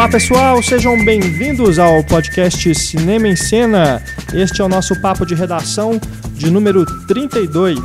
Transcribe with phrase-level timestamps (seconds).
[0.00, 4.02] Olá pessoal, sejam bem-vindos ao podcast Cinema em Cena.
[4.32, 6.00] Este é o nosso papo de redação
[6.32, 7.78] de número 32.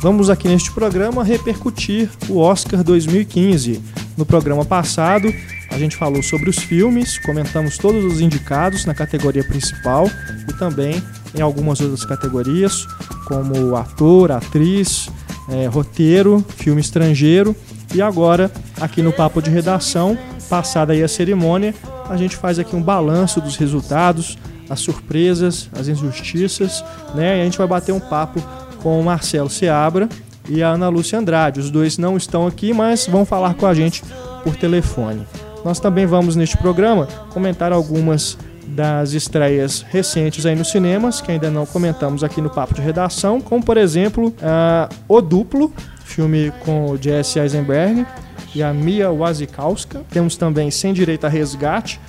[0.00, 3.80] Vamos aqui neste programa repercutir o Oscar 2015.
[4.16, 5.32] No programa passado,
[5.70, 10.10] a gente falou sobre os filmes, comentamos todos os indicados na categoria principal
[10.50, 11.00] e também
[11.36, 12.84] em algumas outras categorias,
[13.28, 15.08] como ator, atriz,
[15.48, 17.54] é, roteiro, filme estrangeiro.
[17.94, 21.74] E agora, aqui no Papo de Redação, passada aí a cerimônia,
[22.08, 24.38] a gente faz aqui um balanço dos resultados,
[24.68, 26.84] as surpresas, as injustiças,
[27.14, 27.38] né?
[27.38, 28.42] E a gente vai bater um papo
[28.82, 30.08] com o Marcelo Seabra
[30.48, 31.60] e a Ana Lúcia Andrade.
[31.60, 34.02] Os dois não estão aqui, mas vão falar com a gente
[34.42, 35.26] por telefone.
[35.64, 41.50] Nós também vamos neste programa comentar algumas das estreias recentes aí nos cinemas, que ainda
[41.50, 45.72] não comentamos aqui no Papo de Redação, como por exemplo uh, O Duplo,
[46.08, 48.06] filme com o Jesse Eisenberg
[48.54, 50.02] e a Mia Wasikowska.
[50.10, 52.00] Temos também Sem Direito a Resgate,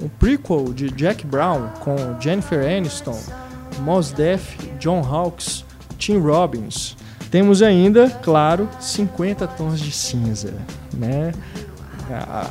[0.00, 3.18] um prequel de Jack Brown com Jennifer Aniston,
[3.80, 5.64] Mos Def, John Hawkes,
[5.98, 6.96] Tim Robbins.
[7.30, 10.54] Temos ainda, claro, 50 Tons de Cinza,
[10.94, 11.32] né?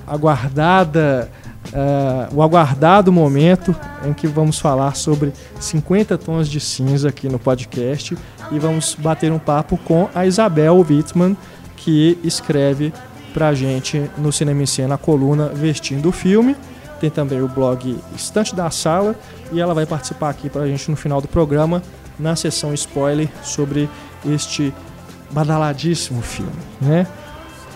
[0.05, 1.31] aguardada,
[1.73, 7.39] uh, o aguardado momento em que vamos falar sobre 50 tons de cinza aqui no
[7.39, 8.17] podcast
[8.51, 11.35] e vamos bater um papo com a Isabel Wittmann,
[11.75, 12.93] que escreve
[13.33, 16.55] pra gente no Cinema em Cena a coluna Vestindo o Filme.
[16.99, 19.15] Tem também o blog Estante da Sala
[19.51, 21.81] e ela vai participar aqui pra gente no final do programa
[22.17, 23.87] na sessão spoiler sobre
[24.25, 24.73] este
[25.29, 26.51] badaladíssimo filme,
[26.81, 27.05] né?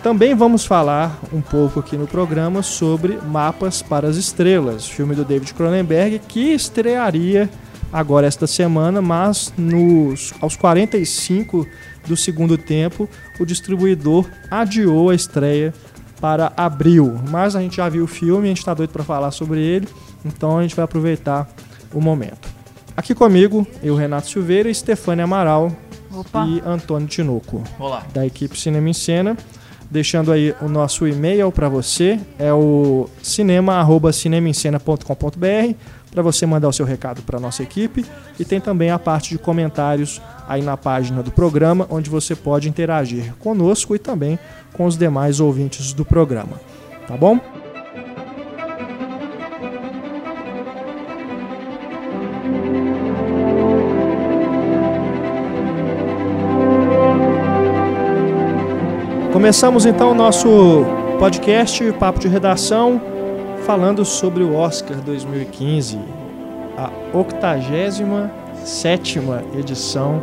[0.04, 5.24] Também vamos falar um pouco aqui no programa sobre Mapas para as Estrelas, filme do
[5.24, 7.48] David Cronenberg, que estrearia
[7.94, 11.68] agora esta semana, mas nos, aos 45
[12.08, 13.08] do segundo tempo,
[13.40, 15.72] o distribuidor adiou a estreia
[16.20, 17.22] para abril.
[17.30, 19.88] Mas a gente já viu o filme, a gente está doido para falar sobre ele,
[20.26, 21.48] então a gente vai aproveitar
[21.94, 22.50] o momento.
[22.98, 25.72] Aqui comigo, eu, Renato Silveira, Estefânia Amaral
[26.12, 26.44] Opa.
[26.48, 28.04] e Antônio Tinoco, Olá.
[28.12, 29.38] da equipe Cinema em Cena
[29.92, 35.76] deixando aí o nosso e-mail para você, é o cinema@cinemaencena.com.br
[36.10, 38.06] para você mandar o seu recado para nossa equipe
[38.40, 42.70] e tem também a parte de comentários aí na página do programa, onde você pode
[42.70, 44.40] interagir conosco e também
[44.74, 46.60] com os demais ouvintes do programa.
[47.08, 47.40] Tá bom?
[59.34, 60.84] Começamos então o nosso
[61.18, 63.02] podcast Papo de Redação
[63.66, 65.98] falando sobre o Oscar 2015,
[66.78, 69.20] a 87
[69.58, 70.22] edição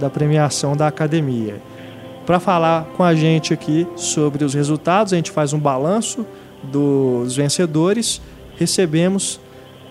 [0.00, 1.62] da premiação da Academia.
[2.26, 6.26] Para falar com a gente aqui sobre os resultados, a gente faz um balanço
[6.60, 8.20] dos vencedores.
[8.56, 9.38] Recebemos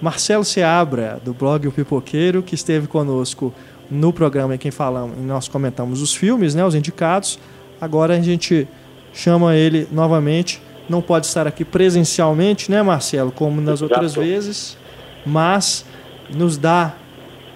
[0.02, 3.54] Marcelo Seabra, do blog O Pipoqueiro, que esteve conosco
[3.90, 7.40] no programa em que falamos, nós comentamos os filmes, né, os indicados.
[7.80, 8.68] Agora a gente
[9.14, 10.62] chama ele novamente.
[10.90, 13.94] Não pode estar aqui presencialmente, né, Marcelo, como nas Exato.
[13.94, 14.78] outras vezes,
[15.26, 15.86] mas
[16.34, 16.94] nos dá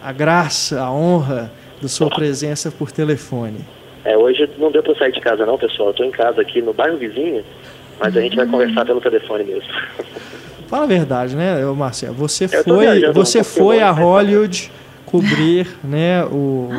[0.03, 1.51] a graça, a honra
[1.81, 3.59] da sua presença por telefone.
[4.03, 5.89] É, hoje não deu para sair de casa não, pessoal.
[5.89, 7.43] Eu estou em casa aqui no bairro vizinho,
[7.99, 9.69] mas a gente vai conversar pelo telefone mesmo.
[10.67, 12.15] Fala a verdade, né, Marcelo?
[12.15, 14.71] Você foi, você foi a Hollywood
[15.11, 16.69] cobrir né, o,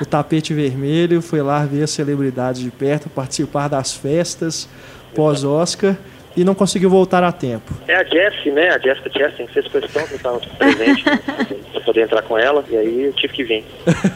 [0.00, 4.68] o tapete vermelho, foi lá ver as celebridades de perto, participar das festas
[5.14, 5.96] pós-Oscar
[6.36, 7.74] e não conseguiu voltar a tempo.
[7.86, 8.70] É a Jessie, né?
[8.70, 13.02] A Jessica Chastain fez questão que estava presente para poder entrar com ela e aí
[13.04, 13.64] eu tive que vir.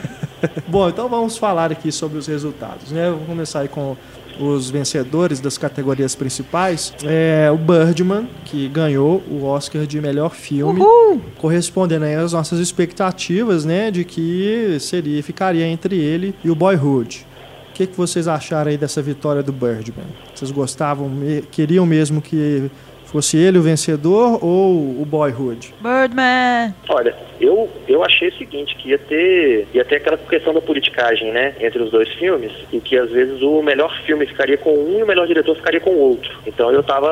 [0.66, 2.92] Bom, então vamos falar aqui sobre os resultados.
[2.92, 3.10] Né?
[3.10, 3.96] Vou começar aí com
[4.40, 10.80] os vencedores das categorias principais, é o Birdman, que ganhou o Oscar de melhor filme,
[10.80, 11.20] Uhul!
[11.38, 17.26] correspondendo às nossas expectativas, né, de que seria ficaria entre ele e o Boyhood.
[17.70, 20.06] O que, que vocês acharam aí dessa vitória do Birdman?
[20.34, 21.10] Vocês gostavam,
[21.50, 22.70] queriam mesmo que
[23.16, 25.72] fosse ele o vencedor ou o Boyhood?
[25.80, 26.74] Birdman!
[26.86, 31.32] Olha, eu, eu achei o seguinte, que ia ter, ia ter aquela questão da politicagem,
[31.32, 34.98] né, entre os dois filmes, e que às vezes o melhor filme ficaria com um
[34.98, 36.30] e o melhor diretor ficaria com o outro.
[36.46, 37.08] Então eu tava,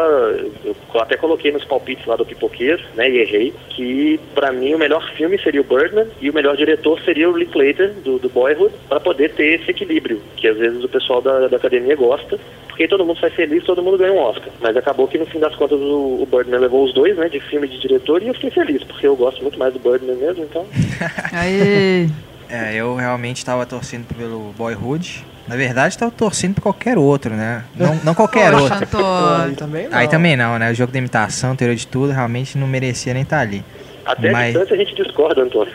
[0.62, 4.78] eu até coloquei nos palpites lá do Pipoqueiro, né, e errei, que para mim o
[4.78, 8.74] melhor filme seria o Birdman e o melhor diretor seria o Linklater, do, do Boyhood,
[8.90, 12.38] para poder ter esse equilíbrio, que às vezes o pessoal da, da academia gosta,
[12.74, 14.48] porque todo mundo sai feliz, todo mundo ganha um Oscar.
[14.60, 17.40] Mas acabou que no fim das contas o, o Birdman levou os dois, né, de
[17.40, 20.16] filme e de diretor, e eu fiquei feliz, porque eu gosto muito mais do Birdman
[20.16, 20.66] mesmo, então.
[21.32, 22.08] Aí.
[22.48, 25.24] É, eu realmente estava torcendo pelo Boyhood.
[25.48, 27.64] Na verdade, tava torcendo pra qualquer outro, né?
[27.74, 28.98] Não, não qualquer Poxa, outro.
[29.44, 29.98] Aí também não.
[29.98, 30.70] Aí também não, né?
[30.70, 33.62] O jogo da imitação, teoria de tudo, realmente não merecia nem estar ali.
[34.06, 35.72] Até Mas- a distância a gente discorda, Antônio.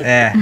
[0.00, 0.32] É.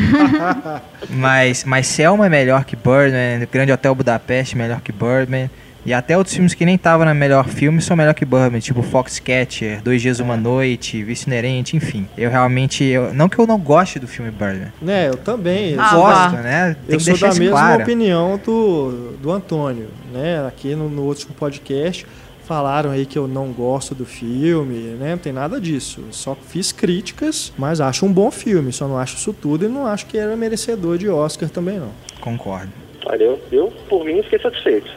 [1.08, 5.50] mas, mas Selma é melhor que Birdman, Grande Hotel Budapeste é melhor que Birdman.
[5.84, 8.82] E até outros filmes que nem estavam na melhor filme são melhor que Birdman, tipo
[8.82, 12.06] Foxcatcher, Dois Dias Uma Noite, Vice Inerente, enfim.
[12.18, 12.84] Eu realmente.
[12.84, 14.72] Eu, não que eu não goste do filme Birdman.
[14.82, 15.70] Né, eu também.
[15.72, 16.42] Eu Ah, sou- gosto, vá.
[16.42, 16.76] né?
[16.86, 17.82] Tem eu que sou da mesma claro.
[17.82, 20.46] opinião do, do Antônio, né?
[20.46, 22.06] Aqui no, no último podcast
[22.44, 25.12] falaram aí que eu não gosto do filme, né?
[25.12, 26.02] Não tem nada disso.
[26.06, 28.72] Eu Só fiz críticas, mas acho um bom filme.
[28.72, 31.90] Só não acho isso tudo e não acho que era merecedor de Oscar também não.
[32.20, 32.72] Concordo.
[33.06, 34.90] Olha, eu, eu, por mim, fiquei satisfeito.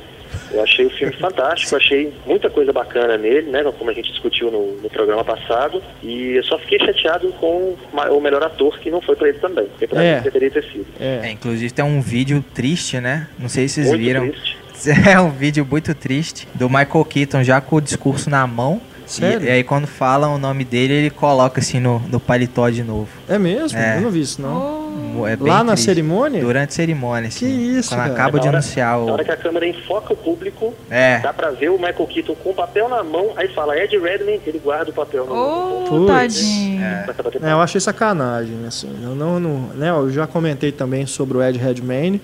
[0.51, 3.63] Eu achei o filme fantástico, achei muita coisa bacana nele, né?
[3.77, 5.81] Como a gente discutiu no, no programa passado.
[6.01, 7.75] E eu só fiquei chateado com
[8.12, 9.65] o melhor ator, que não foi pra ele também.
[9.65, 10.18] Porque pra É.
[10.18, 10.85] mim deveria ter sido.
[11.00, 13.27] É, É, inclusive tem um vídeo triste, né?
[13.39, 14.27] Não sei se vocês Muito viram.
[14.30, 14.57] triste.
[15.09, 18.81] É um vídeo muito triste do Michael Keaton já com o discurso na mão.
[19.06, 19.45] Sério?
[19.45, 22.83] E, e aí quando falam o nome dele, ele coloca assim no, no paletó de
[22.83, 23.07] novo.
[23.30, 23.77] é mesmo?
[23.80, 23.97] É.
[23.97, 24.82] Eu não vi isso não.
[24.82, 24.82] Oh,
[25.27, 25.86] É bem Lá na triste.
[25.86, 26.42] cerimônia?
[26.42, 28.13] Durante a cerimônia, Que isso, Quando cara.
[28.13, 29.06] acaba de Na hora- anunciar o.
[29.06, 31.19] Na hora que a câmera enfoca o público, É.
[31.19, 34.42] dá pra ver o Michael Keaton com o papel na mão, aí fala Ed Redmayne,
[34.45, 35.83] ele guarda o papel na mão.
[35.92, 36.81] oh tadinho.
[37.07, 38.89] Bater É, eu achei sacanagem, assim.
[39.04, 42.19] Eu não, não, né, eu já comentei também sobre o Ed Redmayne.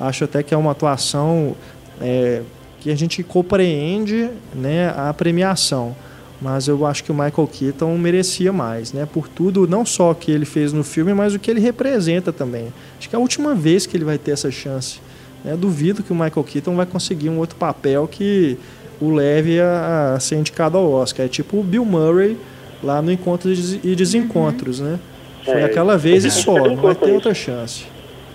[0.00, 1.56] Acho até que é uma atuação
[2.00, 2.42] é,
[2.80, 5.96] que a gente compreende, né, a premiação.
[6.40, 9.08] Mas eu acho que o Michael Keaton merecia mais, né?
[9.12, 12.32] Por tudo, não só o que ele fez no filme, mas o que ele representa
[12.32, 12.72] também.
[12.98, 15.00] Acho que é a última vez que ele vai ter essa chance.
[15.44, 15.56] né?
[15.56, 18.56] Duvido que o Michael Keaton vai conseguir um outro papel que
[19.00, 21.26] o leve a, a ser indicado ao Oscar.
[21.26, 22.36] É tipo o Bill Murray
[22.84, 24.98] lá no Encontros e Desencontros, né?
[25.44, 27.84] Foi É, aquela vez e só, não vai ter outra chance.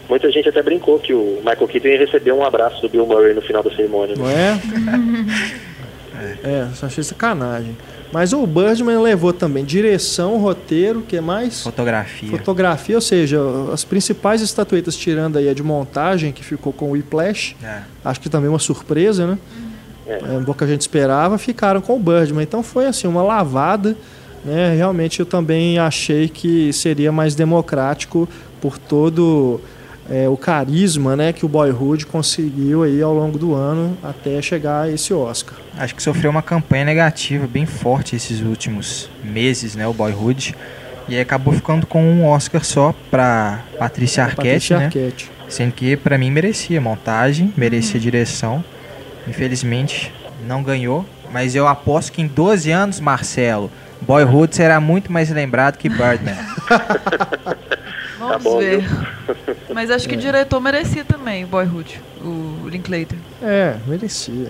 [0.10, 3.34] Muita gente até brincou que o Michael Keaton ia receber um abraço do Bill Murray
[3.34, 4.16] no final da cerimônia.
[4.18, 4.60] Não é?
[6.44, 7.76] É, só achei sacanagem.
[8.12, 12.30] Mas o Birdman levou também direção, roteiro, que é mais Fotografia.
[12.30, 13.40] fotografia, ou seja,
[13.74, 17.82] as principais estatuetas tirando aí a de montagem, que ficou com o Whiplash, É.
[18.06, 19.38] acho que também uma surpresa, né?
[20.06, 20.14] É.
[20.36, 22.44] É, um pouco que a gente esperava, ficaram com o Birdman.
[22.44, 23.96] Então foi assim, uma lavada.
[24.46, 24.76] Né?
[24.76, 28.28] Realmente eu também achei que seria mais democrático
[28.62, 29.60] por todo
[30.10, 34.82] é, o carisma né, que o Boyhood conseguiu aí ao longo do ano até chegar
[34.82, 35.58] a esse Oscar.
[35.78, 39.88] Acho que sofreu uma campanha negativa bem forte esses últimos meses, né?
[39.88, 40.56] O Boyhood.
[41.08, 44.86] E aí acabou ficando com um Oscar só pra Patrícia Arquette, Patrícia né?
[44.86, 45.32] Arquette.
[45.50, 48.64] Sendo que pra mim merecia montagem, merecia direção.
[49.28, 50.12] Infelizmente
[50.46, 51.06] não ganhou.
[51.32, 53.72] Mas eu aposto que em 12 anos, Marcelo,
[54.02, 56.38] Boyhood será muito mais lembrado que Birdman.
[58.28, 58.84] Vamos Tá bom, ver.
[59.74, 63.18] Mas acho que o diretor merecia também, o Boyhood, o Linklater.
[63.42, 64.50] É, merecia.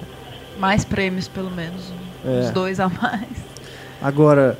[0.60, 1.92] Mais prêmios, pelo menos.
[2.25, 2.30] É.
[2.30, 3.28] Uns dois a mais.
[4.02, 4.58] Agora,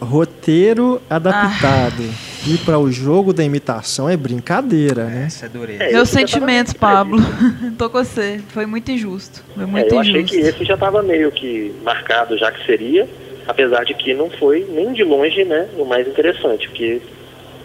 [0.00, 2.02] roteiro adaptado
[2.46, 5.24] e para o jogo da imitação é brincadeira, né?
[5.26, 5.84] Essa é dureza.
[5.84, 7.18] É, Meus sentimentos, Pablo.
[7.78, 8.40] Tô com você.
[8.48, 9.42] Foi muito injusto.
[9.54, 10.36] Foi É, muito eu achei injusto.
[10.36, 13.08] que esse já estava meio que marcado já que seria,
[13.46, 17.00] apesar de que não foi nem de longe né, o mais interessante, porque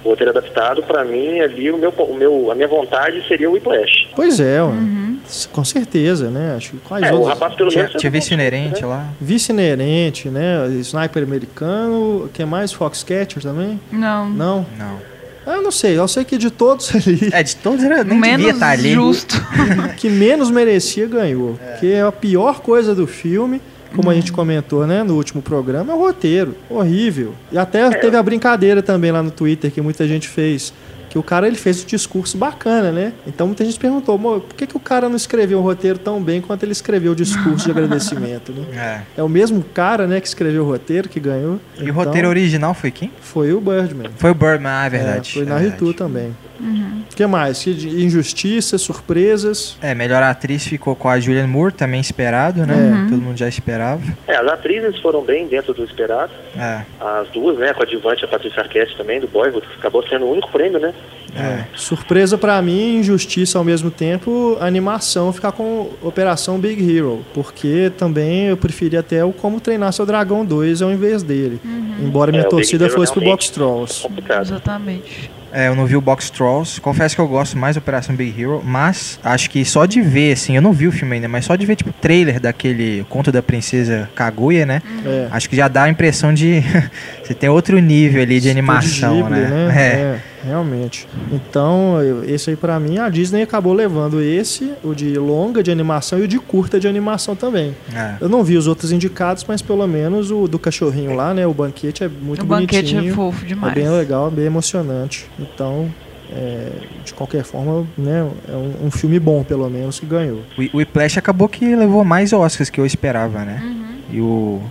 [0.04, 3.54] o roteiro adaptado, para mim, ali, o meu, o meu, a minha vontade seria o
[3.54, 4.08] Whiplash.
[4.16, 4.62] Pois é.
[4.62, 5.20] Uhum.
[5.52, 6.54] com certeza, né?
[6.56, 7.30] Acho que quais É, o outros?
[7.34, 8.00] rapaz pelo Tinha, menos...
[8.00, 9.06] tinha vice inerente lá.
[9.20, 10.68] Vice inerente, né?
[10.82, 12.72] Sniper americano, que mais?
[12.74, 13.80] Foxcatcher também?
[13.92, 14.30] Não.
[14.30, 14.66] Não?
[14.78, 15.00] Não.
[15.46, 18.20] Ah, Eu não sei, eu sei que de todos ali, É, de todos era, nem
[18.20, 18.92] devia Menos estar ali.
[18.94, 19.36] justo.
[19.98, 21.58] que menos merecia ganhou.
[21.80, 23.62] Que é a pior coisa do filme,
[23.96, 26.56] como a gente comentou, né, no último programa, é o roteiro.
[26.70, 27.34] Horrível.
[27.52, 30.74] E até teve a brincadeira também lá no Twitter que muita gente fez.
[31.10, 33.14] Que o cara ele fez um discurso bacana, né?
[33.26, 36.22] Então muita gente perguntou, "Mo, por que, que o cara não escreveu um roteiro tão
[36.22, 38.66] bem quanto ele escreveu o discurso de agradecimento, né?
[39.16, 39.22] É.
[39.22, 41.62] É o mesmo cara, né, que escreveu o roteiro, que ganhou.
[41.78, 43.10] E o Então, roteiro original foi quem?
[43.22, 44.10] Foi o Birdman.
[44.18, 45.30] Foi o Birdman, ah, é verdade.
[45.30, 45.58] É, foi é na.
[45.58, 46.36] Ritu também.
[46.60, 46.87] O
[47.18, 47.64] que mais?
[47.64, 49.76] Que de injustiça, surpresas.
[49.82, 52.76] É, melhor atriz ficou com a Julianne Moore, também esperado, né?
[52.76, 53.10] Uhum.
[53.10, 54.02] Todo mundo já esperava.
[54.28, 56.32] É, as atrizes foram bem dentro do esperado.
[56.56, 60.08] É, As duas, né, com a Advante, a Patrícia Arquette também, do Boyhood, que acabou
[60.08, 60.94] sendo o único prêmio, né?
[61.36, 61.66] é.
[61.76, 67.92] Surpresa pra mim, injustiça ao mesmo tempo, a animação ficar com Operação Big Hero, porque
[67.98, 71.60] também eu preferi até o Como Treinar Seu Dragão 2 ao invés dele.
[72.00, 74.04] Embora minha É, o Big torcida fosse pro Box Trolls.
[74.04, 74.42] Complicado.
[74.42, 75.32] Exatamente.
[75.52, 76.80] É, eu não vi o Box Trolls.
[76.82, 80.34] Confesso que eu gosto mais da Operação Big Hero, mas acho que só de ver,
[80.34, 83.06] assim, eu não vi o filme ainda, mas só de ver, tipo, o trailer daquele
[83.10, 84.82] Conto da Princesa Kaguya, né?
[85.06, 85.28] É.
[85.32, 86.64] Acho que já dá a impressão de
[87.24, 89.76] você tem outro nível ali de animação, Ghibli, né?
[89.76, 89.82] É.
[89.82, 90.20] É.
[90.44, 91.08] Realmente.
[91.32, 95.72] Então, eu- esse aí pra mim, a Disney acabou levando esse, o de longa de
[95.72, 97.76] animação e o de curta de animação também.
[97.94, 98.16] É.
[98.22, 101.46] Eu não vi os outros indicados, mas pelo menos o do cachorrinho lá, né?
[101.48, 103.12] O banquete é muito o banquete bonitinho.
[103.12, 103.74] é fofo É demais.
[103.74, 105.26] bem legal, bem emocionante.
[105.40, 105.90] Então,
[106.32, 106.70] é,
[107.04, 110.42] de qualquer forma, né, é um, um filme bom, pelo menos, que ganhou.
[110.58, 113.62] O, o Whiplash acabou que levou mais Oscars que eu esperava, né?
[113.64, 113.86] Uhum.
[114.12, 114.62] E o.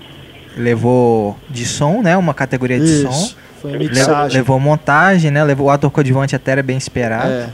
[0.57, 2.17] Levou de som, né?
[2.17, 3.35] Uma categoria de som.
[3.57, 4.37] Isso, foi Levou, mixagem.
[4.39, 5.43] levou montagem, né?
[5.45, 7.29] Levou o ator coadjuvante até era bem esperado.
[7.29, 7.49] É,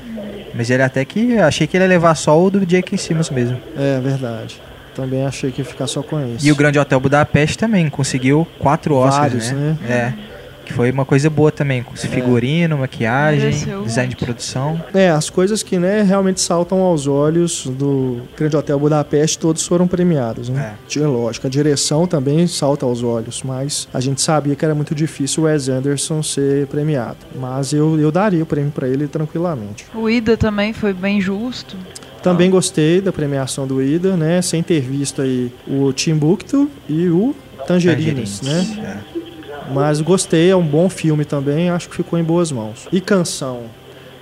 [0.54, 1.38] Mas ele até que.
[1.38, 3.58] Achei que ele ia levar só o do Jake Simmons mesmo.
[3.76, 4.60] é verdade.
[4.94, 6.46] Também achei que ia ficar só com esse.
[6.46, 9.76] E o Grande Hotel Budapeste também conseguiu quatro Oscars, Vários, né?
[9.80, 10.14] né?
[10.28, 10.31] É.
[10.64, 11.82] Que foi uma coisa boa também.
[11.82, 14.24] Com figurino, maquiagem, Mereceu design de muito.
[14.24, 14.82] produção.
[14.94, 19.86] É, as coisas que né, realmente saltam aos olhos do Grande Hotel Budapeste, todos foram
[19.86, 20.48] premiados.
[20.48, 20.74] Né?
[20.74, 20.88] É.
[20.88, 24.94] Tinha lógico, a direção também salta aos olhos, mas a gente sabia que era muito
[24.94, 27.18] difícil o Wes Anderson ser premiado.
[27.34, 29.86] Mas eu, eu daria o prêmio para ele tranquilamente.
[29.94, 31.76] O Ida também foi bem justo.
[32.22, 34.40] Também gostei da premiação do Ida, né?
[34.42, 37.34] Sem ter visto aí o Timbuktu e o
[37.66, 39.02] Tangerines, Tangerines, né?
[39.18, 39.21] é.
[39.70, 42.88] Mas gostei, é um bom filme também, acho que ficou em boas mãos.
[42.92, 43.62] E canção?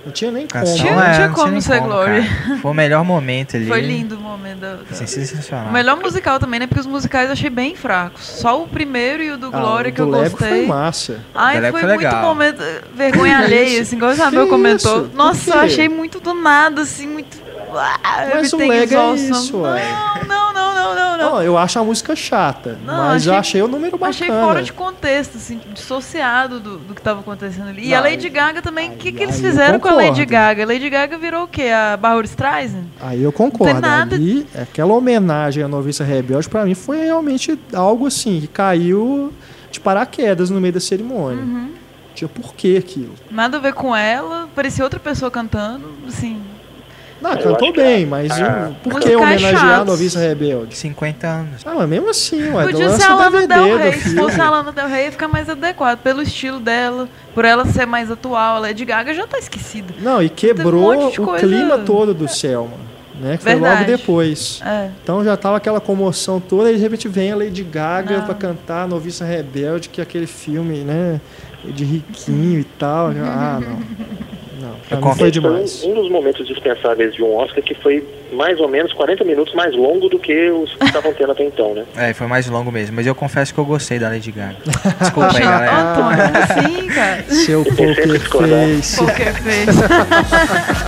[0.03, 0.63] Não tinha nem como.
[0.63, 1.09] Canção, Tinha- né?
[1.09, 2.27] é, tinha não como nem ser Glory.
[2.27, 2.57] cara.
[2.59, 3.67] Foi o melhor momento ali.
[3.67, 4.73] Foi lindo o momento da.
[4.77, 5.67] da- Assim, sensacional.
[5.67, 6.65] O melhor musical também, né?
[6.65, 8.23] Porque os musicais eu achei bem fracos.
[8.25, 10.65] Só o primeiro e o do Ah, Glória o que eu do Lego foi gostei.
[10.65, 11.19] massa.
[11.35, 12.63] Ai, foi foi muito momento.
[12.95, 15.01] Vergonha alheia, assim, igual o Isabel Que comentou.
[15.05, 15.11] isso?
[15.13, 17.37] Nossa, eu achei muito do nada, assim, muito.
[17.73, 19.57] Ah, Mas o Lego é isso.
[19.61, 20.50] Não, não,
[20.83, 23.97] não, não, não, eu acho a música chata, Não, mas eu achei- achei o número
[23.97, 24.09] bacana.
[24.09, 27.87] Achei fora de contexto, assim, dissociado do, do que estava acontecendo ali.
[27.87, 30.25] E a Não, Lady Gaga também, o que, que eles fizeram com a Lady.
[30.25, 30.63] Gaga?
[30.63, 31.69] A Lady Gaga virou o quê?
[31.69, 32.85] A Barbara Streisand?
[32.99, 33.73] Aí eu concordo.
[33.73, 38.39] Não tem nada- Ali, aquela homenagem à noviça rebelde, pra mim, foi realmente algo assim,
[38.41, 39.31] que caiu
[39.71, 41.41] de paraquedas no meio da cerimônia.
[41.43, 41.71] Uhum.
[42.13, 43.13] Tinha porquê aquilo.
[43.31, 46.41] Nada a ver com ela, parecia outra pessoa cantando, assim.
[47.21, 50.75] Não, Eu cantou bem, a- mas a- o- por que homenagear a noviça rebelde?
[50.75, 51.61] 50 anos.
[51.65, 53.93] Ah, mas mesmo assim, ué, Podia lança ser a o Lana DVD Del do Rey.
[53.93, 55.99] Se fosse a Lana Del Rey, ia ficar mais adequado.
[55.99, 58.55] Pelo estilo dela, por ela ser mais atual.
[58.55, 59.93] A Lady Gaga já tá esquecida.
[59.99, 62.73] Não, e quebrou de o coisa- clima todo do Selma,
[63.19, 63.37] né?
[63.37, 63.85] Que foi logo Verdade.
[63.97, 64.59] depois.
[64.65, 64.89] É.
[65.03, 68.83] Então já tava aquela comoção toda e de repente vem a Lady Gaga pra cantar
[68.83, 71.21] a Noviça Rebelde, que é aquele filme, né?
[71.63, 73.13] De riquinho e tal.
[73.13, 73.77] Já- Ah, não.
[74.97, 75.83] Confesso foi demais.
[75.83, 79.53] um, um dos momentos dispensáveis de um Oscar que foi mais ou menos 40 minutos
[79.53, 81.85] mais longo do que os que estavam tendo até então, né?
[81.95, 82.95] É, foi mais longo mesmo.
[82.95, 84.55] Mas eu confesso que eu gostei da Lady Gaga.
[84.99, 85.93] Desculpa aí, Poxa, galera.
[85.95, 86.09] Como
[86.69, 87.23] assim, cara?
[87.29, 88.97] Seu poker face.
[88.97, 90.81] Poker face.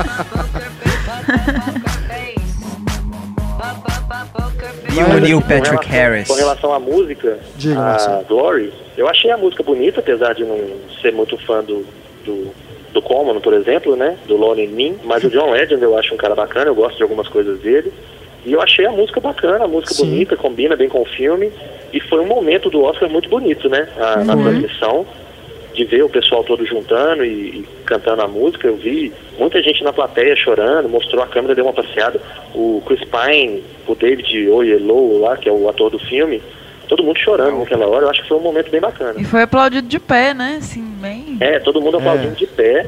[4.96, 6.28] E o Neil Patrick relação- Harris.
[6.28, 8.24] Com relação à música, Diga, a.
[8.28, 10.60] Glory, eu achei a música bonita, apesar de não
[11.02, 11.86] ser muito fã do,
[12.24, 12.52] do,
[12.94, 14.18] do Common, por exemplo, né?
[14.28, 14.96] Do Lonely Me.
[15.04, 17.92] Mas o John Legend eu acho um cara bacana, eu gosto de algumas coisas dele.
[18.46, 20.06] E eu achei a música bacana, a música Sim.
[20.06, 21.52] bonita, combina bem com o filme.
[21.92, 23.88] E foi um momento do Oscar muito bonito, né?
[23.98, 24.44] A, na Foi.
[24.44, 25.06] transmissão.
[25.74, 29.84] De ver o pessoal todo juntando e, e cantando a música, eu vi muita gente
[29.84, 32.22] na plateia chorando, mostrou a câmera, deu uma passeada.
[32.54, 36.44] O Chris Pine, o David Oyelowo lá, que é o ator do filme,
[36.96, 38.06] todo mundo chorando naquela hora.
[38.06, 39.14] Eu acho que foi um momento bem bacana.
[39.20, 40.58] E foi aplaudido de pé, né?
[40.60, 41.38] Assim, bem.
[41.40, 42.36] É, todo mundo aplaudindo É.
[42.36, 42.86] de pé.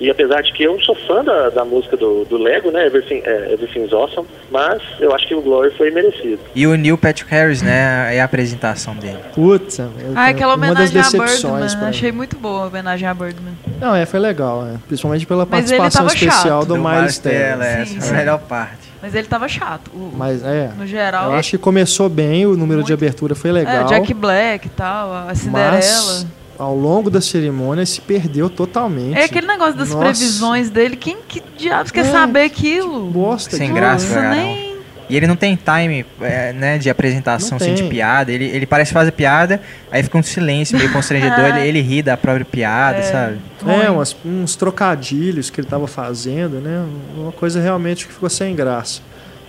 [0.00, 2.86] E apesar de que eu sou fã da, da música do, do Lego, né?
[2.86, 6.38] Everything, é, Everything's Awesome, mas eu acho que o Glory foi merecido.
[6.54, 8.14] E o Neil Patrick Harris, né?
[8.14, 9.18] É a apresentação dele.
[9.34, 9.80] Putz,
[10.14, 11.88] Ah, aquela uma das homenagem a decepções Birdman.
[11.88, 13.54] Achei muito boa a homenagem a Birdman.
[13.80, 14.78] Não, é, foi legal, né?
[14.86, 16.68] Principalmente pela Mas participação especial chato.
[16.68, 17.66] do, Miles Teller.
[17.80, 18.87] é, Sim, essa é a melhor parte.
[19.00, 19.90] Mas ele tava chato.
[19.94, 20.72] O- Mas é.
[20.76, 21.30] no geral.
[21.30, 22.94] Eu acho que começou bem, o número de Muito.
[23.04, 23.84] abertura foi É, legal.
[23.86, 25.72] Jack Black e tal, a Cinderela.
[25.76, 26.26] Mas
[26.58, 29.16] ao longo da cerimônia se perdeu totalmente.
[29.16, 30.00] É aquele negócio das Nossa.
[30.04, 30.96] previsões dele.
[30.96, 33.08] Quem que diabos quer É, saber aquilo?
[33.10, 34.34] Bosta Sem graça, Nossa, cara.
[34.34, 34.67] nem.
[35.08, 38.30] E ele não tem time, é, né, de apresentação, assim, de piada.
[38.30, 39.60] Ele, ele parece fazer piada,
[39.90, 43.02] aí fica um silêncio meio constrangedor, ele, ele ri da própria piada, É.
[43.02, 43.38] sabe?
[43.84, 46.84] É, umas- uns trocadilhos que ele tava fazendo, né?
[47.16, 49.00] Uma coisa realmente que ficou sem graça.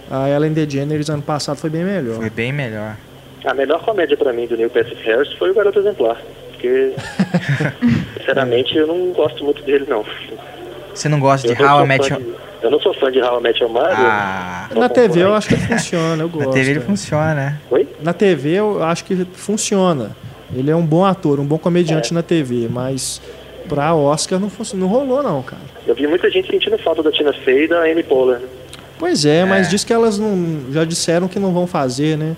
[0.09, 2.15] A Ellen DeGeneres ano passado foi bem melhor.
[2.15, 2.95] Foi bem melhor.
[3.45, 6.17] A melhor comédia pra mim do Neil Patrick Harris foi o Garoto Exemplar.
[6.51, 6.93] Porque,
[8.17, 10.03] sinceramente, eu não gosto muito dele, não.
[10.99, 12.21] Você não gosta de Eu não How I Met Your...
[12.21, 12.27] de-
[12.61, 13.95] Eu não sou fã de How I Met Your Mother.
[13.97, 16.47] Ah, Sou Na TV eu acho que funciona, eu gosto.
[16.47, 17.59] na TV ele funciona, né?
[17.71, 17.87] Oi?
[18.01, 20.11] Na TV eu acho que funciona.
[20.53, 22.13] Ele é um bom ator, um bom comediante É.
[22.13, 23.21] na TV, mas
[23.69, 25.61] pra Oscar não, não rolou não, cara.
[25.87, 28.39] Eu vi muita gente sentindo falta da Tina Fey e da Amy Poehler.
[28.39, 28.47] né?
[28.97, 29.69] Pois é, mas É.
[29.69, 32.35] diz que elas não, já disseram que não vão fazer, né?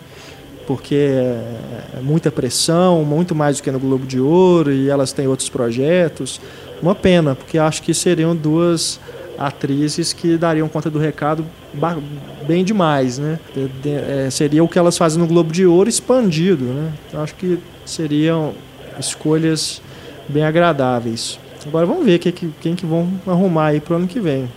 [0.67, 5.11] Porque é, é muita pressão, muito mais do que no Globo de Ouro, e elas
[5.11, 6.39] têm outros projetos.
[6.81, 8.99] Uma pena, porque acho que seriam duas
[9.37, 11.45] atrizes que dariam conta do recado
[12.47, 13.39] bem demais, né?
[13.53, 16.93] De, de, é, seria o que elas fazem no Globo de Ouro expandido, né?
[17.07, 18.53] Então, acho que seriam
[18.99, 19.81] escolhas
[20.27, 21.39] bem agradáveis.
[21.65, 24.49] Agora vamos ver quem que, quem que vão arrumar aí pro ano que vem.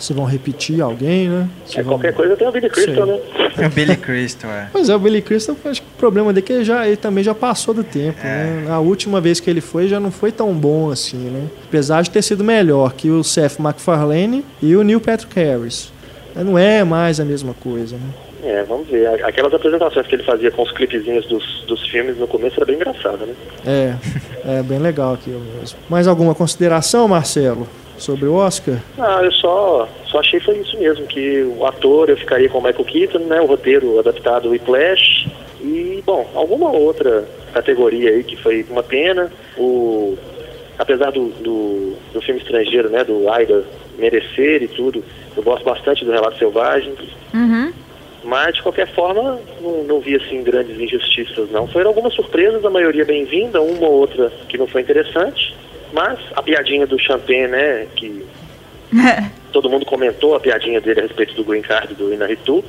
[0.00, 1.48] Se vão repetir alguém, né?
[1.66, 1.94] Se é, vão...
[1.94, 3.20] qualquer coisa tem o Billy Crystal, né?
[3.58, 4.68] É o Billy Crystal, é.
[4.72, 6.96] Pois é, o Billy Crystal, acho que o problema dele é que ele, já, ele
[6.96, 8.24] também já passou do tempo, é.
[8.24, 8.66] né?
[8.70, 11.46] A última vez que ele foi já não foi tão bom assim, né?
[11.64, 15.92] Apesar de ter sido melhor que o Seth MacFarlane e o Neil Patrick Harris.
[16.34, 18.08] Não é mais a mesma coisa, né?
[18.42, 19.06] É, vamos ver.
[19.24, 22.76] Aquelas apresentações que ele fazia com os clipezinhos dos, dos filmes no começo era bem
[22.76, 23.34] engraçado, né?
[23.66, 23.94] É,
[24.58, 25.78] é bem legal aquilo mesmo.
[25.88, 27.68] Mais alguma consideração, Marcelo?
[28.02, 28.76] Sobre o Oscar?
[28.98, 32.62] Ah, eu só, só achei foi isso mesmo, que o ator eu ficaria com o
[32.62, 33.40] Michael Keaton, né?
[33.40, 35.28] O roteiro adaptado o Flash
[35.60, 39.30] e, bom, alguma outra categoria aí que foi uma pena.
[39.56, 40.16] O,
[40.78, 43.04] apesar do, do, do filme estrangeiro, né?
[43.04, 43.64] Do Aida
[43.98, 45.04] merecer e tudo,
[45.36, 46.94] eu gosto bastante do Relato Selvagem.
[47.34, 47.72] Uhum.
[48.24, 51.66] Mas, de qualquer forma, não, não vi, assim, grandes injustiças, não.
[51.66, 55.54] Foram algumas surpresas, a maioria bem-vinda, uma ou outra que não foi interessante.
[55.92, 58.24] Mas a piadinha do Champagne, né, que
[59.52, 62.64] todo mundo comentou a piadinha dele a respeito do green card do Inaritu,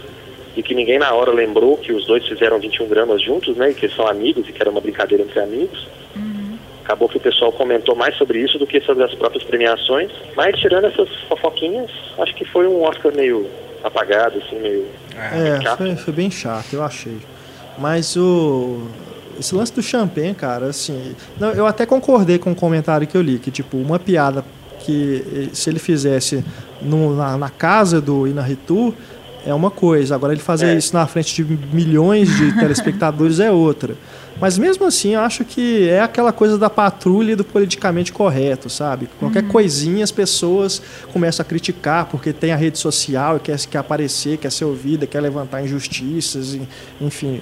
[0.56, 3.74] e que ninguém na hora lembrou que os dois fizeram 21 gramas juntos, né, e
[3.74, 5.88] que são amigos e que era uma brincadeira entre amigos.
[6.16, 6.58] Uhum.
[6.84, 10.12] Acabou que o pessoal comentou mais sobre isso do que sobre as próprias premiações.
[10.36, 13.48] Mas tirando essas fofoquinhas, acho que foi um Oscar meio
[13.84, 14.88] apagado, assim, meio.
[15.16, 17.18] É, foi, foi bem chato, eu achei.
[17.78, 18.88] Mas o
[19.39, 21.15] esse lance do champanhe, cara, assim.
[21.39, 24.43] Não, eu até concordei com o comentário que eu li, que, tipo, uma piada
[24.79, 26.43] que se ele fizesse
[26.81, 28.93] no, na, na, casa do Inaritu
[29.45, 30.75] é uma coisa, agora ele fazer é.
[30.75, 33.95] isso na frente de milhões de telespectadores é outra.
[34.39, 38.69] Mas mesmo assim, eu acho que é aquela coisa da patrulha e do politicamente correto,
[38.69, 39.07] sabe?
[39.19, 39.50] Qualquer uhum.
[39.50, 40.81] coisinha as pessoas
[41.13, 45.05] começam a criticar porque tem a rede social e quer, quer aparecer, quer ser ouvida,
[45.05, 46.57] quer levantar injustiças,
[47.00, 47.41] enfim.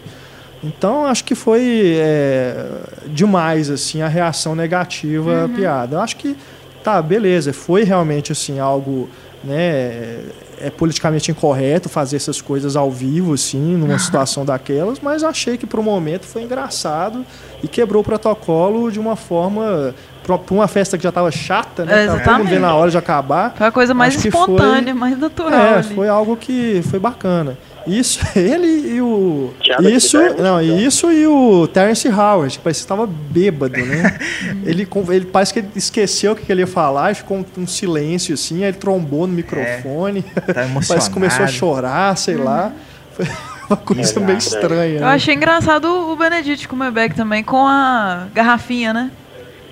[0.63, 2.65] Então acho que foi é,
[3.08, 5.45] demais assim a reação negativa uhum.
[5.45, 5.95] à piada.
[5.95, 6.36] Eu acho que
[6.84, 9.10] tá, beleza, foi realmente assim algo,
[9.43, 10.19] né,
[10.62, 15.65] é politicamente incorreto fazer essas coisas ao vivo assim, numa situação daquelas, mas achei que
[15.65, 17.26] para o momento foi engraçado
[17.63, 19.93] e quebrou o protocolo de uma forma
[20.24, 22.04] para uma festa que já estava chata, né?
[22.04, 22.24] Exatamente.
[22.24, 23.54] Tava todo mundo vendo na hora de acabar.
[23.56, 25.60] Foi a coisa mais espontânea, foi, mais natural.
[25.60, 25.95] É, ali.
[25.95, 27.58] foi algo que foi bacana.
[27.88, 29.54] Isso, ele e o.
[29.62, 30.80] Thiago isso, não, então.
[30.80, 34.18] isso e o Terence Howard, que parece que estava bêbado, né?
[34.65, 37.68] ele, ele parece que ele esqueceu o que ele ia falar e ficou um, um
[37.68, 40.24] silêncio assim, aí ele trombou no microfone.
[40.36, 42.44] É, tá parece que começou a chorar, sei uhum.
[42.44, 42.72] lá.
[43.15, 43.26] Foi
[43.70, 44.96] uma coisa meio estranha.
[44.96, 45.08] Eu né?
[45.08, 49.12] achei engraçado o Benedict Cumberbatch também com a garrafinha, né?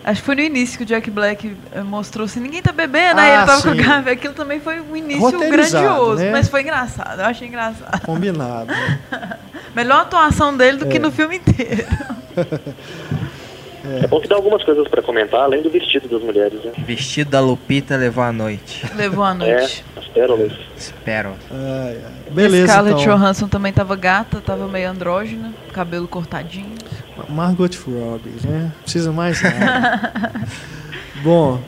[0.08, 3.20] Acho que foi no início que o Jack Black eh, mostrou assim, ninguém tá bebendo,
[3.20, 3.68] ah, aí ele tava sim.
[3.68, 4.10] com o garrafa.
[4.10, 6.32] Aquilo também foi um início grandioso, né?
[6.32, 8.00] mas foi engraçado, eu achei engraçado.
[8.06, 8.68] Combinado.
[8.68, 9.00] Né?
[9.76, 10.88] Melhor atuação dele do é.
[10.88, 11.86] que no filme inteiro.
[13.88, 14.04] É.
[14.04, 16.74] é bom que dá algumas coisas para comentar, além do vestido das mulheres, né?
[16.80, 18.86] Vestido da Lupita levou a noite.
[18.96, 19.86] Levou a noite.
[19.96, 20.52] É, as pérolas.
[20.76, 21.40] As pérolas.
[21.50, 23.18] É, Beleza, Scarlett então.
[23.18, 26.76] Johansson também tava gata, tava meio andrógena, cabelo cortadinho.
[27.30, 28.72] Margot Robbie, né?
[28.84, 30.12] Precisa mais nada.
[31.24, 31.60] Bom,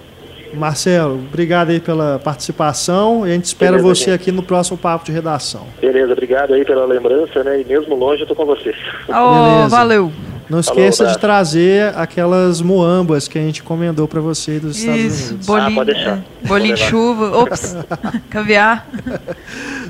[0.54, 4.14] Marcelo, obrigado aí pela participação e a gente espera Beleza, você gente.
[4.14, 5.68] aqui no próximo Papo de Redação.
[5.80, 7.62] Beleza, obrigado aí pela lembrança, né?
[7.62, 8.74] E mesmo longe eu tô com você.
[9.10, 10.12] Oh, valeu.
[10.50, 15.02] Não esqueça Falou, de trazer aquelas moambas que a gente encomendou para você dos Estados
[15.02, 15.46] Isso, Unidos.
[15.46, 16.18] Bolinho, ah, pode deixar.
[16.18, 17.78] É, bolinho de chuva, ops,
[18.32, 18.88] caviar.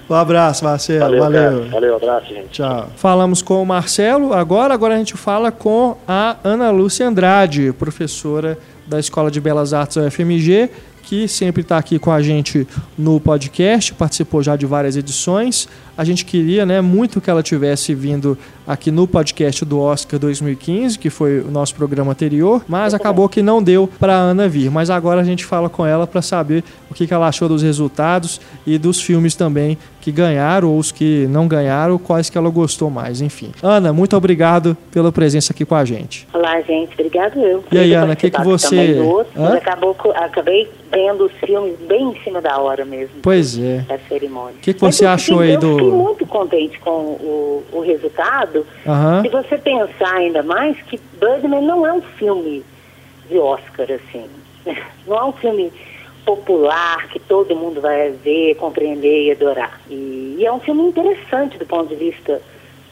[0.10, 1.20] Um abraço, Marcelo.
[1.20, 1.22] Valeu.
[1.22, 2.50] Valeu, Valeu abraço, gente.
[2.50, 2.90] Tchau.
[2.96, 8.58] Falamos com o Marcelo, agora, agora a gente fala com a Ana Lúcia Andrade, professora
[8.88, 10.70] da Escola de Belas Artes da UFMG,
[11.04, 12.68] que sempre está aqui com a gente
[12.98, 15.70] no podcast, participou já de várias edições.
[16.00, 20.98] A gente queria né, muito que ela tivesse vindo aqui no podcast do Oscar 2015,
[20.98, 24.72] que foi o nosso programa anterior, mas acabou que não deu para Ana vir.
[24.72, 27.62] Mas agora a gente fala com ela para saber o que, que ela achou dos
[27.62, 32.50] resultados e dos filmes também que ganharam ou os que não ganharam, quais que ela
[32.50, 33.52] gostou mais, enfim.
[33.62, 36.26] Ana, muito obrigado pela presença aqui com a gente.
[36.34, 37.64] Olá, gente, obrigado eu.
[37.72, 38.98] E aí, Ana, o que, que você.
[39.58, 43.16] Acabou, acabei vendo os filmes bem em cima da hora mesmo.
[43.22, 43.86] Pois é.
[43.88, 44.56] Da cerimônia.
[44.56, 45.89] O que, que você achou aí do.
[45.92, 49.22] Fiquei muito contente com o, o resultado Uhum.
[49.22, 52.64] Se você pensar ainda mais que Birdman não é um filme
[53.28, 54.28] de Oscar, assim.
[55.08, 55.72] Não é um filme
[56.26, 59.80] popular que todo mundo vai ver, compreender e adorar.
[59.90, 62.42] E, e é um filme interessante do ponto de vista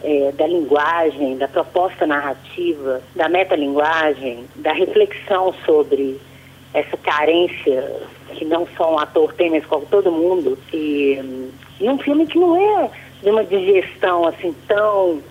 [0.03, 6.19] é, da linguagem, da proposta narrativa, da metalinguagem, da reflexão sobre
[6.73, 8.01] essa carência
[8.33, 10.57] que não só um ator tem, mas como todo mundo.
[10.73, 11.49] E,
[11.79, 12.89] e um filme que não é
[13.21, 15.21] de uma digestão assim tão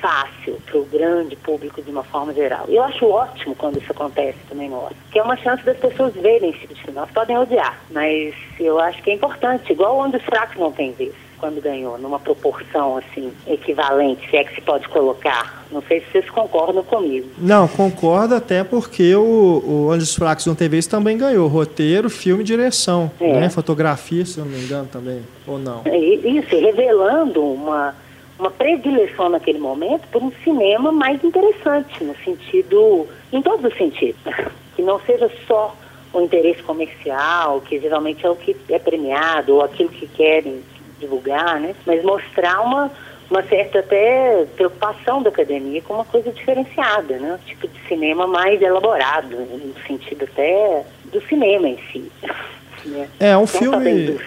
[0.00, 2.64] fácil para o grande público de uma forma geral.
[2.68, 6.14] Eu acho ótimo quando isso acontece também no Oscar, que é uma chance das pessoas
[6.14, 6.98] verem esse tipo filme.
[6.98, 10.92] Elas podem odiar, mas eu acho que é importante, igual onde os fracos não têm
[10.92, 15.64] vez quando ganhou, numa proporção assim equivalente, se é que se pode colocar.
[15.72, 17.26] Não sei se vocês concordam comigo.
[17.38, 22.42] Não, concordo até porque o, o Onde os Fracos Não TV também ganhou roteiro, filme
[22.42, 23.40] e direção, é.
[23.40, 23.48] né?
[23.48, 25.82] Fotografia, se eu não me engano também, ou não.
[25.86, 27.94] Isso, revelando uma
[28.40, 34.20] uma predileção naquele momento por um cinema mais interessante, no sentido, em todos os sentidos,
[34.74, 35.76] que não seja só
[36.12, 40.60] o interesse comercial, que geralmente é o que é premiado, ou aquilo que querem
[41.00, 41.74] divulgar, né?
[41.86, 42.90] mas mostrar uma,
[43.30, 47.34] uma certa até preocupação da academia com uma coisa diferenciada, né?
[47.34, 52.10] um tipo de cinema mais elaborado, no sentido até do cinema em si.
[52.82, 53.10] Né?
[53.20, 54.18] É, um filme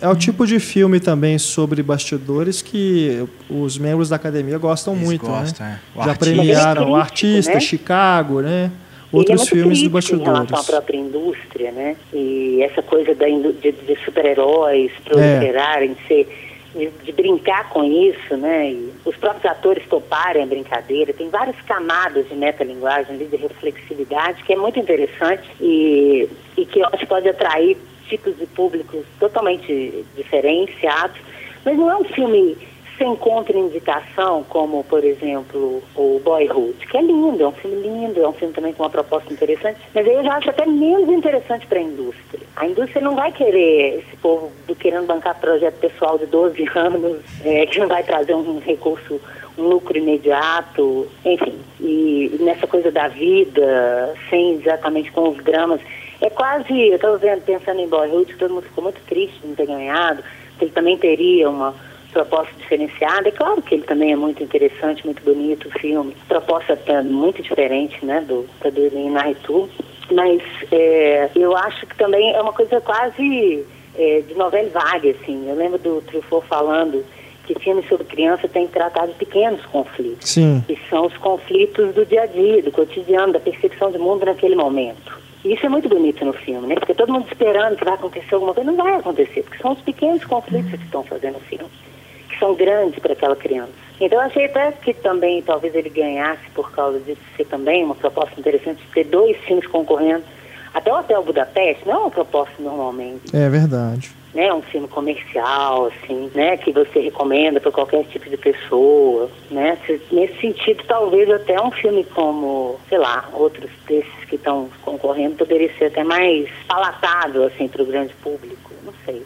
[0.00, 5.04] é o tipo de filme também sobre bastidores que os membros da academia gostam Eles
[5.04, 5.40] muito, né?
[5.40, 5.80] gostam, né?
[5.96, 6.04] É.
[6.04, 6.34] Já artista.
[6.34, 7.60] premiaram o artista, né?
[7.60, 8.70] Chicago, né?
[9.12, 10.28] Outros é filmes de bastidores.
[10.28, 11.96] Em relação à própria indústria, né?
[12.12, 16.08] E essa coisa da de, de super-heróis proliferarem, é.
[16.08, 16.28] ser
[16.74, 18.70] de, de, brincar com isso, né?
[18.70, 21.12] E os próprios atores toparem a brincadeira.
[21.12, 26.86] Tem várias camadas de metalinguagem, de reflexividade, que é muito interessante e, e que eu
[26.86, 27.76] acho que pode atrair
[28.08, 31.16] tipos de públicos totalmente diferenciados,
[31.64, 32.56] mas não é um filme
[32.98, 38.28] sem contraindicação, como, por exemplo, o Boyhood, que é lindo, é um filme lindo, é
[38.28, 41.78] um filme também com uma proposta interessante, mas eu já acho até menos interessante para
[41.78, 42.40] a indústria.
[42.56, 47.18] A indústria não vai querer esse povo do querendo bancar projeto pessoal de 12 anos,
[47.44, 49.20] é, que não vai trazer um recurso,
[49.56, 55.80] um lucro imediato, enfim, e nessa coisa da vida, sem exatamente com os dramas
[56.20, 59.66] é quase, eu estava pensando em Boyhood, todo mundo ficou muito triste de não ter
[59.66, 60.22] ganhado,
[60.60, 61.72] ele também teria uma
[62.12, 63.28] proposta diferenciada.
[63.28, 66.16] É claro que ele também é muito interessante, muito bonito o filme.
[66.26, 69.68] Proposta até muito diferente, né, do, do Inaritu.
[70.10, 70.42] Mas
[70.72, 73.64] é, eu acho que também é uma coisa quase
[73.96, 75.48] é, de novela vaga, assim.
[75.48, 77.04] Eu lembro do Truffaut falando
[77.46, 80.30] que filmes sobre criança têm tratado de pequenos conflitos.
[80.30, 80.62] Sim.
[80.66, 84.54] Que são os conflitos do dia a dia, do cotidiano, da percepção de mundo naquele
[84.54, 85.18] momento.
[85.44, 86.74] E isso é muito bonito no filme, né?
[86.74, 88.70] Porque todo mundo esperando que vai acontecer alguma coisa.
[88.70, 91.97] Não vai acontecer, porque são os pequenos conflitos que estão fazendo o filme, que
[92.38, 93.72] são grandes para aquela criança.
[94.00, 98.38] Então achei até que também talvez ele ganhasse por causa disso ser também uma proposta
[98.38, 100.24] interessante de ter dois filmes concorrendo.
[100.72, 103.34] Até o Hotel Budapeste não é uma proposta normalmente.
[103.34, 108.36] É verdade né, um filme comercial, assim, né, que você recomenda para qualquer tipo de
[108.36, 109.78] pessoa, né?
[110.12, 115.72] Nesse sentido, talvez até um filme como, sei lá, outros desses que estão concorrendo poderia
[115.76, 119.24] ser até mais palatável, assim, para o grande público, não sei.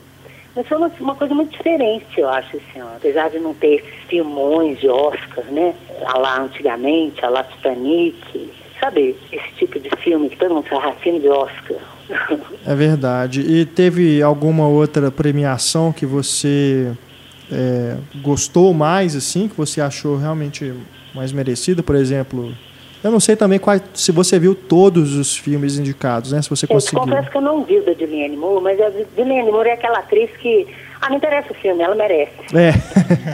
[0.54, 2.96] Mas foi uma, uma, coisa muito diferente, eu acho, assim, ó.
[2.96, 8.50] apesar de não ter esses filmões de Oscar, né, a lá antigamente, a lá Titanic,
[8.78, 11.78] sabe, esse tipo de filme que todo mundo fala, filme de Oscar,
[12.66, 13.40] é verdade.
[13.40, 16.92] E teve alguma outra premiação que você
[17.50, 20.74] é, gostou mais, assim, que você achou realmente
[21.14, 21.82] mais merecida?
[21.82, 22.54] Por exemplo,
[23.02, 26.40] eu não sei também qual, se você viu todos os filmes indicados, né?
[26.40, 27.00] Se você conseguiu.
[27.00, 29.72] Eu confesso que eu não vi o da Julianne Moore, mas a Julianne Moore é
[29.72, 30.66] aquela atriz que...
[31.00, 32.32] Ah, não interessa o filme, ela merece.
[32.54, 32.72] É.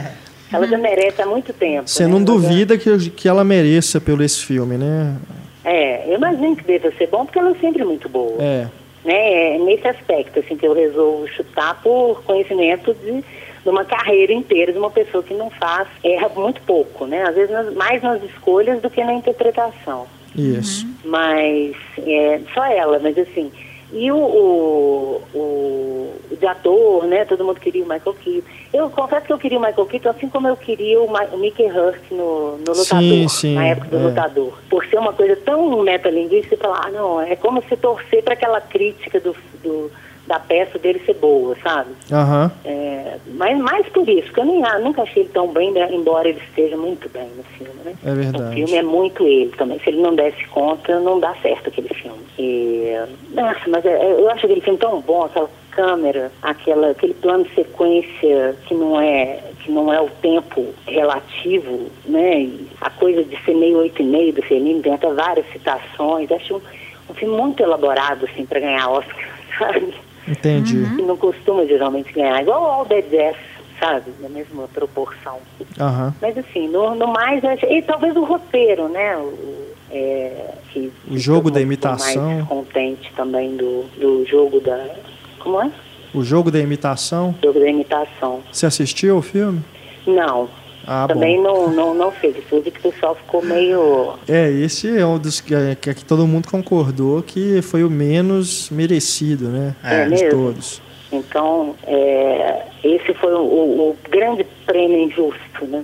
[0.51, 1.87] ela já merece há muito tempo.
[1.87, 2.09] Você né?
[2.09, 5.15] não duvida que, que ela mereça pelo esse filme, né?
[5.63, 8.41] É, eu imagino que deva ser bom, porque ela é sempre muito boa.
[8.41, 8.67] É.
[9.05, 9.55] Né?
[9.55, 13.23] É nesse aspecto, assim, que eu resolvo chutar por conhecimento de,
[13.69, 17.21] de uma carreira inteira de uma pessoa que não faz, erra muito pouco, né?
[17.23, 20.07] Às vezes nas, mais nas escolhas do que na interpretação.
[20.35, 20.85] Isso.
[20.85, 20.93] Uhum.
[21.05, 23.51] Mas, é, só ela, mas assim,
[23.93, 27.25] e o, o, o, de ator, né?
[27.25, 28.47] Todo mundo queria o Michael Keaton.
[28.73, 31.65] Eu confesso que eu queria o Michael Keaton, assim como eu queria o, o Mickey
[31.65, 34.03] Hurst no, no Lutador, sim, sim, na época do é.
[34.09, 34.57] Lutador.
[34.69, 38.33] Por ser uma coisa tão metalinguística, você fala, ah, não, é como se torcer para
[38.33, 39.91] aquela crítica do, do
[40.29, 41.89] da peça dele ser boa, sabe?
[42.11, 42.51] Uhum.
[42.63, 45.89] É, mas mais por isso, porque eu nem, ah, nunca achei ele tão bem, né,
[45.91, 47.95] embora ele esteja muito bem no filme, né?
[48.05, 48.43] É verdade.
[48.43, 49.79] O filme é muito ele também.
[49.79, 52.19] Se ele não desse conta, não dá certo aquele filme.
[52.37, 52.93] E,
[53.33, 57.45] nossa, mas é, é eu acho aquele filme tão bom, aquela câmera, aquela, aquele plano
[57.45, 62.41] de sequência que não é que não é o tempo relativo, né?
[62.41, 66.31] E a coisa de ser meio oito e meio do Fellini, tem até várias citações.
[66.31, 66.61] Acho um,
[67.09, 69.93] um filme muito elaborado, assim, para ganhar Oscar, sabe?
[70.29, 70.77] Entendi.
[70.77, 71.07] Uhum.
[71.07, 73.35] Não costuma geralmente ganhar, igual o All Dead Jazz,
[73.79, 74.11] sabe?
[74.19, 75.37] Na mesma proporção.
[75.79, 76.13] Uhum.
[76.21, 79.17] Mas assim, no, no mais, e talvez o roteiro, né?
[79.17, 82.23] O, É, que o jogo da imitação.
[82.23, 84.77] Mais contente também do, do jogo da.
[85.39, 85.71] Como é?
[86.13, 87.33] O jogo da imitação.
[87.41, 88.41] O jogo da imitação.
[88.51, 89.61] Você assistiu o filme?
[90.05, 90.47] Não.
[90.85, 91.43] Ah, Também bom.
[91.43, 92.35] não, não, não fez.
[92.49, 94.13] Tudo que o pessoal ficou meio.
[94.27, 97.89] É, esse é um dos que, é, que, que todo mundo concordou que foi o
[97.89, 99.75] menos merecido, né?
[99.83, 100.29] É, de mesmo?
[100.29, 100.81] todos.
[101.11, 105.83] Então, é, esse foi o, o, grande prêmio injusto, né?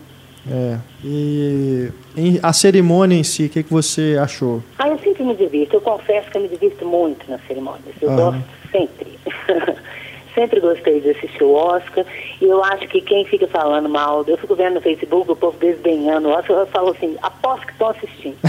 [0.49, 0.77] É.
[1.03, 4.61] E em, a cerimônia em si, o que, que você achou?
[4.77, 5.75] Ah, eu sempre me divirto.
[5.75, 7.95] Eu confesso que eu me divirto muito nas cerimônias.
[7.99, 8.15] Eu uhum.
[8.15, 9.19] gosto sempre.
[10.35, 12.05] sempre gostei de assistir o Oscar
[12.39, 15.57] e eu acho que quem fica falando mal, eu fico vendo no Facebook o povo
[15.57, 18.37] desdenhando o Oscar, eu falo assim, aposto que estão assistindo.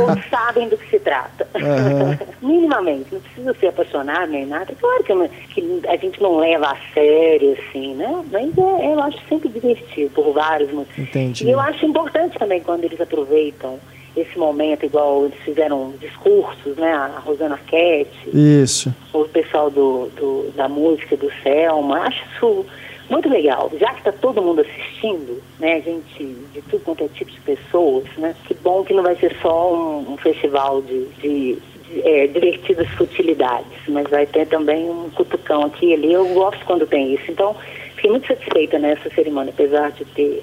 [0.00, 1.48] Ou sabem do que se trata.
[1.54, 2.18] Uhum.
[2.48, 4.72] Minimamente, não precisa ser apaixonado nem nada.
[4.78, 8.24] Claro que, que, a gente não leva a sério, assim, né?
[8.30, 10.98] Mas é, eu acho sempre divertido, por vários motivos.
[10.98, 11.46] Entendi.
[11.46, 13.80] E eu acho importante também quando eles aproveitam
[14.16, 16.92] esse momento, igual eles fizeram discursos, né?
[16.92, 18.30] A Rosana Arquette.
[18.32, 18.92] Isso.
[19.12, 22.00] O pessoal do, do, da música do Selma.
[22.00, 22.66] Acho isso
[23.08, 23.70] muito legal.
[23.78, 25.80] Já que está todo mundo assistindo, né?
[25.80, 28.34] Gente de tudo quanto é tipo de pessoas, né?
[28.44, 32.88] Que bom que não vai ser só um, um festival de, de, de é, divertidas
[32.90, 36.12] futilidades, mas vai ter também um cutucão aqui e ali.
[36.12, 37.30] Eu gosto quando tem isso.
[37.30, 37.54] Então,
[37.94, 40.42] fiquei muito satisfeita nessa cerimônia, apesar de ter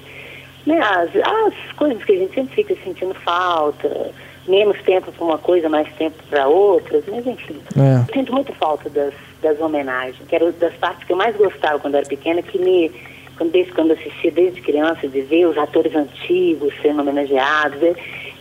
[0.68, 4.12] né, as, as coisas que a gente sempre fica sentindo falta,
[4.46, 7.58] menos tempo para uma coisa, mais tempo para outras, mas enfim.
[7.76, 8.00] É.
[8.00, 11.78] Eu sinto muito falta das, das homenagens, que era das partes que eu mais gostava
[11.78, 12.90] quando era pequena, que me,
[13.38, 17.80] quando, desde quando assistia desde criança, de ver os atores antigos sendo homenageados,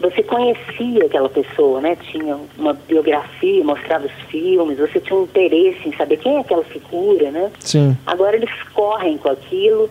[0.01, 1.95] você conhecia aquela pessoa, né?
[2.11, 6.63] Tinha uma biografia, mostrava os filmes, você tinha um interesse em saber quem é aquela
[6.65, 7.49] figura, né?
[7.59, 7.97] Sim.
[8.05, 9.89] Agora eles correm com aquilo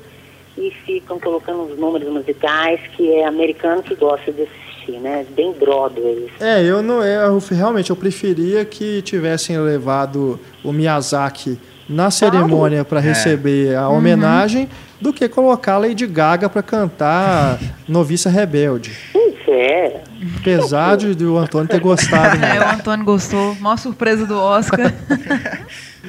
[0.57, 5.27] e ficam colocando os números musicais que é americano que gosta de assistir, né?
[5.31, 6.31] Bem Broadway.
[6.41, 12.99] É, eu não eu, realmente eu preferia que tivessem levado o Miyazaki na cerimônia para
[12.99, 13.03] é.
[13.03, 13.99] receber a uhum.
[13.99, 14.69] homenagem uhum.
[15.01, 18.93] do que colocar a Lady Gaga para cantar Noviça Rebelde.
[19.13, 20.03] Pois é.
[20.41, 22.39] Apesar de, de o Antônio ter gostado.
[22.39, 22.57] Né?
[22.57, 23.55] É, o Antônio gostou.
[23.57, 24.93] Maior surpresa do Oscar.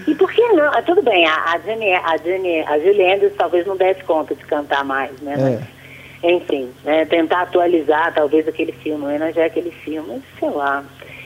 [0.07, 0.65] E por que não?
[0.65, 4.35] Ah, tudo bem, a, a, Jenny, a, Jenny, a Julie Andrews talvez não desse conta
[4.35, 5.33] de cantar mais, né?
[5.33, 5.37] É.
[5.37, 5.77] Mas,
[6.23, 10.83] enfim, né, tentar atualizar talvez aquele filme, homenagear aquele filme, sei lá.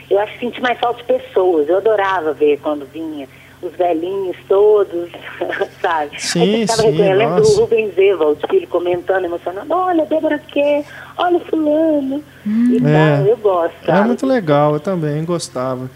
[0.10, 1.70] Eu acho que senti mais falta de pessoas.
[1.70, 3.28] Eu adorava ver quando vinha
[3.62, 5.10] os velhinhos todos,
[5.82, 6.20] sabe?
[6.20, 10.40] Sim, Aí você sim, eu lembro do Rubens Eva, o filho comentando, emocionado, olha, Débora
[10.40, 10.84] quer,
[11.18, 12.24] olha fulano.
[12.46, 12.68] Hum.
[12.72, 13.18] E é.
[13.18, 13.76] tal, eu gosto.
[13.84, 14.00] É sabe?
[14.00, 15.90] É muito legal, eu também gostava.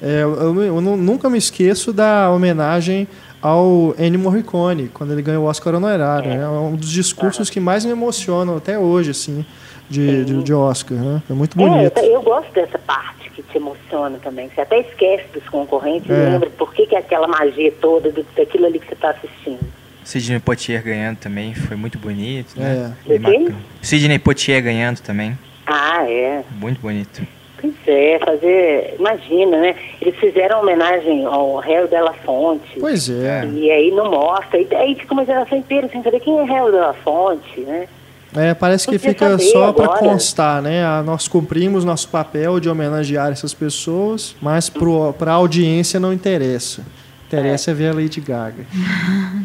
[0.00, 3.08] É, eu, eu, eu, nunca me esqueço da homenagem
[3.42, 6.30] ao Ennio Morricone, quando ele ganhou o Oscar honorário.
[6.30, 6.44] É, né?
[6.44, 9.44] é um dos discursos que mais me emocionam até hoje, assim,
[9.88, 10.98] de, de, de, Oscar.
[10.98, 11.22] Né?
[11.28, 11.98] É muito bonito.
[11.98, 14.48] É, eu, eu, gosto dessa parte que te emociona também.
[14.48, 16.14] Você até esquece dos concorrentes é.
[16.14, 19.10] e lembra por que, que é aquela magia toda do, daquilo ali que você está
[19.10, 19.60] assistindo.
[20.04, 22.94] Sidney Poitier ganhando também, foi muito bonito, né?
[23.06, 23.52] É.
[23.82, 25.38] Sidney Poitier ganhando também.
[25.66, 26.42] Ah, é.
[26.58, 27.22] Muito bonito.
[27.60, 28.94] Pois é, fazer.
[28.98, 29.74] Imagina, né?
[30.00, 32.78] Eles fizeram homenagem ao Réu Della Fonte.
[32.78, 33.44] Pois é.
[33.46, 34.58] E aí não mostra.
[34.58, 37.88] E aí fica uma geração inteira sem saber quem é Réu Della Fonte, né?
[38.34, 40.84] É, parece que fica só para constar, né?
[40.84, 46.82] Ah, nós cumprimos nosso papel de homenagear essas pessoas, mas para a audiência não interessa.
[47.28, 47.74] Interessa é.
[47.74, 48.64] ver a Lady Gaga.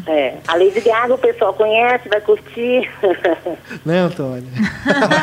[0.06, 2.90] É, a Lady Gaga o pessoal conhece, vai curtir.
[3.84, 4.48] Né, Antônio?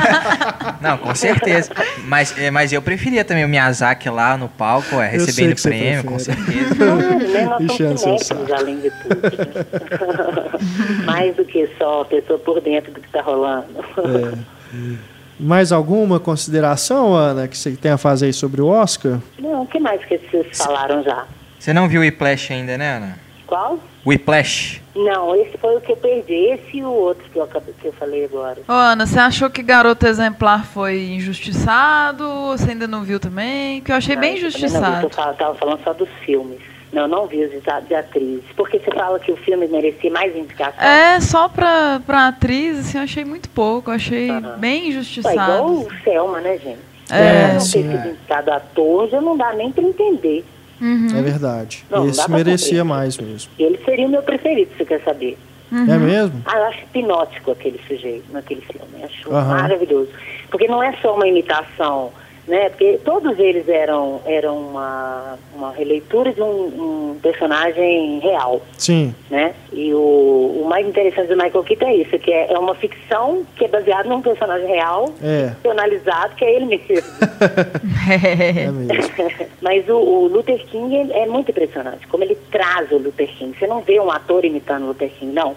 [0.81, 1.71] Não, com certeza.
[2.05, 6.19] Mas, é, mas eu preferia também o Miyazaki lá no palco, é, recebendo prêmio, com
[6.19, 6.75] certeza.
[6.75, 9.21] né, nós somos além de tudo.
[9.21, 11.05] Né?
[11.05, 13.79] Mais do que só a pessoa por dentro do que está rolando.
[13.97, 14.97] É.
[15.39, 19.19] Mais alguma consideração, Ana, que você tem a fazer aí sobre o Oscar?
[19.39, 21.25] Não, o que mais que vocês falaram já?
[21.61, 23.19] Você não viu o Whiplash ainda, né, Ana?
[23.45, 23.77] Qual?
[24.03, 24.81] Whiplash.
[24.95, 26.33] Não, esse foi o que eu perdi.
[26.33, 28.57] Esse e o outro que eu, que eu falei agora.
[28.67, 32.27] Ô, Ana, você achou que Garoto Exemplar foi injustiçado?
[32.27, 33.79] Ou você ainda não viu também?
[33.81, 35.03] Que eu achei não, bem injustiçado.
[35.03, 36.57] Eu estava falando só dos filmes.
[36.91, 37.51] Não, não vi os
[37.87, 38.43] de atrizes.
[38.57, 40.83] Porque você fala que o filme merecia mais indicação.
[40.83, 43.91] É, só pra, pra atriz, assim, eu achei muito pouco.
[43.91, 44.57] Eu achei uhum.
[44.57, 45.39] bem injustiçado.
[45.39, 46.79] É igual o Selma, né, gente?
[47.11, 50.43] É, não sim, ter sido indicado ator já não dá nem pra entender.
[50.81, 51.07] Uhum.
[51.15, 51.85] É verdade.
[51.89, 53.51] Não, Esse merecia mais mesmo.
[53.59, 55.37] Ele seria o meu preferido, você quer saber.
[55.71, 55.89] Uhum.
[55.89, 56.41] É mesmo?
[56.45, 59.03] Ah, eu acho hipnótico aquele sujeito naquele filme.
[59.03, 59.45] Acho uhum.
[59.45, 60.09] maravilhoso.
[60.49, 62.11] Porque não é só uma imitação
[62.51, 62.67] né?
[62.67, 68.61] Porque todos eles eram, eram uma, uma releitura de um, um personagem real.
[68.77, 69.15] Sim.
[69.29, 69.55] Né?
[69.71, 73.45] E o, o mais interessante do Michael Keaton é isso, que é, é uma ficção
[73.55, 75.51] que é baseada num personagem real, é.
[75.51, 76.85] ficcionalizado, que é ele mesmo.
[78.11, 79.13] é mesmo.
[79.61, 83.57] Mas o, o, Luther King é muito impressionante, como ele traz o Luther King.
[83.57, 85.55] Você não vê um ator imitando o Luther King, não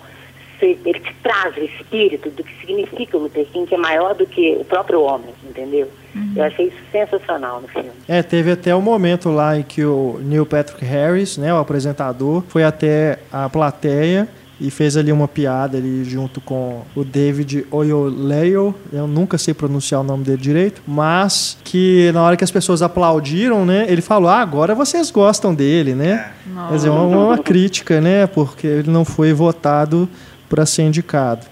[0.60, 4.26] ele te traz o espírito do que significa o Luther King, que é maior do
[4.26, 5.88] que o próprio homem, entendeu?
[6.14, 6.32] Uhum.
[6.36, 7.90] Eu achei isso sensacional no filme.
[8.08, 11.58] É, teve até o um momento lá em que o Neil Patrick Harris, né, o
[11.58, 14.28] apresentador, foi até a plateia
[14.60, 20.00] e fez ali uma piada ali junto com o David Oyoleyo, eu nunca sei pronunciar
[20.00, 24.28] o nome dele direito, mas que na hora que as pessoas aplaudiram, né, ele falou,
[24.28, 26.32] ah, agora vocês gostam dele, né?
[26.46, 26.68] Nossa.
[26.68, 30.08] Quer dizer, uma, uma crítica, né, porque ele não foi votado
[30.54, 31.44] para ser indicado,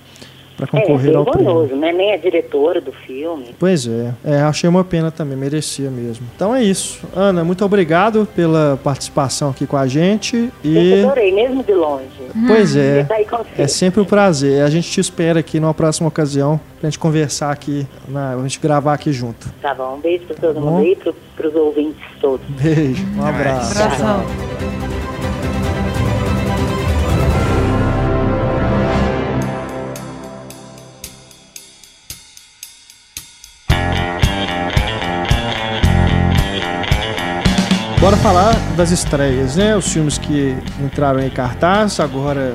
[0.56, 1.76] para concorrer é, ao prêmio.
[1.76, 1.92] Né?
[1.92, 3.46] Nem a diretora do filme.
[3.58, 6.24] Pois é, é, achei uma pena também, merecia mesmo.
[6.36, 7.00] Então é isso.
[7.16, 10.52] Ana, muito obrigado pela participação aqui com a gente.
[10.62, 11.00] E...
[11.00, 12.06] Eu adorei, mesmo de longe.
[12.46, 13.04] Pois é,
[13.58, 14.62] é sempre um prazer.
[14.62, 18.60] A gente te espera aqui numa próxima ocasião pra gente conversar aqui, na, a gente
[18.60, 19.52] gravar aqui junto.
[19.60, 22.46] Tá bom, um beijo pra todo tá mundo aí, pro, pros ouvintes todos.
[22.50, 23.82] Beijo, um abraço.
[23.82, 24.24] Abração.
[24.24, 25.01] Bora
[38.22, 39.76] falar das estreias, né?
[39.76, 42.54] Os filmes que entraram em cartaz, agora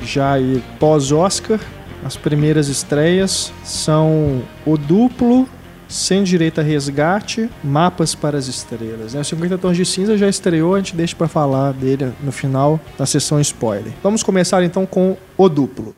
[0.00, 0.36] já
[0.80, 1.60] pós-Oscar.
[2.02, 5.46] As primeiras estreias são O Duplo,
[5.86, 9.12] Sem Direito a Resgate, Mapas para as Estrelas.
[9.12, 9.20] Né?
[9.20, 12.80] O 50 Tons de Cinza já estreou, a gente deixa para falar dele no final
[12.96, 13.92] da sessão spoiler.
[14.02, 15.94] Vamos começar então com O Duplo.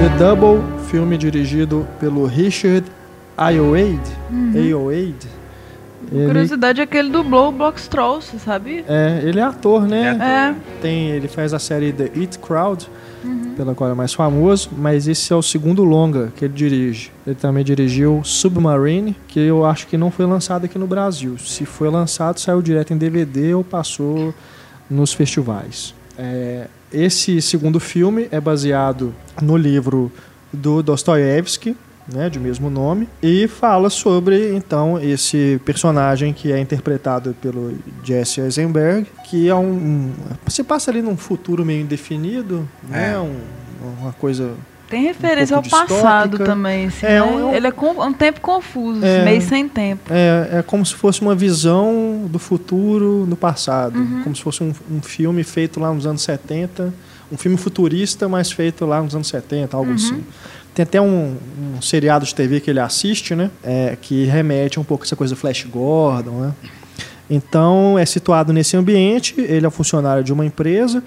[0.00, 2.86] The Double, filme dirigido pelo Richard
[3.36, 4.00] Ayoade.
[4.30, 4.52] Uhum.
[4.54, 5.28] Ayoade.
[6.10, 6.26] Ele...
[6.26, 8.82] Curiosidade é que ele dublou o Block Strauss, sabe?
[8.88, 10.16] É, ele é ator, né?
[10.18, 10.80] É.
[10.80, 12.88] Tem, ele faz a série The It Crowd,
[13.22, 13.52] uhum.
[13.54, 17.12] pela qual é mais famoso, mas esse é o segundo longa que ele dirige.
[17.26, 21.36] Ele também dirigiu Submarine, que eu acho que não foi lançado aqui no Brasil.
[21.36, 24.32] Se foi lançado, saiu direto em DVD ou passou
[24.88, 25.94] nos festivais.
[26.16, 30.10] É, esse segundo filme é baseado no livro
[30.52, 31.76] do Dostoiévski,
[32.12, 38.40] né, de mesmo nome, e fala sobre então esse personagem que é interpretado pelo Jesse
[38.40, 40.12] Eisenberg, que é um, um
[40.48, 43.18] se passa ali num futuro meio indefinido, né, é.
[43.18, 43.36] um,
[44.00, 44.54] uma coisa
[44.90, 47.22] tem referência um ao passado também, assim, é, né?
[47.22, 50.12] um, Ele é um tempo confuso, é, meio sem tempo.
[50.12, 53.96] É, é como se fosse uma visão do futuro no passado.
[53.96, 54.22] Uhum.
[54.24, 56.92] Como se fosse um, um, filme feito lá nos anos 70.
[57.30, 59.94] Um filme futurista, mas feito lá nos anos 70, algo uhum.
[59.94, 60.24] assim.
[60.74, 61.36] Tem até um,
[61.76, 63.48] um, seriado de TV que ele assiste, né?
[63.62, 66.52] É, que remete um pouco a essa coisa do Flash Gordon, né?
[67.30, 71.00] Então, é situado nesse ambiente, ele é funcionário de uma empresa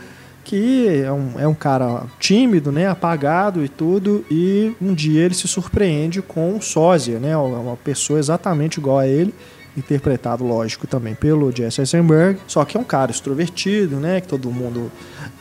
[0.44, 5.34] que é um, é um cara tímido, né, apagado e tudo, e um dia ele
[5.34, 9.34] se surpreende com um sósia, né, uma pessoa exatamente igual a ele,
[9.76, 14.52] interpretado, lógico, também pelo Jesse Eisenberg, só que é um cara extrovertido, né, que todo
[14.52, 14.92] mundo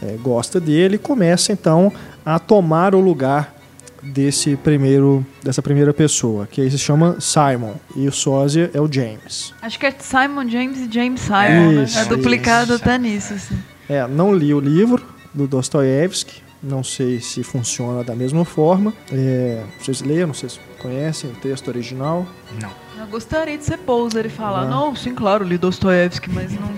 [0.02, 1.92] é, gosta dele, e começa então
[2.24, 3.54] a tomar o lugar
[4.02, 8.90] desse primeiro dessa primeira pessoa, que aí se chama Simon e o sósia é o
[8.90, 9.54] James.
[9.62, 12.02] Acho que é Simon James e James Simon, isso, né?
[12.02, 12.82] é duplicado isso.
[12.82, 13.34] até nisso.
[13.34, 13.56] Assim.
[13.92, 18.90] É, não li o livro do Dostoiévski, não sei se funciona da mesma forma.
[19.12, 22.26] É, vocês leram, vocês conhecem o texto original?
[22.58, 22.70] Não.
[22.98, 26.70] Eu gostaria de ser poser e falar, não, não sim, claro, li Dostoiévski, mas não...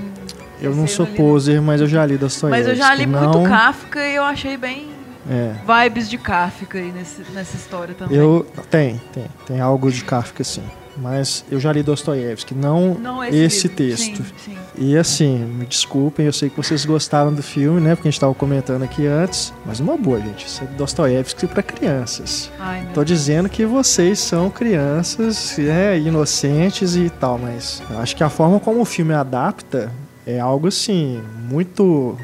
[0.60, 2.68] Eu não sou poser, mas eu já li Dostoiévski.
[2.68, 3.30] Mas eu já li não...
[3.30, 4.88] muito Kafka e eu achei bem
[5.30, 5.54] é.
[5.84, 8.18] vibes de Kafka aí nesse, nessa história também.
[8.18, 9.26] Eu, tem, tem.
[9.46, 10.64] Tem algo de Kafka, sim
[10.96, 14.22] mas eu já li Dostoiévski, não, não esse, esse texto.
[14.22, 14.58] Sim, sim.
[14.76, 17.94] E assim, me desculpem, eu sei que vocês gostaram do filme, né?
[17.94, 20.46] Porque a gente estava comentando aqui antes, mas uma boa, gente.
[20.46, 22.50] Isso é Dostoiévski para crianças.
[22.58, 28.24] Ai, Tô dizendo que vocês são crianças, é, inocentes e tal, mas eu acho que
[28.24, 29.92] a forma como o filme adapta
[30.26, 32.16] é algo assim, muito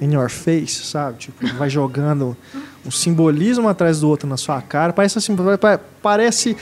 [0.00, 1.18] in your face, sabe?
[1.18, 2.36] Tipo, vai jogando
[2.84, 4.92] um simbolismo atrás do outro na sua cara.
[4.92, 5.36] Parece assim,
[6.02, 6.56] parece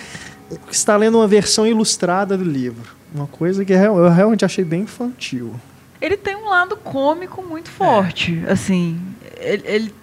[0.70, 2.96] está lendo uma versão ilustrada do livro.
[3.14, 5.54] Uma coisa que eu realmente achei bem infantil.
[6.00, 8.52] Ele tem um lado cômico muito forte, é.
[8.52, 9.00] assim.
[9.38, 9.94] Ele, ele,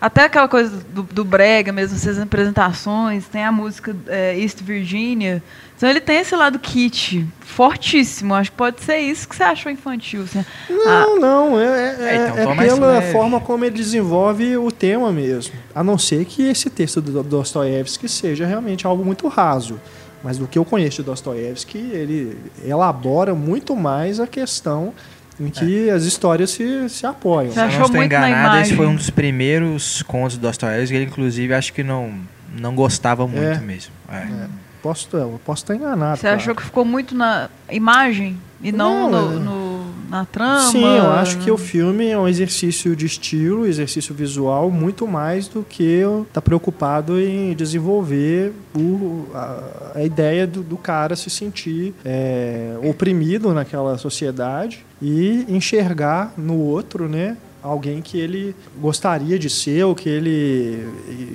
[0.00, 5.42] até aquela coisa do, do brega mesmo, essas apresentações, tem a música é, East Virginia.
[5.82, 8.34] Então ele tem esse lado kit fortíssimo.
[8.34, 10.22] Acho que pode ser isso que você achou infantil.
[10.22, 10.44] Assim.
[10.70, 11.18] Não, ah.
[11.18, 11.60] não.
[11.60, 15.52] É, é, é, então, é pela forma como ele desenvolve o tema mesmo.
[15.74, 19.80] A não ser que esse texto do Dostoiévski seja realmente algo muito raso.
[20.22, 24.94] Mas do que eu conheço de Dostoiévski, ele elabora muito mais a questão
[25.40, 25.92] em que é.
[25.92, 27.50] as histórias se, se apoiam.
[27.50, 31.52] Se eu não estou enganado, esse foi um dos primeiros contos do Dostoiévski, ele inclusive
[31.52, 32.14] acho que não,
[32.56, 33.58] não gostava muito é.
[33.58, 33.92] mesmo.
[34.08, 34.62] É.
[34.82, 36.18] Posso, eu posso estar enganado.
[36.18, 40.70] Você achou que ficou muito na imagem e não, não no, no, na trama?
[40.70, 45.46] Sim, eu acho que o filme é um exercício de estilo, exercício visual, muito mais
[45.46, 51.30] do que estar tá preocupado em desenvolver o, a, a ideia do, do, cara se
[51.30, 57.36] sentir é, oprimido naquela sociedade e enxergar no outro, né?
[57.62, 60.86] Alguém que ele gostaria de ser, ou que ele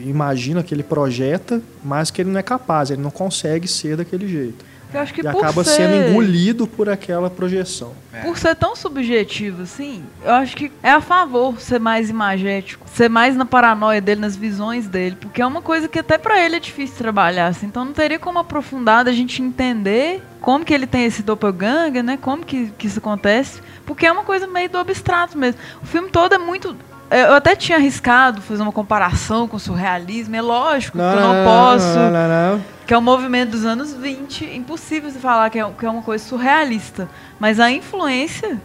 [0.05, 4.27] imagina, que ele projeta, mas que ele não é capaz, ele não consegue ser daquele
[4.27, 4.65] jeito.
[4.93, 5.71] Eu acho que e acaba ser...
[5.71, 7.93] sendo engolido por aquela projeção.
[8.13, 8.21] É.
[8.21, 13.09] Por ser tão subjetivo assim, eu acho que é a favor ser mais imagético, ser
[13.09, 16.55] mais na paranoia dele, nas visões dele, porque é uma coisa que até para ele
[16.55, 20.87] é difícil trabalhar, assim, então não teria como aprofundar a gente entender como que ele
[20.87, 22.17] tem esse doppelganger, né?
[22.17, 23.61] Como que, que isso acontece?
[23.85, 25.59] Porque é uma coisa meio do abstrato mesmo.
[25.81, 26.75] O filme todo é muito
[27.09, 30.35] eu até tinha arriscado fazer uma comparação com o surrealismo.
[30.35, 31.95] É lógico não, que eu não, não posso.
[31.95, 34.43] Não, não, Que é um movimento dos anos 20.
[34.55, 37.09] Impossível você falar que é, que é uma coisa surrealista.
[37.39, 38.59] Mas a influência,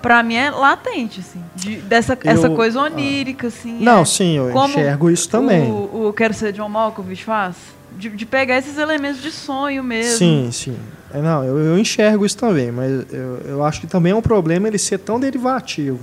[0.00, 1.42] para mim, é latente, assim.
[1.54, 3.78] De, dessa eu, essa coisa onírica, assim.
[3.78, 5.70] Não, é, sim, eu enxergo isso também.
[5.70, 7.56] O, o Quero Ser John Malkovich faz.
[7.92, 10.18] De, de, pegar esses elementos de sonho mesmo.
[10.18, 10.76] Sim, sim.
[11.12, 14.20] É, não, eu, eu enxergo isso também, mas eu, eu acho que também é um
[14.20, 16.00] problema ele ser tão derivativo.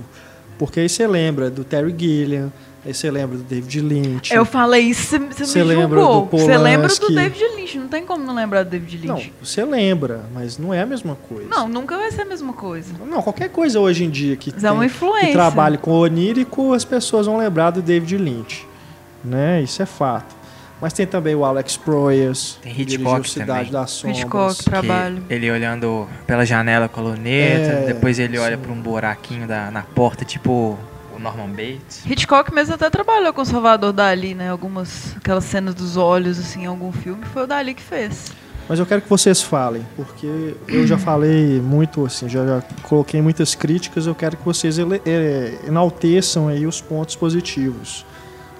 [0.58, 2.52] Porque aí você lembra do Terry Gilliam,
[2.84, 4.32] aí você lembra do David Lynch.
[4.32, 6.28] Eu falei isso, você, você me lembra julgou.
[6.38, 9.32] Você lembra do David Lynch, não tem como não lembrar do David Lynch.
[9.32, 11.48] Não, você lembra, mas não é a mesma coisa.
[11.48, 12.92] Não, nunca vai ser a mesma coisa.
[13.06, 15.28] Não, qualquer coisa hoje em dia que, tem, é uma influência.
[15.28, 18.66] que trabalhe com onírico, as pessoas vão lembrar do David Lynch.
[19.24, 19.62] Né?
[19.62, 20.43] Isso é fato.
[20.80, 22.58] Mas tem também o Alex Proyas.
[22.62, 23.72] Tem Hitchcock Cidade também.
[23.72, 24.18] das Sombras.
[24.18, 25.22] Hitchcock, trabalho.
[25.30, 29.70] Ele olhando pela janela com a luneta, é, depois ele olha para um buraquinho da,
[29.70, 30.78] na porta, tipo
[31.14, 32.04] o Norman Bates.
[32.04, 34.50] Hitchcock mesmo até trabalhou com o Salvador Dali, né?
[34.50, 38.32] Algumas aquelas cenas dos olhos assim em algum filme, foi o Dali que fez.
[38.68, 43.20] Mas eu quero que vocês falem, porque eu já falei muito assim, já, já coloquei
[43.20, 48.06] muitas críticas, eu quero que vocês ele, é, enalteçam aí os pontos positivos.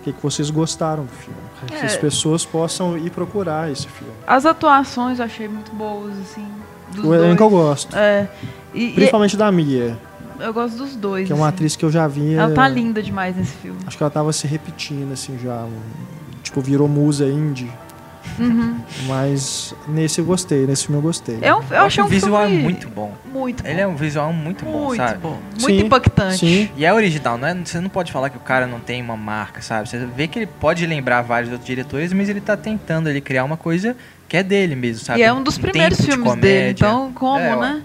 [0.04, 1.40] O que, que vocês gostaram do filme?
[1.72, 1.78] É.
[1.80, 4.12] Que as pessoas possam ir procurar esse filme.
[4.26, 6.46] As atuações eu achei muito boas, assim.
[7.02, 7.96] o elenco eu gosto.
[7.96, 8.28] É.
[8.74, 9.36] E, Principalmente e...
[9.38, 9.98] da Mia.
[10.38, 11.26] Eu gosto dos dois.
[11.26, 11.54] Que é uma assim.
[11.54, 12.34] atriz que eu já vi.
[12.34, 13.78] Ela tá linda demais nesse filme.
[13.86, 15.66] Acho que ela tava se repetindo, assim, já.
[16.42, 17.72] Tipo, virou musa indie.
[18.38, 18.80] Uhum.
[19.06, 21.36] Mas nesse eu gostei, nesse filme eu gostei.
[21.36, 23.12] Eu, eu, eu achei um visual filme muito bom.
[23.32, 23.68] Muito bom.
[23.68, 25.18] Ele é um visual muito, muito bom, sabe?
[25.18, 25.38] Bom.
[25.60, 26.38] Muito sim, impactante.
[26.38, 26.70] Sim.
[26.76, 27.54] E é original, não é?
[27.54, 29.88] Você não pode falar que o cara não tem uma marca, sabe?
[29.88, 33.44] Você vê que ele pode lembrar vários outros diretores, mas ele tá tentando ele criar
[33.44, 33.96] uma coisa
[34.28, 35.20] que é dele mesmo, sabe?
[35.20, 37.82] E é um dos primeiros filmes de dele, então como, é, né?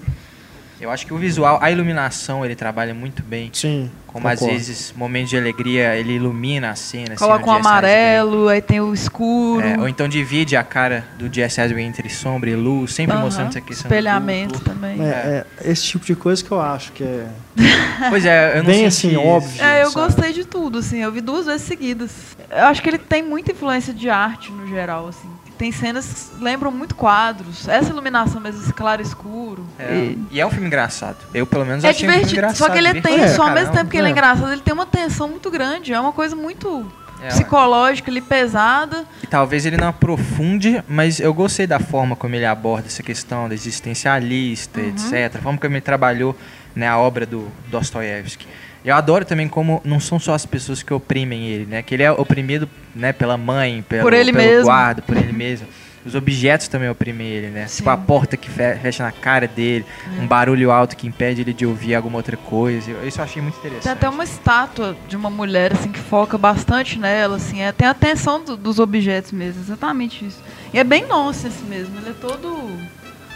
[0.82, 3.50] Eu acho que o visual, a iluminação, ele trabalha muito bem.
[3.52, 3.92] Sim.
[4.08, 4.46] Como concordo.
[4.46, 7.14] às vezes, momentos de alegria, ele ilumina a cena.
[7.14, 9.66] Assim, Coloca um amarelo, aí tem o escuro.
[9.66, 13.20] É, ou então divide a cara do Jesse Eisenberg entre sombra e luz, sempre uh
[13.20, 13.24] -huh.
[13.24, 15.00] mostrando essa questão Espelhamento também.
[15.02, 17.28] É, é, esse tipo de coisa que eu acho que é...
[18.10, 19.22] pois é, eu não Bem assim, isso.
[19.22, 19.64] óbvio.
[19.64, 20.06] É, eu sabe?
[20.08, 21.00] gostei de tudo, assim.
[21.00, 22.10] Eu vi duas vezes seguidas.
[22.50, 25.30] Eu acho que ele tem muita influência de arte, no geral, assim
[25.60, 27.68] tem cenas que lembram muito quadros.
[27.68, 29.68] Essa iluminação mesmo, esse claro escuro.
[29.78, 29.94] É.
[29.94, 30.28] E...
[30.32, 30.40] e...
[30.40, 31.18] é um filme engraçado.
[31.34, 32.26] Eu, pelo menos, é achei divertido.
[32.26, 32.68] um filme engraçado.
[32.68, 34.74] Só que ele é tenso, ao mesmo tempo que ele é, é engraçado, ele tem
[34.74, 35.94] uma tensão muito grande.
[35.94, 36.90] É uma coisa muito
[37.22, 39.04] é, psicológica ali, pesada.
[39.22, 43.50] E talvez ele não aprofunde, mas eu gostei da forma como ele aborda essa questão
[43.50, 44.88] da existencialista, uhum.
[44.88, 45.36] etc.
[45.36, 46.38] A forma como ele trabalhou
[46.74, 48.48] né, a obra do Dostoiévski.
[48.84, 51.82] Eu adoro também como não são só as pessoas que oprimem ele, né?
[51.82, 54.66] Que ele é oprimido, né, pela mãe, pelo, por ele pelo mesmo.
[54.66, 55.68] guarda, por ele mesmo.
[56.06, 57.68] Os objetos também oprimem ele, né?
[57.68, 57.78] Sim.
[57.78, 59.86] Tipo a porta que fecha na cara dele,
[60.18, 60.22] é.
[60.22, 62.92] um barulho alto que impede ele de ouvir alguma outra coisa.
[63.06, 63.84] Isso eu achei muito interessante.
[63.84, 67.86] Tem até uma estátua de uma mulher assim que foca bastante nela, assim, é, tem
[67.86, 70.42] a atenção do, dos objetos mesmo, exatamente isso.
[70.74, 72.48] E é bem nonsense mesmo, ele é todo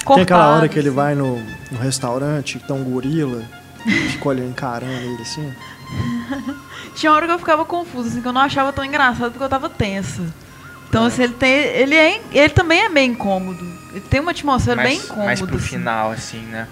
[0.06, 0.96] cortado, Tem aquela hora que ele assim.
[0.96, 3.44] vai no, no restaurante, que tá um gorila
[4.12, 5.54] Ficou olhando, encarando ele assim.
[6.96, 9.50] Tinha hora que eu ficava confusa, assim, que eu não achava tão engraçado porque eu
[9.50, 10.24] tava tensa.
[10.90, 11.08] Então, é.
[11.08, 11.52] assim, ele tem.
[11.52, 13.64] Ele, é, ele também é bem incômodo.
[13.92, 15.26] Ele tem uma atmosfera mais, bem incômoda.
[15.26, 15.68] Mais pro assim.
[15.68, 16.68] final, assim, né?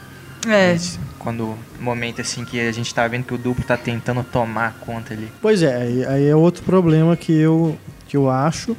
[0.47, 0.73] É.
[0.73, 4.73] Mas, quando momento assim que a gente tá vendo que o duplo tá tentando tomar
[4.79, 5.31] conta ali.
[5.41, 8.75] Pois é, aí, aí é outro problema que eu, que eu acho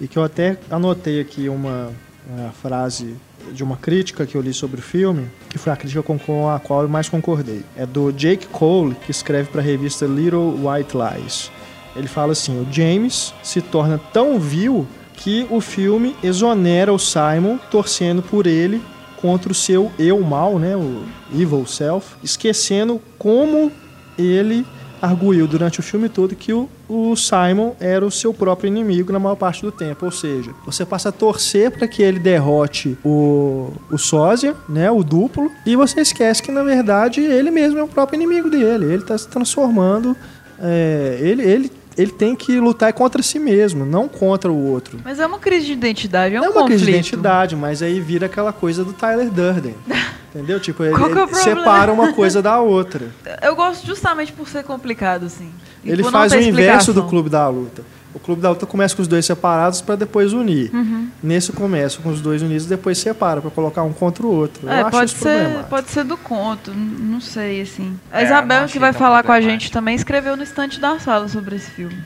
[0.00, 1.92] e que eu até anotei aqui uma,
[2.28, 3.16] uma frase
[3.52, 6.58] de uma crítica que eu li sobre o filme, que foi a crítica com, a
[6.58, 7.62] qual eu mais concordei.
[7.76, 11.50] É do Jake Cole, que escreve para a revista Little White Lies.
[11.94, 17.58] Ele fala assim: o James se torna tão vil que o filme exonera o Simon,
[17.70, 18.80] torcendo por ele
[19.20, 23.70] contra o seu eu mal, né, o evil self, esquecendo como
[24.18, 24.66] ele
[25.00, 29.18] arguiu durante o filme todo que o, o, Simon era o seu próprio inimigo na
[29.18, 30.04] maior parte do tempo.
[30.04, 35.04] Ou seja, você passa a torcer para que ele derrote o, o sósia, né, o
[35.04, 38.86] duplo, e você esquece que na verdade ele mesmo é o próprio inimigo dele.
[38.86, 40.16] Ele está se transformando.
[40.62, 44.98] É, ele, ele ele tem que lutar contra si mesmo, não contra o outro.
[45.04, 46.68] Mas é uma crise de identidade, é um É uma conflito.
[46.78, 49.74] crise de identidade, mas aí vira aquela coisa do Tyler Durden.
[50.34, 50.58] entendeu?
[50.58, 53.08] Tipo, ele, é ele separa uma coisa da outra.
[53.42, 55.50] Eu gosto justamente por ser complicado, assim.
[55.84, 57.82] ele faz o inverso do Clube da Luta.
[58.12, 60.70] O Clube da Luta começa com os dois separados para depois unir.
[60.74, 61.08] Uhum.
[61.22, 64.68] Nesse começa com os dois unidos depois separa para colocar um contra o outro.
[64.68, 67.98] É, pode ser, pode ser do conto, não sei assim.
[68.10, 71.28] A é, Isabel que vai falar com a gente também escreveu no estante da sala
[71.28, 71.96] sobre esse filme.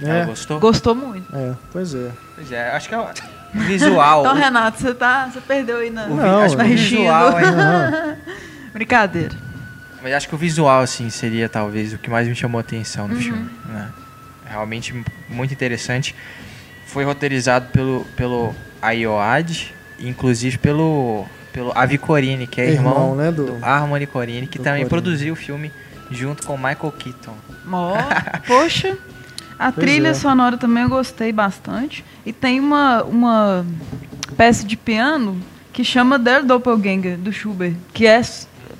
[0.00, 0.24] É.
[0.24, 0.60] gostou?
[0.60, 1.34] Gostou muito.
[1.34, 2.10] É, pois é.
[2.36, 3.06] Pois é, acho que é o
[3.54, 4.20] visual.
[4.24, 7.32] então, Renato, você tá, você perdeu aí na, o, não, acho que o visual.
[8.72, 9.34] Brincadeira.
[10.00, 13.08] Mas acho que o visual assim seria talvez o que mais me chamou a atenção
[13.08, 13.20] no uhum.
[13.20, 13.88] filme, né?
[14.48, 14.94] Realmente
[15.28, 16.14] muito interessante.
[16.86, 23.30] Foi roteirizado pelo, pelo Ayoad, inclusive pelo, pelo Avi Corini, que é irmão, irmão né,
[23.30, 24.88] do, do Harmony Corini, que também Corini.
[24.88, 25.70] produziu o filme
[26.10, 27.34] junto com Michael Keaton.
[27.66, 27.92] Oh,
[28.46, 28.96] poxa,
[29.58, 30.14] a pois trilha é.
[30.14, 32.04] sonora também eu gostei bastante.
[32.24, 33.66] E tem uma, uma
[34.36, 35.38] peça de piano
[35.72, 38.20] que chama Der Doppelganger, do Schubert, que é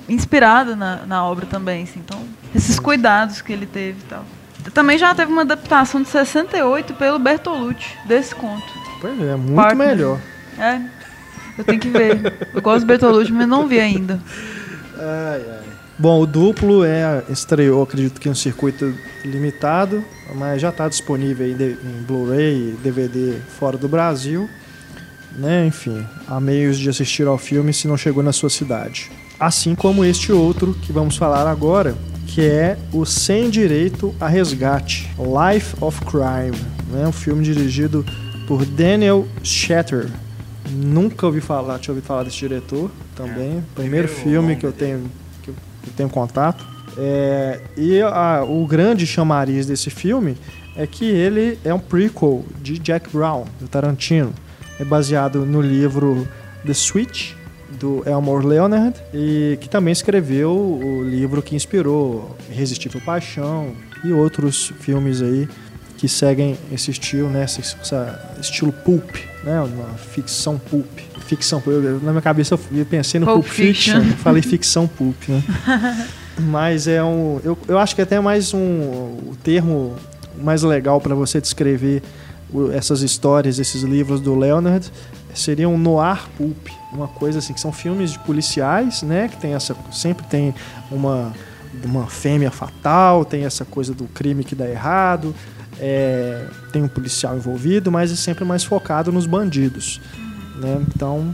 [0.07, 1.83] inspirada na, na obra também.
[1.83, 1.99] Assim.
[1.99, 2.23] Então,
[2.55, 4.25] esses cuidados que ele teve e tal.
[4.73, 8.67] Também já teve uma adaptação de 68 pelo Bertolucci, desse conto.
[9.01, 9.87] Pois é, muito Partner.
[9.87, 10.19] melhor.
[10.57, 10.81] É,
[11.57, 12.49] eu tenho que ver.
[12.53, 14.19] Eu gosto do Bertolucci, mas não vi ainda.
[14.97, 15.69] Ai, ai.
[15.97, 18.95] Bom, o duplo é, estreou, acredito que em um circuito
[19.25, 20.01] limitado,
[20.33, 24.49] mas já está disponível em, Blu-ray e DVD fora do Brasil.
[25.35, 25.67] Né?
[25.67, 29.11] Enfim, há meios de assistir ao filme se não chegou na sua cidade.
[29.37, 31.97] Assim como este outro que vamos falar agora,
[32.29, 36.55] que é o Sem Direito a Resgate, Life of Crime,
[36.91, 37.07] né?
[37.07, 38.05] um filme dirigido
[38.47, 40.07] por Daniel Shatter.
[40.69, 43.57] Nunca ouvi falar, tinha ouvido falar desse diretor também.
[43.57, 45.09] É, primeiro filme que eu tenho
[45.41, 45.55] que eu
[45.97, 46.63] tenho contato.
[46.97, 50.37] É, e a, o grande chamariz desse filme
[50.75, 54.33] é que ele é um prequel de Jack Brown, do Tarantino.
[54.79, 56.27] É baseado no livro
[56.63, 57.33] The Switch,
[57.79, 63.71] do Elmore Leonard, e que também escreveu o livro que inspirou Irresistível Paixão
[64.03, 65.47] e outros filmes aí
[65.97, 67.61] que seguem esse estilo, né, esse,
[68.39, 70.87] estilo pulp, né, uma ficção pulp.
[71.19, 71.61] Ficção,
[72.01, 75.43] na minha cabeça eu pensei no Pulp, pulp Fiction, fiction falei ficção pulp, né?
[76.39, 79.95] Mas é um, eu, eu acho que é até mais um o termo
[80.41, 82.01] mais legal para você descrever
[82.73, 84.89] essas histórias, esses livros do Leonard
[85.33, 89.53] seria um noir pulp, uma coisa assim que são filmes de policiais, né, que tem
[89.53, 90.53] essa sempre tem
[90.91, 91.33] uma
[91.85, 95.35] uma fêmea fatal, tem essa coisa do crime que dá errado,
[95.79, 100.01] é, tem um policial envolvido, mas é sempre mais focado nos bandidos,
[100.55, 100.81] né?
[100.87, 101.33] Então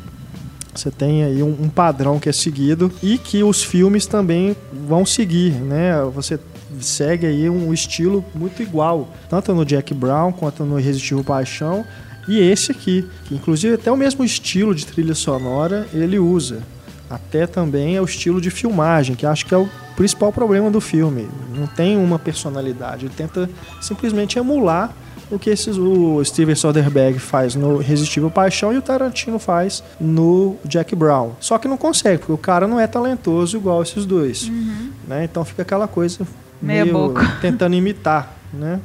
[0.73, 4.55] você tem aí um, um padrão que é seguido e que os filmes também
[4.87, 6.01] vão seguir, né?
[6.13, 6.37] Você
[6.81, 11.85] segue aí um estilo muito igual, tanto no Jack Brown quanto no Irresistível Paixão
[12.27, 16.63] e esse aqui, que inclusive até o mesmo estilo de trilha sonora ele usa.
[17.09, 20.81] Até também é o estilo de filmagem, que acho que é o principal problema do
[20.81, 21.27] filme.
[21.55, 23.49] Não tem uma personalidade, ele tenta
[23.79, 24.93] simplesmente emular
[25.29, 30.55] o que esses, o Steven Soderbergh faz no Irresistível Paixão e o Tarantino faz no
[30.65, 31.31] Jack Brown.
[31.39, 34.47] Só que não consegue, porque o cara não é talentoso igual esses dois.
[34.47, 34.91] Uhum.
[35.07, 35.23] Né?
[35.23, 36.25] Então fica aquela coisa
[36.61, 37.37] Meia meio boca.
[37.41, 38.35] tentando imitar.
[38.53, 38.79] Né?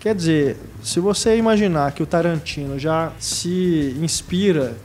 [0.00, 4.76] Quer dizer, se você imaginar que o Tarantino já se inspira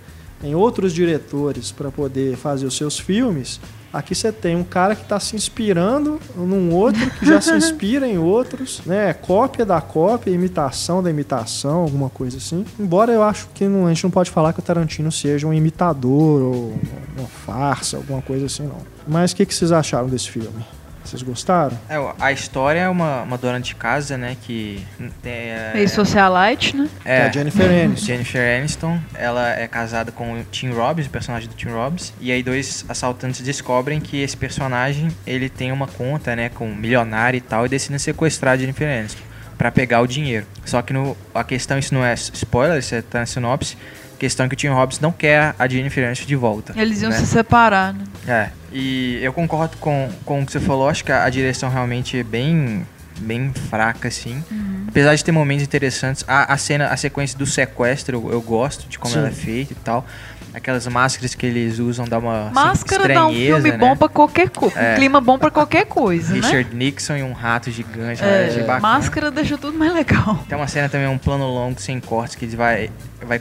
[0.41, 3.60] em outros diretores para poder fazer os seus filmes,
[3.91, 8.08] aqui você tem um cara que está se inspirando num outro que já se inspira
[8.08, 9.14] em outros, né?
[9.14, 12.66] Cópia da cópia, imitação da imitação, alguma coisa assim.
[12.80, 15.54] Embora eu acho que não, a gente não pode falar que o Tarantino seja um
[15.54, 16.80] imitador ou
[17.18, 18.78] uma farsa, alguma coisa assim, não.
[19.06, 20.64] Mas o que, que vocês acharam desse filme?
[21.10, 21.76] Vocês gostaram?
[21.89, 24.38] É, a história é uma, uma dona de casa, né?
[24.43, 24.86] Que.
[25.26, 26.88] É, Meio socialite, né?
[27.03, 28.05] É, é a Jennifer Aniston.
[28.05, 28.99] Jennifer Aniston.
[29.16, 32.14] Ela é casada com o Tim Robbins, o personagem do Tim Robbins.
[32.22, 36.49] E aí dois assaltantes descobrem que esse personagem ele tem uma conta, né?
[36.49, 39.24] Com um milionário e tal, e decidem sequestrar a Jennifer Aniston
[39.57, 40.45] para pegar o dinheiro.
[40.64, 43.76] Só que no, a questão, isso não é spoiler, isso é tá na sinopse
[44.20, 46.74] Questão que o Tim Robbins não quer a Jennifer Aniston de volta.
[46.76, 47.18] Eles iam né?
[47.18, 48.03] se separar, né?
[48.28, 51.70] É, e eu concordo com, com o que você falou, acho que a, a direção
[51.70, 52.86] realmente é bem,
[53.20, 54.43] bem fraca, assim.
[54.51, 54.86] Uhum.
[54.88, 58.88] Apesar de ter momentos interessantes, a, a cena, a sequência do sequestro, eu, eu gosto
[58.88, 59.20] de como Sim.
[59.20, 60.05] ela é feita e tal.
[60.54, 63.78] Aquelas máscaras que eles usam dá uma assim, Máscara dá um filme né?
[63.78, 64.80] bom pra qualquer coisa.
[64.80, 64.93] É.
[64.93, 66.39] Um clima bom pra qualquer coisa, né?
[66.41, 68.80] Richard Nixon e um rato gigante, é, bacana.
[68.80, 70.43] máscara deixa tudo mais legal.
[70.50, 72.89] Tem uma cena também, um plano longo sem cortes, que ele vai,
[73.22, 73.39] vai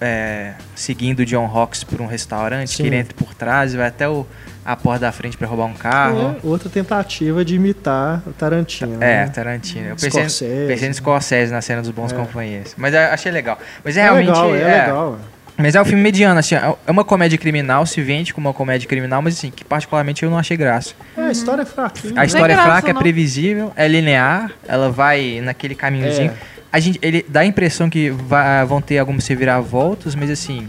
[0.00, 2.82] é, seguindo o John Hawks por um restaurante, Sim.
[2.82, 4.26] que ele entra por trás e vai até o,
[4.64, 6.36] a porta da frente pra roubar um carro.
[6.42, 8.94] É outra tentativa de imitar o Tarantino.
[9.02, 9.28] É, né?
[9.28, 9.88] Tarantino.
[9.88, 10.66] Eu pensei, Scorsese.
[10.66, 12.16] pensei no Scorsese na cena dos bons É.
[12.16, 12.74] companheiros.
[12.78, 13.58] Mas eu achei legal.
[13.84, 14.28] Mas é, É realmente.
[14.28, 15.18] legal, é, é, legal.
[15.58, 16.54] Mas é um filme mediano, assim.
[16.54, 20.30] É uma comédia criminal, se vende como uma comédia criminal, mas assim, que particularmente eu
[20.30, 20.94] não achei graça.
[21.16, 22.12] É, a história é fraquinha.
[22.12, 22.26] A né?
[22.26, 23.00] história é graça, fraca, é não.
[23.00, 26.30] previsível, é linear, ela vai naquele caminhozinho.
[26.30, 26.58] É.
[26.70, 30.68] A gente, ele dá a impressão que vai- vão ter algumas reviravoltas, mas assim,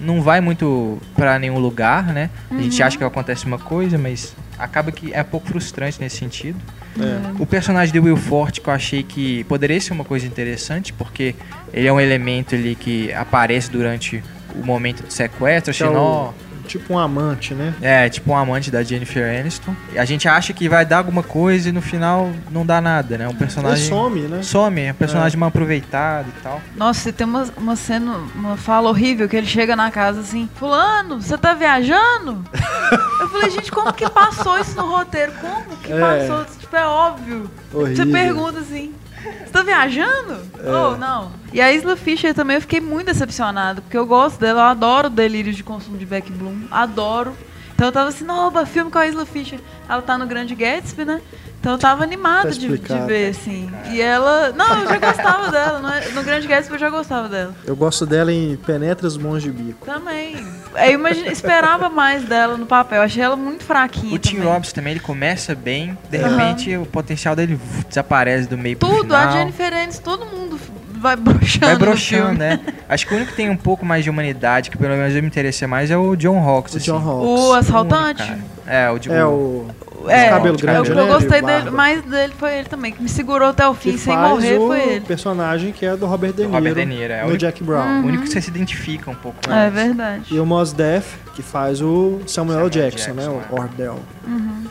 [0.00, 2.30] não vai muito pra nenhum lugar, né?
[2.50, 6.16] A gente acha que acontece uma coisa, mas acaba que é um pouco frustrante nesse
[6.18, 6.58] sentido.
[7.00, 7.32] É.
[7.42, 11.34] O personagem de Will Forte que eu achei que poderia ser uma coisa interessante, porque
[11.72, 14.22] ele é um elemento ali que aparece durante
[14.54, 16.32] o momento do sequestro, Que é achei, o- nó,
[16.68, 17.74] Tipo um amante, né?
[17.80, 19.74] é, tipo um amante da Jennifer Aniston.
[19.92, 23.16] E a gente acha que vai dar alguma coisa e no final não dá nada,
[23.18, 23.26] né?
[23.26, 24.42] Um Ele personagem some, né?
[24.42, 26.60] some, é um personagem mal aproveitado e tal.
[26.76, 30.48] Nossa, e tem uma, uma cena, uma fala horrível que ele chega na casa assim:
[30.56, 32.44] Fulano, você tá viajando?
[33.20, 35.32] Eu falei, gente, como que passou isso no roteiro?
[35.40, 35.98] Como que É.
[36.00, 36.44] passou?
[36.58, 37.50] Tipo, é óbvio.
[37.72, 37.96] Horrível.
[37.96, 40.40] Você pergunta assim: Você tá viajando?
[40.62, 40.70] É.
[40.70, 41.32] Ou não?
[41.52, 45.06] E a Isla Fisher também eu fiquei muito decepcionada, porque eu gosto dela, eu adoro
[45.08, 47.34] o delírio de consumo de Beck Bloom, adoro.
[47.74, 49.60] Então eu tava assim, nova filme com a Isla Fisher.
[49.88, 51.20] Ela tá no Grande Gatsby, né?
[51.60, 53.68] Então eu tava animada Tá de, de ver, assim.
[53.90, 54.52] E ela.
[54.52, 55.98] Não, eu já gostava dela.
[55.98, 57.52] é- No Grande Gatsby eu já gostava dela.
[57.66, 59.84] Eu gosto dela em Penetras Mãos de Bico.
[59.84, 60.36] Também.
[60.76, 63.02] Eu imagine, esperava mais dela no papel.
[63.02, 64.14] Achei ela muito fraquinha.
[64.14, 64.52] O Tim também.
[64.52, 66.36] Robbins também, ele começa bem, de Aham.
[66.36, 69.28] repente o potencial dele desaparece do meio pro Tudo, final.
[69.28, 70.60] a Jennifer Aniston, todo mundo
[71.00, 71.66] vai broxando.
[71.66, 72.60] Vai broxando, né?
[72.88, 75.22] Acho que o único que tem um pouco mais de humanidade, que pelo menos eu
[75.22, 76.74] me interessei mais, é o John Hawks.
[76.74, 77.08] O John assim.
[77.08, 77.40] Hawks.
[77.42, 78.22] O assaltante.
[78.22, 78.38] Cara.
[78.68, 79.66] É, o de É o.
[80.08, 81.02] É, cabelo o grande, eu, né?
[81.02, 81.70] eu gostei de dele, barba.
[81.72, 84.56] mais dele foi ele também, que me segurou até o fim Que sem faz morrer,
[84.56, 85.00] o foi ele.
[85.00, 86.52] personagem que é do Robert De Niro.
[86.52, 88.02] Robert De Niro, é o Jack Brown.
[88.02, 89.72] O único que você se identifica um pouco É mais.
[89.74, 90.24] verdade.
[90.30, 93.22] E o Mos Def, que faz o Samuel, Samuel Jackson, né?
[93.24, 93.60] Jackson, O é.
[93.60, 93.98] Ordell.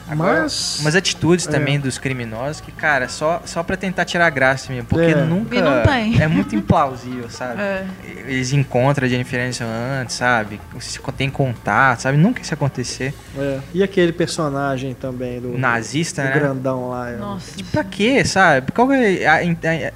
[0.10, 0.78] Agora, Mas.
[0.80, 1.52] umas atitudes É.
[1.52, 4.88] também dos criminosos que, cara, só, só pra tentar tirar graça mesmo.
[4.88, 5.16] Porque É.
[5.16, 5.56] nunca.
[5.56, 6.22] E não tem.
[6.22, 7.62] É muito implausível, sabe?
[7.62, 7.86] É.
[8.26, 9.66] Eles encontram a Jennifer Aniston
[10.02, 10.60] antes, sabe?
[10.80, 12.18] Se tem contato, sabe?
[12.18, 13.14] Nunca isso acontecer.
[13.38, 13.60] é.
[13.74, 15.58] E aquele personagem também do.
[15.58, 16.34] Nazista, do né?
[16.36, 17.10] grandão lá.
[17.10, 17.18] é.
[17.18, 17.52] Nossa.
[17.72, 18.72] Pra quê, sabe?
[18.72, 19.92] Qual é a- a- a-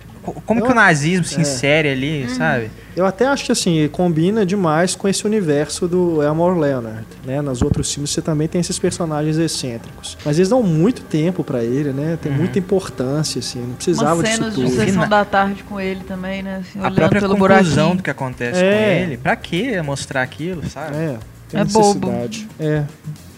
[0.46, 1.42] como Eu- que o nazismo se é.
[1.42, 2.36] insere ali, Uhum.
[2.36, 2.70] sabe?
[2.96, 7.42] Eu até acho que assim, combina demais com esse universo do Elmore Leonard, né?
[7.42, 10.18] Nos outros filmes você também tem esses personagens excêntricos.
[10.26, 12.20] Mas eles dão muito tempo pra ele, né?
[12.22, 12.38] Tem Uhum.
[12.38, 14.72] muita importância, assim, não precisava Umas disso cenas de tudo.
[14.74, 16.58] Fina- sessão da tarde com ele também, né?
[16.62, 17.96] Assim, A própria pelo conclusão buraquinho.
[17.98, 18.74] do que acontece É.
[18.76, 19.18] com ele.
[19.18, 20.96] Pra que mostrar aquilo, sabe?
[20.98, 21.18] É,
[21.50, 22.48] tem É necessidade.
[22.60, 22.84] É.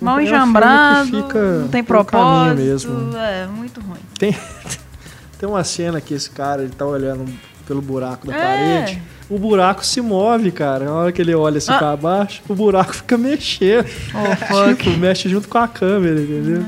[0.04, 2.56] Mal enjambrado, fica não tem propósito.
[2.56, 3.18] mesmo.
[3.18, 4.00] É, muito ruim.
[4.20, 4.36] Tem,
[5.40, 7.26] tem uma cena que esse cara ele tá olhando
[7.68, 8.40] pelo buraco da É.
[8.84, 9.02] parede.
[9.30, 10.86] O buraco se move, cara.
[10.86, 11.78] Na hora que ele olha assim Ah.
[11.78, 13.86] pra baixo, o buraco fica mexendo.
[14.14, 16.66] Oh, tipo, mexe junto com a câmera, entendeu?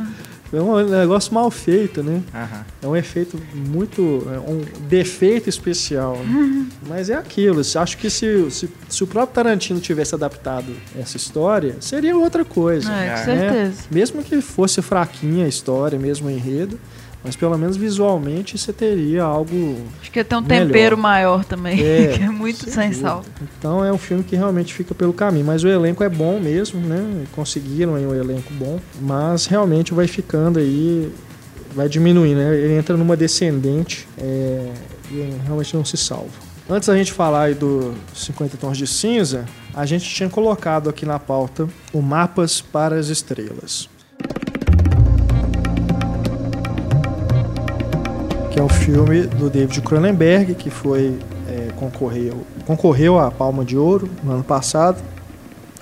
[0.54, 2.22] É um negócio mal feito, né?
[2.34, 2.66] Aham.
[2.84, 4.28] É um efeito muito.
[4.34, 6.18] É um defeito especial.
[6.18, 6.26] né?
[6.46, 6.68] Uhum.
[6.88, 7.62] Mas é aquilo.
[7.62, 10.68] Acho que se, se, se o próprio Tarantino tivesse adaptado
[10.98, 12.91] essa história, seria outra coisa.
[12.93, 13.10] É, É.
[13.18, 13.84] com certeza.
[13.91, 16.80] Mesmo que fosse fraquinha a história, mesmo o enredo,
[17.26, 19.78] mas pelo menos visualmente você teria algo.
[19.99, 20.67] Acho que tem um Melhor.
[20.67, 23.23] tempero maior também, É, que é muito sem sal.
[23.57, 25.45] Então é um filme que realmente fica pelo caminho.
[25.45, 27.26] Mas o elenco é bom mesmo, né?
[27.36, 28.80] Conseguiram aí um elenco bom.
[29.01, 31.11] Mas realmente vai ficando aí.
[31.73, 32.55] Vai diminuindo, né?
[32.55, 34.71] Ele entra numa descendente é,
[35.11, 36.30] e realmente não se salva.
[36.69, 41.05] Antes da gente falar aí do 50 Tons de Cinza, a gente tinha colocado aqui
[41.05, 43.89] na pauta o Mapas para as Estrelas.
[48.56, 53.76] Que é o filme do David Cronenberg, que foi é, concorreu, concorreu à Palma de
[53.78, 55.03] Ouro no ano passado,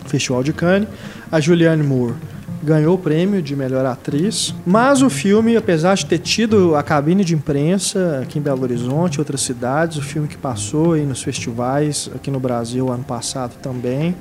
[0.07, 0.89] Festival de Cannes.
[1.31, 2.15] A Julianne Moore
[2.63, 7.23] ganhou o prêmio de melhor atriz, mas o filme, apesar de ter tido a cabine
[7.23, 12.09] de imprensa aqui em Belo Horizonte, outras cidades, o filme que passou aí nos festivais
[12.15, 14.15] aqui no Brasil ano passado também,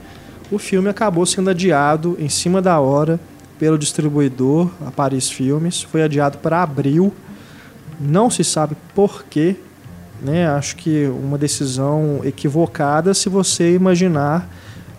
[0.50, 3.18] o filme acabou sendo adiado em cima da hora
[3.58, 7.14] pelo distribuidor, a Paris Filmes, foi adiado para abril
[8.02, 9.56] não se sabe por quê
[10.22, 10.46] né?
[10.46, 14.48] Acho que uma decisão equivocada se você imaginar,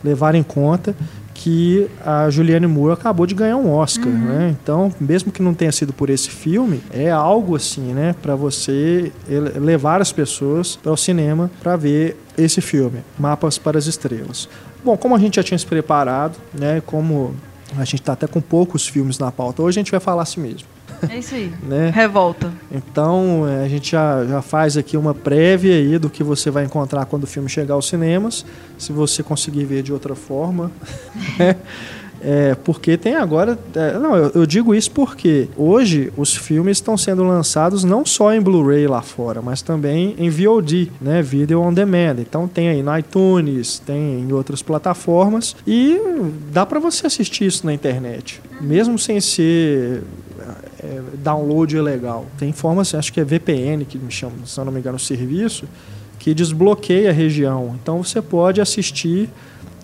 [0.03, 0.95] levar em conta
[1.33, 4.19] que a Julianne Moore acabou de ganhar um Oscar, uhum.
[4.19, 4.55] né?
[4.61, 9.11] Então, mesmo que não tenha sido por esse filme, é algo assim, né, para você
[9.59, 14.47] levar as pessoas para o cinema para ver esse filme, Mapas para as Estrelas.
[14.85, 17.33] Bom, como a gente já tinha se preparado, né, como
[17.75, 20.39] a gente está até com poucos filmes na pauta, hoje a gente vai falar assim
[20.39, 20.72] mesmo.
[21.09, 21.51] É isso aí.
[21.63, 21.91] né?
[21.93, 22.51] Revolta.
[22.71, 26.65] Então, é, a gente já, já faz aqui uma prévia aí do que você vai
[26.65, 28.45] encontrar quando o filme chegar aos cinemas,
[28.77, 30.71] se você conseguir ver de outra forma.
[31.37, 31.55] Né?
[32.23, 33.59] É, porque tem agora.
[33.75, 38.33] É, não, eu, eu, digo isso porque hoje os filmes estão sendo lançados não só
[38.33, 41.21] em Blu-ray lá fora, mas também em VOD, né?
[41.21, 42.15] Video on Demand.
[42.19, 45.99] Então tem aí no iTunes, tem em outras plataformas e
[46.51, 50.03] dá para você assistir isso na internet, mesmo sem ser
[50.83, 52.25] é, download ilegal.
[52.37, 55.67] Tem formas, acho que é VPN que me chama, se não me engano, o serviço
[56.19, 57.77] que desbloqueia a região.
[57.81, 59.29] Então você pode assistir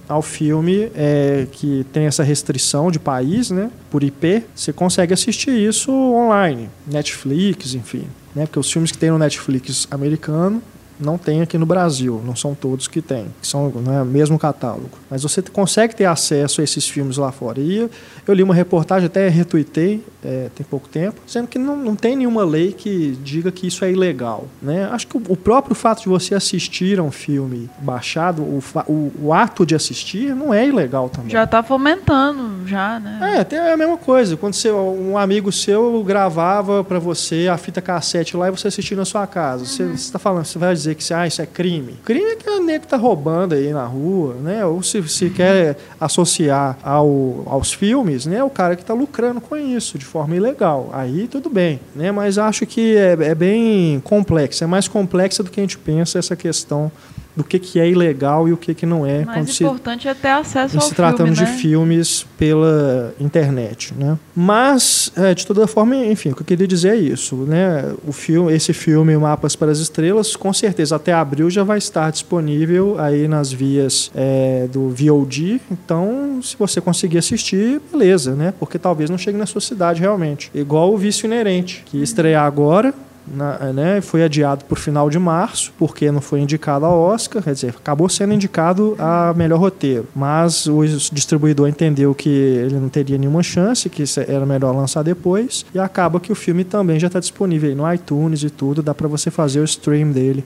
[0.07, 5.51] ao filme é, que tem essa restrição de país, né, por IP, você consegue assistir
[5.51, 10.63] isso online, Netflix, enfim, né, porque os filmes que tem no Netflix americano
[10.99, 14.37] não tem aqui no Brasil, não são todos que tem, que são é o mesmo
[14.37, 14.89] catálogo.
[15.09, 17.59] Mas você consegue ter acesso a esses filmes lá fora.
[17.59, 17.89] E
[18.27, 22.15] eu, li uma reportagem, até retuitei é, tem pouco tempo, dizendo que não, não tem
[22.15, 24.45] nenhuma lei que diga que isso é ilegal.
[24.61, 24.85] Né?
[24.91, 29.11] Acho que o, o próprio fato de você assistir a um filme baixado, o, o,
[29.23, 31.29] o ato de assistir, não é ilegal também.
[31.29, 33.37] Já está fomentando, já, né?
[33.39, 34.35] É, tem a mesma coisa.
[34.35, 38.97] Quando você, um amigo seu gravava para você a fita cassete lá e você assistia
[38.97, 39.63] na sua casa.
[39.63, 39.65] Uhum.
[39.65, 41.95] Você está falando, você vai dizer dizer que ah, isso é crime.
[42.03, 44.65] Crime é que o nego tá roubando aí na rua, né?
[44.65, 48.43] Ou se, se quer associar ao, aos filmes, né?
[48.43, 50.89] O cara que está lucrando com isso de forma ilegal.
[50.93, 52.11] Aí tudo bem, né?
[52.11, 54.63] Mas acho que é, é bem complexo.
[54.63, 56.91] É mais complexa do que a gente pensa essa questão
[57.35, 59.23] do que, que é ilegal e o que, que não é.
[59.23, 61.55] Mais importante se, é ter acesso ao se tratando filme, né?
[61.55, 64.17] de filmes pela internet, né?
[64.35, 67.93] Mas, é, de toda forma, enfim, o que eu queria dizer é isso, né?
[68.05, 72.11] O filme, esse filme Mapas para as Estrelas, com certeza até abril já vai estar
[72.11, 75.61] disponível aí nas vias é, do VOD.
[75.71, 78.53] Então, se você conseguir assistir, beleza, né?
[78.59, 80.51] Porque talvez não chegue na sua cidade realmente.
[80.53, 82.93] Igual o Vício Inerente, que estrear agora,
[83.33, 87.53] na, né, foi adiado por final de março, porque não foi indicado a Oscar, quer
[87.53, 90.07] dizer, acabou sendo indicado a melhor roteiro.
[90.15, 95.65] Mas o distribuidor entendeu que ele não teria nenhuma chance, que era melhor lançar depois,
[95.73, 99.07] e acaba que o filme também já está disponível no iTunes e tudo, dá para
[99.07, 100.43] você fazer o stream dele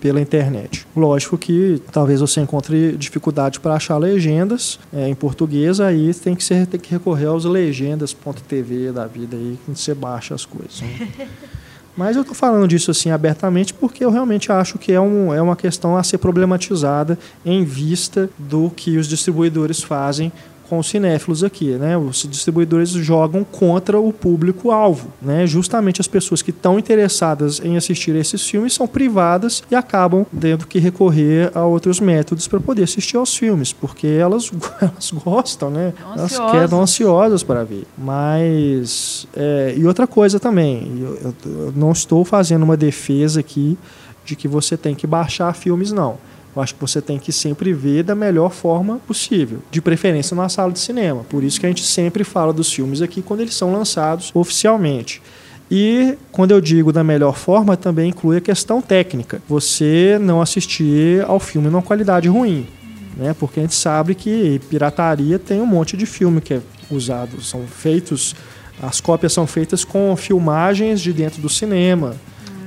[0.00, 0.86] pela internet.
[0.96, 6.44] Lógico que talvez você encontre dificuldade para achar legendas é, em português, aí tem que,
[6.44, 10.80] ser, tem que recorrer aos legendas.tv da vida aí, que você baixa as coisas.
[10.80, 11.08] Né?
[12.00, 15.42] Mas eu estou falando disso assim abertamente porque eu realmente acho que é, um, é
[15.42, 20.32] uma questão a ser problematizada em vista do que os distribuidores fazem
[20.70, 21.98] com os cinéfilos aqui, né?
[21.98, 25.44] Os distribuidores jogam contra o público-alvo, né?
[25.44, 30.68] Justamente as pessoas que estão interessadas em assistir esses filmes são privadas e acabam tendo
[30.68, 34.48] que recorrer a outros métodos para poder assistir aos filmes, porque elas,
[34.80, 35.92] elas gostam, né?
[36.16, 37.84] Elas querem ansiosas para ver.
[37.98, 43.76] Mas é, e outra coisa também, eu, eu não estou fazendo uma defesa aqui
[44.24, 47.72] de que você tem que baixar filmes, não eu acho que você tem que sempre
[47.72, 51.24] ver da melhor forma possível, de preferência na sala de cinema.
[51.28, 55.22] Por isso que a gente sempre fala dos filmes aqui quando eles são lançados oficialmente.
[55.70, 59.40] E quando eu digo da melhor forma, também inclui a questão técnica.
[59.48, 62.66] Você não assistir ao filme numa qualidade ruim.
[63.16, 63.34] Né?
[63.38, 67.40] Porque a gente sabe que pirataria tem um monte de filme que é usado.
[67.40, 68.34] São feitos,
[68.82, 72.16] as cópias são feitas com filmagens de dentro do cinema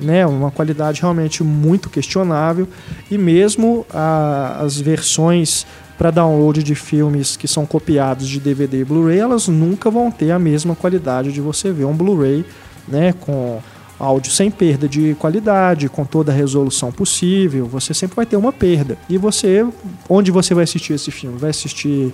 [0.04, 2.68] né, uma qualidade realmente muito questionável.
[3.10, 5.66] E mesmo a, as versões
[5.98, 10.32] para download de filmes que são copiados de DVD e Blu-ray, elas nunca vão ter
[10.32, 12.46] a mesma qualidade de você ver um Blu-ray,
[12.88, 13.62] né, com
[14.00, 18.52] áudio sem perda de qualidade, com toda a resolução possível, você sempre vai ter uma
[18.52, 18.98] perda.
[19.08, 19.66] E você,
[20.10, 21.38] onde você vai assistir esse filme?
[21.38, 22.14] Vai assistir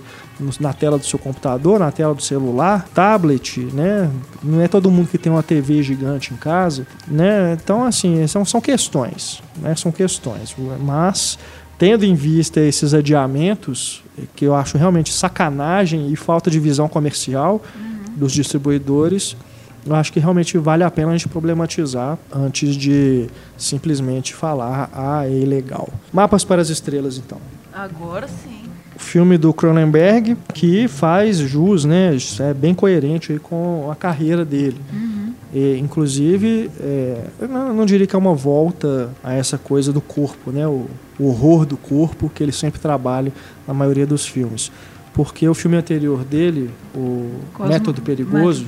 [0.58, 4.10] na tela do seu computador, na tela do celular, tablet, né?
[4.42, 7.56] Não é todo mundo que tem uma TV gigante em casa, né?
[7.62, 9.74] Então, assim, são, são questões, né?
[9.74, 10.54] São questões.
[10.80, 11.38] Mas,
[11.78, 14.02] tendo em vista esses adiamentos,
[14.34, 18.16] que eu acho realmente sacanagem e falta de visão comercial uhum.
[18.16, 19.36] dos distribuidores,
[19.86, 23.26] eu acho que realmente vale a pena a gente problematizar antes de
[23.56, 25.88] simplesmente falar, ah, é ilegal.
[26.12, 27.38] Mapas para as Estrelas, então.
[27.72, 28.64] Agora sim.
[28.94, 34.44] O filme do Cronenberg, que faz jus, né, é bem coerente aí com a carreira
[34.44, 34.78] dele.
[34.92, 35.20] Uhum.
[35.52, 40.52] E, inclusive, é, eu não, diria que é uma volta a essa coisa do corpo,
[40.52, 40.66] né?
[40.66, 40.86] O,
[41.18, 43.32] o, horror do corpo que ele sempre trabalha
[43.66, 44.70] na maioria dos filmes.
[45.12, 48.66] Porque o filme anterior dele, o Cosmo, Método Perigoso,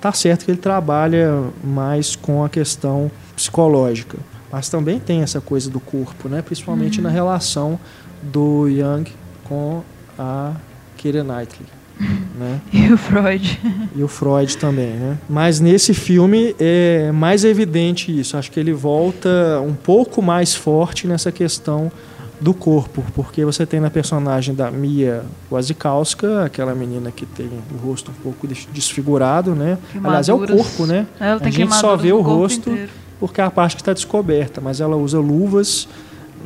[0.00, 4.18] tá certo que ele trabalha mais com a questão psicológica,
[4.50, 6.42] mas também tem essa coisa do corpo, né?
[6.42, 7.04] Principalmente uhum.
[7.04, 7.78] na relação
[8.22, 9.04] do Young
[9.44, 9.82] com
[10.18, 10.52] a
[10.96, 11.68] Keira Knightley.
[12.40, 12.58] Né?
[12.72, 13.60] E o Freud.
[13.94, 15.18] E o Freud também, né?
[15.28, 18.38] Mas nesse filme é mais evidente isso.
[18.38, 21.92] Acho que ele volta um pouco mais forte nessa questão
[22.40, 27.86] do corpo, porque você tem na personagem da Mia Wasikowska, aquela menina que tem o
[27.86, 29.76] rosto um pouco desfigurado, né?
[30.02, 31.06] Aliás, é o corpo, né?
[31.18, 32.90] Ela a gente só vê o rosto inteiro.
[33.18, 35.86] porque é a parte que está descoberta, mas ela usa luvas,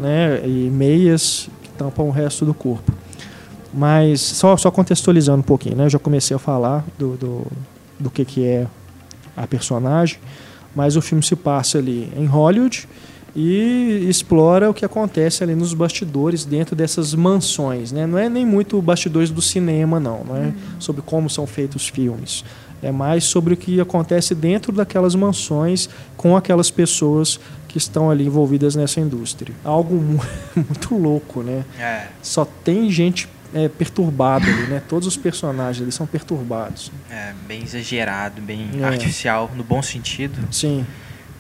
[0.01, 0.43] né?
[0.45, 2.93] E meias que tampam o resto do corpo.
[3.73, 5.85] Mas só, só contextualizando um pouquinho, né?
[5.85, 7.47] Eu já comecei a falar do, do,
[8.01, 8.67] do que, que é
[9.37, 10.19] a personagem,
[10.75, 12.89] mas o filme se passa ali em Hollywood
[13.35, 18.07] e explora o que acontece ali nos bastidores dentro dessas mansões, né?
[18.07, 20.55] Não é nem muito bastidores do cinema, não, não é uhum.
[20.79, 22.45] sobre como são feitos os filmes.
[22.83, 28.27] É mais sobre o que acontece dentro daquelas mansões com aquelas pessoas que estão ali
[28.27, 29.55] envolvidas nessa indústria.
[29.65, 29.97] Algo
[30.55, 31.65] muito louco, né?
[31.79, 32.09] É.
[32.23, 34.83] Só tem gente é, perturbado ali, né?
[34.89, 36.93] Todos os personagens ali são perturbados.
[37.11, 38.85] É, bem exagerado, bem é.
[38.85, 40.37] artificial, no bom sentido.
[40.53, 40.85] Sim.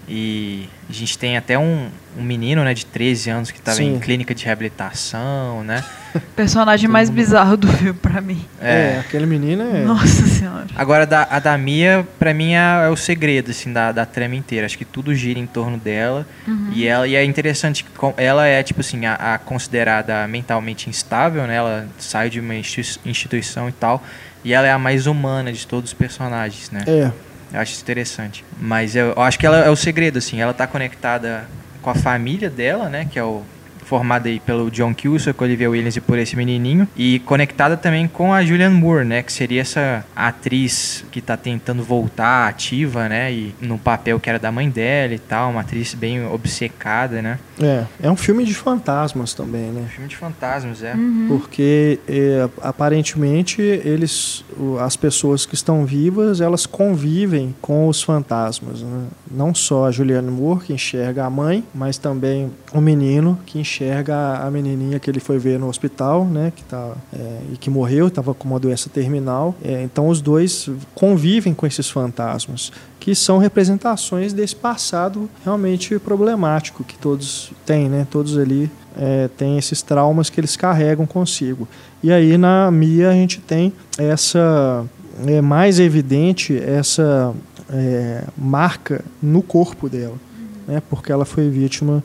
[0.09, 3.99] E a gente tem até um, um menino né, de 13 anos que estava em
[3.99, 5.83] clínica de reabilitação, né?
[6.37, 8.45] Personagem mais bizarro do filme para mim.
[8.61, 8.97] É.
[8.97, 8.99] é.
[9.01, 9.83] aquele menino é.
[9.83, 10.67] Nossa senhora.
[10.77, 14.35] Agora, da, a da Mia, pra mim, é, é, o segredo, assim, da, da trama
[14.35, 14.67] inteira.
[14.67, 16.27] Acho que tudo gira em torno dela.
[16.47, 16.71] Uhum.
[16.73, 17.85] E, ela, e é interessante,
[18.17, 21.57] ela é, tipo assim, a, a considerada mentalmente instável, né?
[21.57, 24.03] Ela sai de uma instituição e tal.
[24.45, 26.85] E ela é a mais humana de todos os personagens, né?
[26.87, 27.11] É.
[27.55, 28.45] Eu acho isso interessante.
[28.61, 30.41] Mas eu, eu acho que ela é o segredo, assim.
[30.41, 31.49] Ela está conectada
[31.81, 33.07] com a família dela, né?
[33.11, 33.43] Que é o
[33.85, 38.33] formada aí pelo John Cusack, Olivia Williams e por esse menininho, e conectada também com
[38.33, 43.55] a Julianne Moore, né, que seria essa atriz que está tentando voltar ativa, né, e
[43.61, 47.39] no papel que era da mãe dela e tal, uma atriz bem obcecada, né.
[47.61, 49.83] É, é um filme de fantasmas também, né?
[49.83, 50.95] Um filme de fantasmas, é.
[50.95, 51.27] Uhum.
[51.29, 54.45] Porque é, aparentemente eles,
[54.81, 59.05] as pessoas que estão vivas, elas convivem com os fantasmas, né?
[59.31, 63.85] Não só a Julianne Moore que enxerga a mãe, mas também o menino que enxerga
[63.85, 67.71] enxerga a menininha que ele foi ver no hospital, né, que tá é, e que
[67.71, 69.55] morreu, estava com uma doença terminal.
[69.63, 76.83] É, então os dois convivem com esses fantasmas, que são representações desse passado realmente problemático
[76.85, 78.07] que todos têm, né?
[78.11, 81.69] Todos ali é, têm esses traumas que eles carregam consigo.
[82.03, 84.85] E aí na Mia a gente tem essa
[85.27, 87.35] é mais evidente essa
[87.71, 90.17] é, marca no corpo dela,
[90.67, 90.83] né?
[90.89, 92.03] Porque ela foi vítima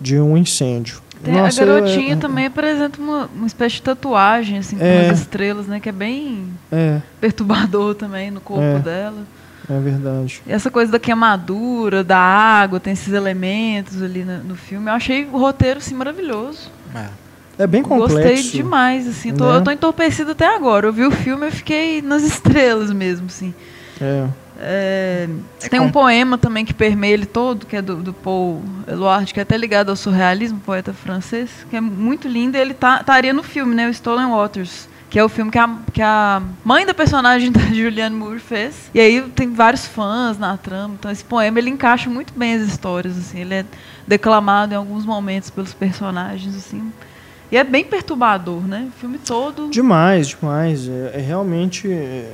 [0.00, 1.00] de um incêndio.
[1.22, 5.10] Tem, Nossa, a garotinha eu, também apresenta uma, uma espécie de tatuagem, assim, com é,
[5.10, 5.78] as estrelas, né?
[5.78, 9.22] Que é bem é, perturbador também no corpo é, dela.
[9.70, 10.42] É verdade.
[10.46, 14.90] E essa coisa da queimadura, da água, tem esses elementos ali no, no filme.
[14.90, 16.70] Eu achei o roteiro, assim, maravilhoso.
[16.94, 17.06] É.
[17.58, 18.16] É bem complexo.
[18.16, 19.34] Gostei demais, assim.
[19.34, 19.58] Tô, né?
[19.58, 20.86] Eu tô entorpecida até agora.
[20.86, 23.54] Eu vi o filme e fiquei nas estrelas mesmo, assim.
[24.00, 24.26] É.
[24.62, 25.28] É,
[25.62, 29.32] é tem um poema também que permeia ele todo, que é do, do Paul Eluard,
[29.32, 32.56] que é até ligado ao surrealismo, poeta francês, que é muito lindo.
[32.56, 35.58] E ele tá, estaria no filme, né, o Stolen Waters, que é o filme que
[35.58, 38.88] a, que a mãe da personagem da Julianne Moore fez.
[38.94, 40.94] E aí tem vários fãs na trama.
[40.98, 43.40] Então esse poema ele encaixa muito bem as histórias, assim.
[43.40, 43.64] Ele é
[44.06, 46.92] declamado em alguns momentos pelos personagens, assim.
[47.50, 48.86] E é bem perturbador, né?
[48.88, 49.68] O filme todo.
[49.70, 50.88] Demais, demais.
[50.88, 51.90] É, é realmente.
[51.90, 52.32] É,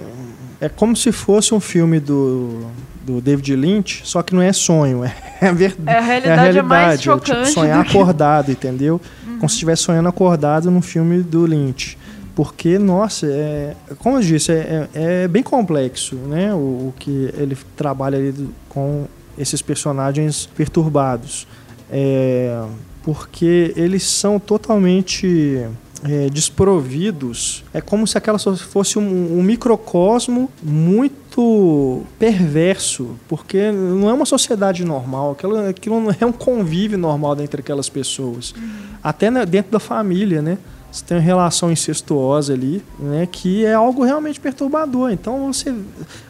[0.61, 2.67] é, como se fosse um filme do,
[3.03, 5.89] do David Lynch, só que não é sonho, é, é verdade.
[5.89, 7.49] É a realidade, é, a realidade, é mais chocante.
[7.49, 9.01] Tipo, sonhar acordado, entendeu?
[9.27, 9.39] Uhum.
[9.39, 11.97] Como se estivesse sonhando acordado num filme do Lynch.
[12.37, 16.53] Porque, nossa, é, como eu disse, é, é, é bem complexo, né?
[16.53, 19.07] O, o, que ele trabalha ali com
[19.39, 21.49] esses personagens perturbados.
[21.91, 22.63] É,
[23.03, 25.67] porque eles são totalmente
[26.05, 27.65] é, desprovidos.
[27.73, 34.85] É como se aquela fosse um, um, microcosmo muito perverso, porque não é uma sociedade
[34.85, 38.53] normal, aquilo, aquilo não é um convívio normal entre aquelas pessoas.
[38.53, 38.71] Uhum.
[39.03, 40.59] Até dentro da família, né?
[40.97, 43.29] Você tem uma relação incestuosa ali, né?
[43.31, 45.11] Que é algo realmente perturbador.
[45.11, 45.75] Então, você,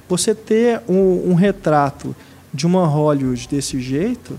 [0.09, 2.17] você ter um, um retrato
[2.53, 4.37] de uma Hollywood desse jeito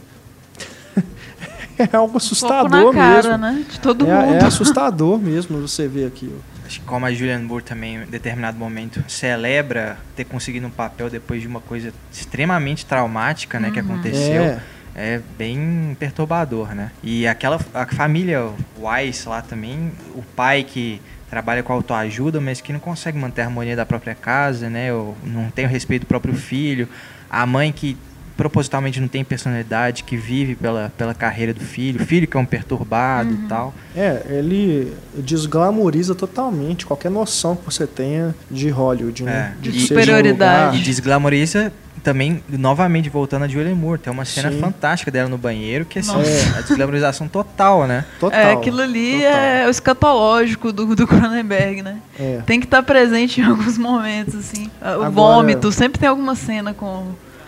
[1.80, 3.38] é algo assustador um cara, mesmo.
[3.38, 3.66] Né?
[3.72, 4.36] De todo é, mundo.
[4.36, 6.44] É assustador mesmo você ver aquilo.
[6.86, 11.48] como a Julianne Moore também, em determinado momento, celebra ter conseguido um papel depois de
[11.48, 13.74] uma coisa extremamente traumática, né, uhum.
[13.74, 14.42] que aconteceu.
[14.42, 14.62] É.
[14.98, 15.22] é.
[15.38, 16.92] bem perturbador, né?
[17.04, 22.74] E aquela a família Weiss lá também, o pai que trabalha com autoajuda, mas que
[22.74, 24.92] não consegue manter a harmonia da própria casa, né?
[24.92, 26.90] Ou não tem o respeito do próprio filho.
[27.30, 27.98] A mãe que
[28.38, 32.40] propositalmente não tem personalidade, que vive pela, pela carreira do filho, o filho que é
[32.40, 33.44] um perturbado uhum.
[33.44, 33.74] e tal.
[33.96, 39.56] É, ele desglamoriza totalmente qualquer noção que você tenha de Hollywood, né?
[39.58, 39.62] É.
[39.62, 40.78] De, de superioridade.
[40.78, 41.74] Um e desglamoriza
[42.04, 44.62] também, novamente, voltando a Julianne Moore, tem uma cena Sim.
[44.62, 48.06] fantástica dela no banheiro, que assim, é a desglamorização total, né?
[48.18, 48.40] Total.
[48.40, 49.40] É, aquilo ali total.
[49.40, 51.98] é o escatológico do, do Cronenberg, né?
[52.18, 52.42] É.
[52.46, 54.70] Tem que estar tá presente em alguns momentos, assim.
[54.82, 57.08] O Agora, vômito, sempre tem alguma cena com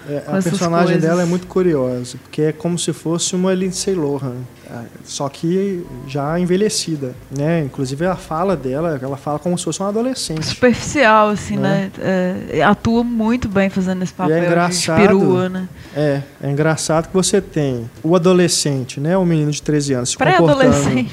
[0.09, 1.01] é, a personagem coisas.
[1.01, 5.85] dela é muito curiosa, porque é como se fosse uma Lindsay Lohan, é, só que
[6.07, 7.61] já envelhecida, né?
[7.63, 10.45] Inclusive a fala dela, ela fala como se fosse uma adolescente.
[10.45, 11.91] Superficial, assim, né?
[11.97, 12.41] né?
[12.51, 15.69] É, atua muito bem fazendo esse papel e é engraçado, de perua, né?
[15.95, 19.15] É, é engraçado que você tem o adolescente, né?
[19.17, 21.07] O menino de 13 anos se comportando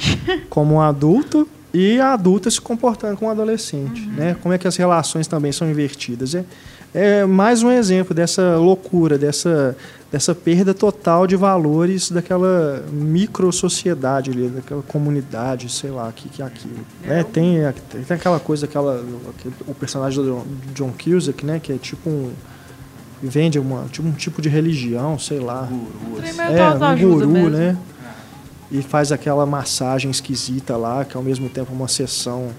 [0.48, 4.12] como um adulto e a adulta se comportando como um adolescente, uhum.
[4.14, 4.36] né?
[4.42, 6.34] Como é que as relações também são invertidas.
[6.34, 6.44] É,
[6.96, 9.76] é mais um exemplo dessa loucura, dessa,
[10.10, 16.46] dessa perda total de valores daquela micro-sociedade ali, daquela comunidade, sei lá, que, que é
[16.46, 16.86] aquilo.
[17.04, 17.58] É, tem,
[17.90, 19.04] tem aquela coisa, aquela,
[19.66, 20.42] o personagem do
[20.72, 22.32] John Cusack, né, que é tipo um
[23.22, 25.68] vende uma, tipo, um tipo de religião, sei lá.
[25.70, 26.40] Guru, assim.
[26.40, 27.50] É, um guru, mesmo.
[27.50, 27.76] né?
[28.70, 32.50] E faz aquela massagem esquisita lá, que ao mesmo tempo é uma sessão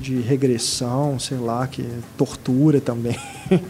[0.00, 1.84] de regressão, sei lá, que
[2.16, 3.18] tortura também.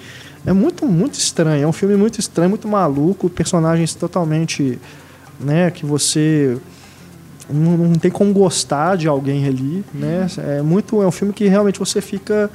[0.45, 1.65] é muito, muito estranho.
[1.65, 4.79] É um filme muito estranho, muito maluco, personagens totalmente,
[5.41, 6.59] né, que você
[7.49, 10.27] não, não tem como gostar de alguém ali, né?
[10.39, 12.51] É muito, é um filme que realmente você fica,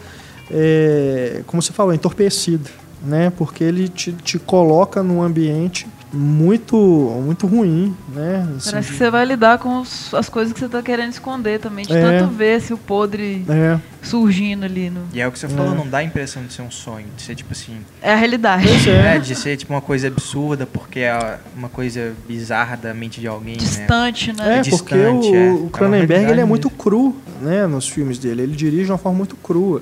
[0.49, 2.69] é, como você falou, entorpecido,
[3.03, 3.31] né?
[3.37, 6.75] Porque ele te, te coloca num ambiente muito
[7.23, 8.47] muito ruim, né?
[8.57, 11.59] Assim, Parece que você vai lidar com os, as coisas que você está querendo esconder
[11.59, 13.79] também, de é, tanto ver se o podre é.
[14.01, 14.89] surgindo ali.
[14.89, 15.01] No...
[15.13, 15.75] E é o que você falou, é.
[15.75, 17.77] não dá a impressão de ser um sonho, de ser tipo assim...
[18.01, 18.67] É a realidade.
[18.89, 19.19] É.
[19.19, 23.55] de ser tipo uma coisa absurda, porque é uma coisa bizarra da mente de alguém,
[23.55, 23.59] né?
[23.59, 24.43] Distante, né?
[24.43, 24.61] né?
[24.65, 25.51] É, porque o, é.
[25.51, 28.41] o Cronenberg ele é muito cru, né, nos filmes dele.
[28.43, 29.81] Ele dirige de uma forma muito crua.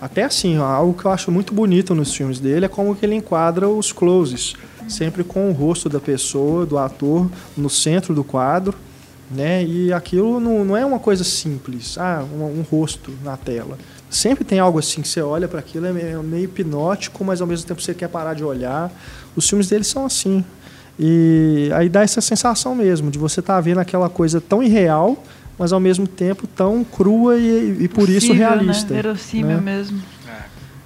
[0.00, 3.14] Até assim, algo que eu acho muito bonito nos filmes dele é como que ele
[3.14, 4.54] enquadra os closes
[4.90, 8.76] sempre com o rosto da pessoa, do ator, no centro do quadro.
[9.30, 9.64] Né?
[9.64, 13.78] E aquilo não, não é uma coisa simples, ah, um, um rosto na tela.
[14.10, 17.46] Sempre tem algo assim que você olha para aquilo, é meio, meio hipnótico, mas ao
[17.46, 18.90] mesmo tempo você quer parar de olhar.
[19.36, 20.44] Os filmes dele são assim.
[20.98, 25.22] E aí dá essa sensação mesmo de você estar tá vendo aquela coisa tão irreal,
[25.56, 28.94] mas ao mesmo tempo tão crua e, e por Possível, isso realista.
[28.94, 29.02] Né?
[29.02, 29.60] Verossímil né?
[29.60, 30.02] mesmo.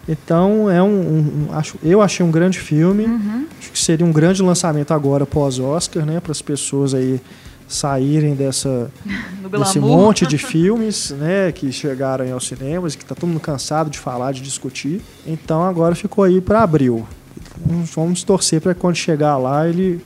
[0.09, 3.05] Então é um, um, acho, eu achei um grande filme.
[3.05, 3.47] Uhum.
[3.59, 7.21] Acho que seria um grande lançamento agora pós Oscar, né, para as pessoas aí
[7.67, 8.91] saírem dessa
[9.51, 13.99] desse monte de filmes, né, que chegaram aos cinemas, que está todo mundo cansado de
[13.99, 15.01] falar, de discutir.
[15.27, 17.07] Então agora ficou aí para abril.
[17.95, 20.05] Vamos torcer para quando chegar lá ele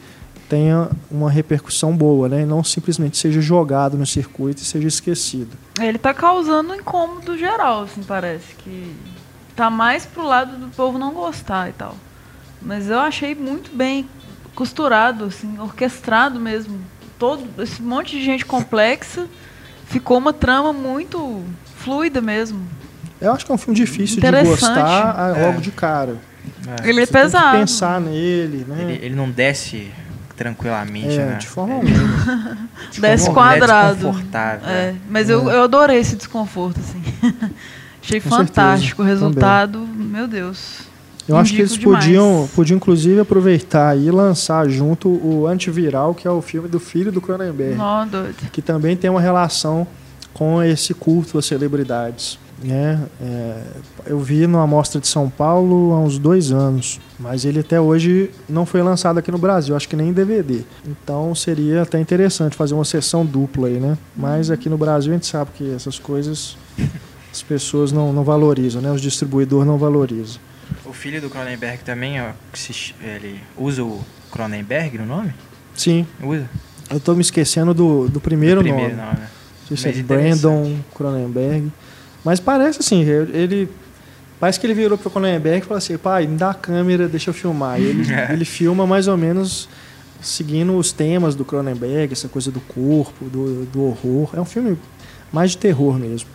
[0.49, 2.43] tenha uma repercussão boa, né?
[2.43, 5.51] E não simplesmente seja jogado no circuito e seja esquecido.
[5.79, 8.95] Ele está causando um incômodo geral, assim, parece que
[9.59, 11.97] tá mais pro lado do povo não gostar e tal.
[12.63, 14.09] Mas eu achei muito bem
[14.55, 16.79] costurado, assim, orquestrado mesmo.
[17.19, 19.27] Todo esse monte de gente complexa
[19.87, 21.43] ficou uma trama muito
[21.77, 22.65] fluida mesmo.
[23.21, 25.47] Eu acho que é um filme difícil de gostar é.
[25.47, 26.17] logo de cara.
[26.81, 26.89] É.
[26.89, 27.57] Ele é pesado.
[27.57, 28.83] Tem que pensar nele, né?
[28.83, 29.91] Ele, ele não desce
[30.37, 31.35] tranquilamente, é, né?
[31.35, 32.69] De forma alguma.
[32.97, 33.91] desce quadrado.
[33.91, 34.69] É desconfortável.
[34.69, 37.03] É, mas eu, eu adorei esse desconforto, assim.
[38.09, 40.07] Achei Com fantástico certeza, o resultado, também.
[40.07, 40.79] meu Deus.
[41.29, 46.31] Eu acho que eles podiam, podiam, inclusive, aproveitar e lançar junto o Antiviral, que é
[46.31, 47.77] o filme do filho do Cronenberg.
[47.79, 48.51] Oh, doido.
[48.51, 49.87] Que também tem uma relação
[50.33, 52.39] com esse culto às celebridades.
[52.65, 52.99] Né?
[53.21, 53.63] É,
[54.07, 58.31] eu vi numa mostra de São Paulo há uns dois anos, mas ele até hoje
[58.49, 60.63] não foi lançado aqui no Brasil, acho que nem em DVD.
[60.87, 63.97] Então seria até interessante fazer uma sessão dupla aí, né?
[64.17, 66.57] Mas aqui no Brasil a gente sabe que essas coisas
[67.31, 68.91] as pessoas não, não valorizam, né?
[68.91, 70.41] Os distribuidores não valorizam.
[70.85, 72.31] O filho do Cronenberg também, ó,
[73.03, 75.33] ele usa o Cronenberg no nome?
[75.75, 76.07] Sim.
[76.23, 76.49] Usa?
[76.91, 79.11] Eu estou me esquecendo do, do primeiro, do primeiro nome.
[79.11, 79.27] nome.
[79.71, 81.71] Não sei se é Brandon Cronenberg.
[82.25, 83.69] Mas parece assim, ele.
[84.41, 87.09] Parece que ele virou para o Cronenberg e falou assim: pai, me dá a câmera,
[87.09, 87.81] deixa eu filmar.
[87.81, 88.33] E ele, é.
[88.33, 89.69] ele filma mais ou menos
[90.21, 94.31] seguindo os temas do Cronenberg, essa coisa do corpo, do, do horror.
[94.35, 94.79] É um filme
[95.33, 96.29] mais de terror mesmo.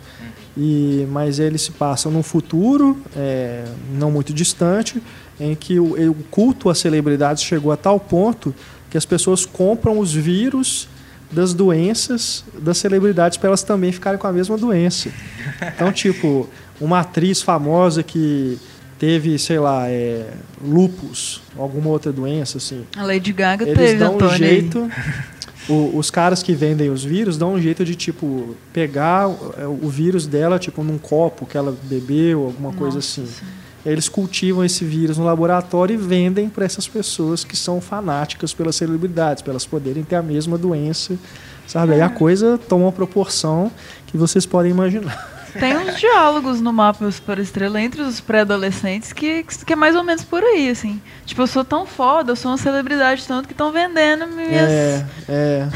[0.56, 5.02] E, mas eles se passam num futuro é, não muito distante,
[5.38, 8.54] em que o, o culto às celebridades chegou a tal ponto
[8.88, 10.88] que as pessoas compram os vírus
[11.32, 15.10] das doenças das celebridades para elas também ficarem com a mesma doença.
[15.74, 16.48] Então, tipo,
[16.80, 18.56] uma atriz famosa que
[18.98, 20.28] teve, sei lá, é,
[20.64, 22.84] lupus, alguma outra doença, assim.
[22.96, 24.34] A Lady Gaga eles teve, dão Antônio.
[24.34, 24.90] um jeito.
[25.68, 29.66] O, os caras que vendem os vírus dão um jeito de, tipo, pegar o, é,
[29.66, 32.78] o vírus dela, tipo, num copo que ela bebeu, alguma Nossa.
[32.78, 33.26] coisa assim.
[33.84, 38.76] Eles cultivam esse vírus no laboratório e vendem para essas pessoas que são fanáticas pelas
[38.76, 41.18] celebridades, para elas poderem ter a mesma doença,
[41.66, 41.92] sabe?
[41.92, 41.96] É.
[41.96, 43.70] Aí a coisa toma uma proporção
[44.06, 45.33] que vocês podem imaginar.
[45.58, 50.02] Tem uns diálogos no mapa Super Estrela entre os pré-adolescentes que, que é mais ou
[50.02, 51.00] menos por aí, assim.
[51.24, 54.68] Tipo, eu sou tão foda, eu sou uma celebridade tanto que estão vendendo minhas...
[54.70, 55.68] É, é.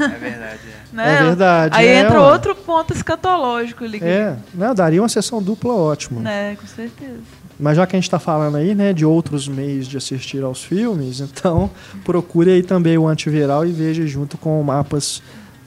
[0.00, 0.82] é verdade, é.
[0.92, 1.14] Né?
[1.14, 1.76] É verdade.
[1.76, 3.98] Aí é, entra outro ponto escatológico ali.
[4.02, 6.30] É, não, daria uma sessão dupla ótima.
[6.30, 7.20] É, com certeza.
[7.58, 10.64] Mas já que a gente está falando aí, né, de outros meios de assistir aos
[10.64, 11.70] filmes, então
[12.04, 15.22] procure aí também o antiviral e veja junto com o Mapas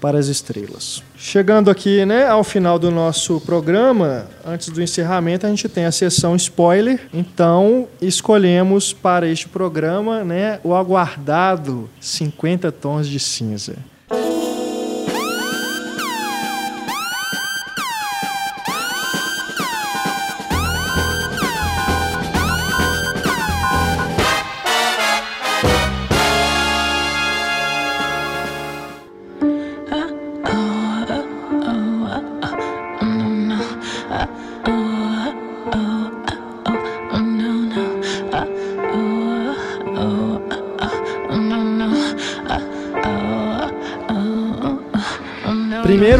[0.05, 1.01] para as Estrelas.
[1.17, 5.91] Chegando aqui, né, ao final do nosso programa, antes do encerramento, a gente tem a
[5.91, 7.07] sessão spoiler.
[7.11, 13.77] Então, escolhemos para este programa, né, o aguardado 50 tons de cinza.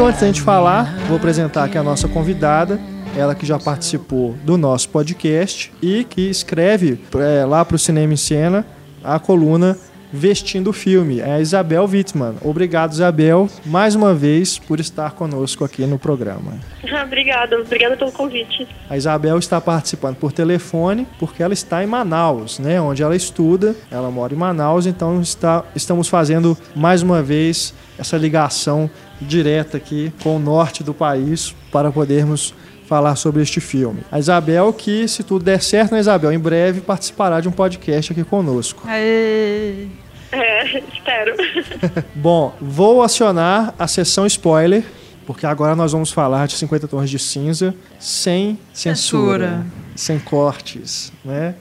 [0.06, 2.80] Primeiro, antes da gente falar, vou apresentar aqui a nossa convidada,
[3.18, 8.14] ela que já participou do nosso podcast e que escreve é, lá para o Cinema
[8.14, 8.64] em Cena
[9.04, 9.76] a coluna
[10.14, 11.20] Vestindo o Filme.
[11.22, 12.36] É a Isabel Wittmann.
[12.44, 16.54] Obrigado, Isabel, mais uma vez por estar conosco aqui no programa.
[17.04, 18.68] obrigada, obrigada pelo convite.
[18.88, 23.76] A Isabel está participando por telefone porque ela está em Manaus, né, onde ela estuda.
[23.90, 28.90] Ela mora em Manaus, então está, estamos fazendo mais uma vez essa ligação
[29.22, 32.54] direta aqui com o norte do país para podermos
[32.86, 34.02] falar sobre este filme.
[34.12, 38.12] A Isabel, que se tudo der certo, né, Isabel, em breve participará de um podcast
[38.12, 38.84] aqui conosco.
[38.88, 39.88] Aê.
[40.32, 41.36] É, espero.
[42.14, 44.84] Bom, vou acionar a sessão spoiler,
[45.26, 49.66] porque agora nós vamos falar de 50 Tons de Cinza sem censura, censura.
[49.96, 51.56] sem cortes, né?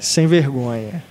[0.00, 1.02] sem vergonha.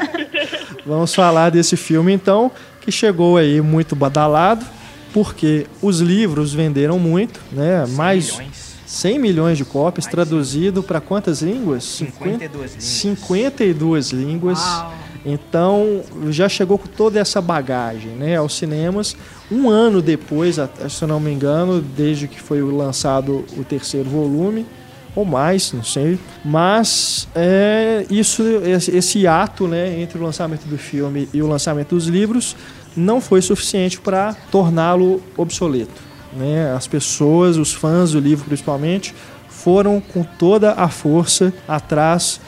[0.86, 2.50] vamos falar desse filme, então,
[2.80, 4.64] que chegou aí muito badalado
[5.12, 7.84] porque os livros venderam muito, né?
[7.86, 8.72] 100 Mais milhões.
[8.86, 11.84] 100 milhões de cópias, Mais traduzido para quantas línguas?
[11.84, 12.84] 52 línguas.
[12.84, 14.58] 52 línguas.
[14.58, 14.94] Uau.
[15.24, 19.16] Então já chegou com toda essa bagagem né, aos cinemas.
[19.50, 20.56] Um ano depois,
[20.88, 24.66] se eu não me engano, desde que foi lançado o terceiro volume,
[25.14, 26.18] ou mais, não sei.
[26.44, 32.06] Mas é, isso, esse ato né, entre o lançamento do filme e o lançamento dos
[32.06, 32.56] livros
[32.96, 36.00] não foi suficiente para torná-lo obsoleto.
[36.32, 36.72] Né?
[36.74, 39.14] As pessoas, os fãs do livro principalmente,
[39.48, 42.40] foram com toda a força atrás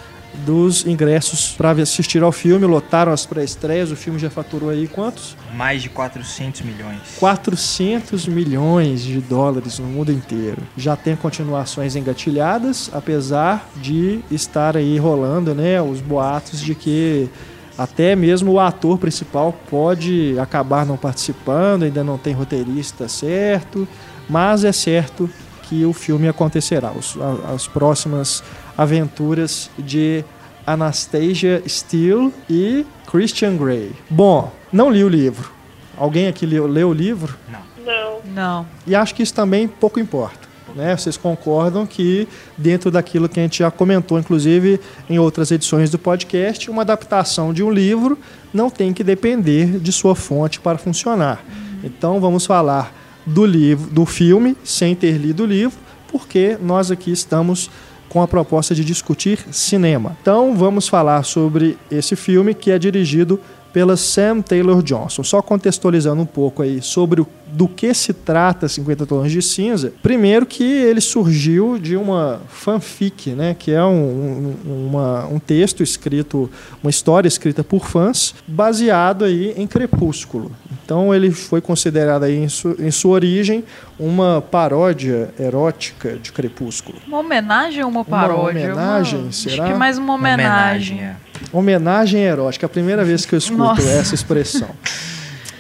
[0.45, 5.37] dos ingressos para assistir ao filme, lotaram as pré-estreias, o filme já faturou aí quantos?
[5.55, 6.99] Mais de 400 milhões.
[7.19, 10.63] 400 milhões de dólares no mundo inteiro.
[10.77, 17.29] Já tem continuações engatilhadas, apesar de estar aí rolando, né, os boatos de que
[17.77, 23.87] até mesmo o ator principal pode acabar não participando, ainda não tem roteirista certo,
[24.29, 25.29] mas é certo
[25.65, 26.93] que o filme acontecerá.
[26.93, 27.17] Os,
[27.53, 28.43] as próximas
[28.77, 30.25] aventuras de
[30.67, 33.93] Anastasia Steele e Christian Grey.
[34.09, 35.51] Bom, não li o livro.
[35.97, 37.37] Alguém aqui leu, leu o livro?
[37.49, 37.75] Não.
[37.85, 38.21] Não.
[38.25, 38.67] Não.
[38.87, 40.49] E acho que isso também pouco importa.
[40.75, 40.97] Né?
[40.97, 42.27] Vocês concordam que,
[42.59, 47.53] dentro daquilo que a gente já comentou, inclusive em outras edições do podcast, uma adaptação
[47.53, 48.19] de um livro
[48.53, 51.45] não tem que depender de sua fonte para funcionar.
[51.83, 52.93] Então vamos falar
[53.27, 55.79] do livro, do filme, sem ter lido o livro,
[56.09, 57.71] porque nós aqui estamos
[58.09, 60.17] com a proposta de discutir cinema.
[60.21, 63.41] Então vamos falar sobre esse filme que é dirigido
[63.75, 65.25] pela Sam Taylor Johnson.
[65.25, 69.93] Só contextualizando um pouco aí sobre o, do que se trata 50 Tons de Cinza.
[70.01, 75.83] Primeiro que ele surgiu de uma fanfic, né, que é um, um, uma, um texto
[75.83, 76.49] escrito,
[76.85, 80.53] uma história escrita por fãs, baseado aí em Crepúsculo.
[80.85, 83.65] Então ele foi considerado aí em, su, em sua origem
[83.99, 86.99] uma paródia erótica de Crepúsculo.
[87.09, 88.67] Uma homenagem ou uma paródia?
[88.67, 89.33] Uma homenagem, uma...
[89.33, 89.65] será?
[89.65, 90.99] Acho que mais uma homenagem.
[90.99, 91.24] Homenagem, é.
[91.53, 93.89] Homenagem erótica, é a primeira vez que eu escuto Nossa.
[93.89, 94.71] essa expressão.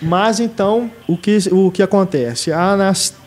[0.00, 2.52] Mas então, o que, o que acontece?
[2.52, 2.76] A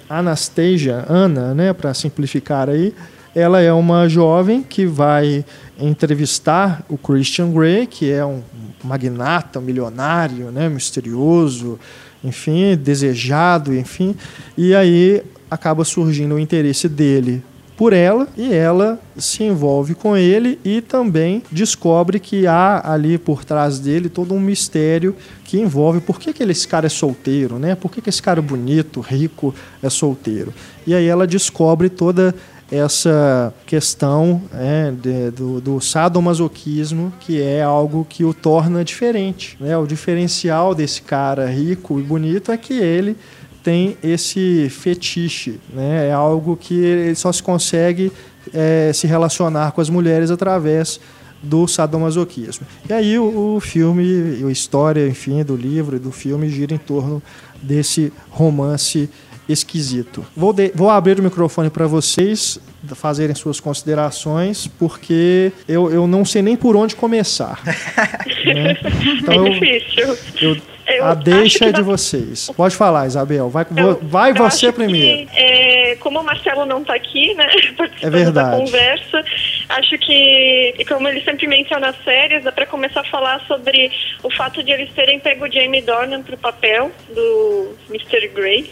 [0.10, 2.94] Anastasia, Ana, né, para simplificar aí,
[3.34, 5.46] ela é uma jovem que vai
[5.80, 8.42] entrevistar o Christian Grey, que é um
[8.84, 11.80] magnata, um milionário, né, misterioso,
[12.24, 14.16] enfim, desejado, enfim,
[14.58, 17.44] e aí acaba surgindo o interesse dele
[17.78, 23.46] por ela e ela se envolve com ele e também descobre que há ali por
[23.46, 27.76] trás dele todo um mistério que envolve por que, que esse cara é solteiro, né?
[27.76, 30.52] Por que, que esse cara bonito, rico é solteiro?
[30.88, 32.34] E aí ela descobre toda
[32.72, 39.56] essa questão é, de, do, do sadomasoquismo, que é algo que o torna diferente.
[39.60, 39.78] Né?
[39.78, 43.16] O diferencial desse cara rico e bonito é que ele
[43.68, 46.08] tem esse fetiche, né?
[46.08, 48.14] é algo que ele só se consegue
[48.54, 51.02] é, se relacionar com as mulheres através
[51.44, 52.66] do sadomasoquismo.
[52.90, 56.78] E aí o, o filme, a história, enfim, do livro e do filme gira em
[56.78, 57.22] torno
[57.62, 59.10] desse romance
[59.50, 60.26] esquisito.
[60.34, 62.58] Vou, de, vou abrir o microfone para vocês
[62.96, 67.62] fazerem suas considerações, porque eu, eu não sei nem por onde começar.
[68.46, 68.78] né?
[69.20, 70.04] Então, é difícil.
[70.04, 72.50] Eu, eu a deixa é de vocês.
[72.56, 73.50] Pode falar, Isabel.
[73.50, 75.28] Vai, eu, vai você primeiro.
[75.30, 77.48] Que, é, como o Marcelo não está aqui, né?
[78.02, 78.52] É verdade.
[78.52, 79.24] Da conversa,
[79.70, 83.92] acho que, como ele sempre menciona nas séries, dá para começar a falar sobre
[84.24, 88.28] o fato de eles terem pego o Jamie Dornan para o papel do Mr.
[88.30, 88.70] Grey.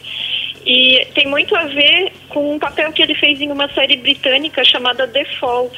[0.66, 4.64] E tem muito a ver com um papel que ele fez em uma série britânica
[4.64, 5.72] chamada The Fall,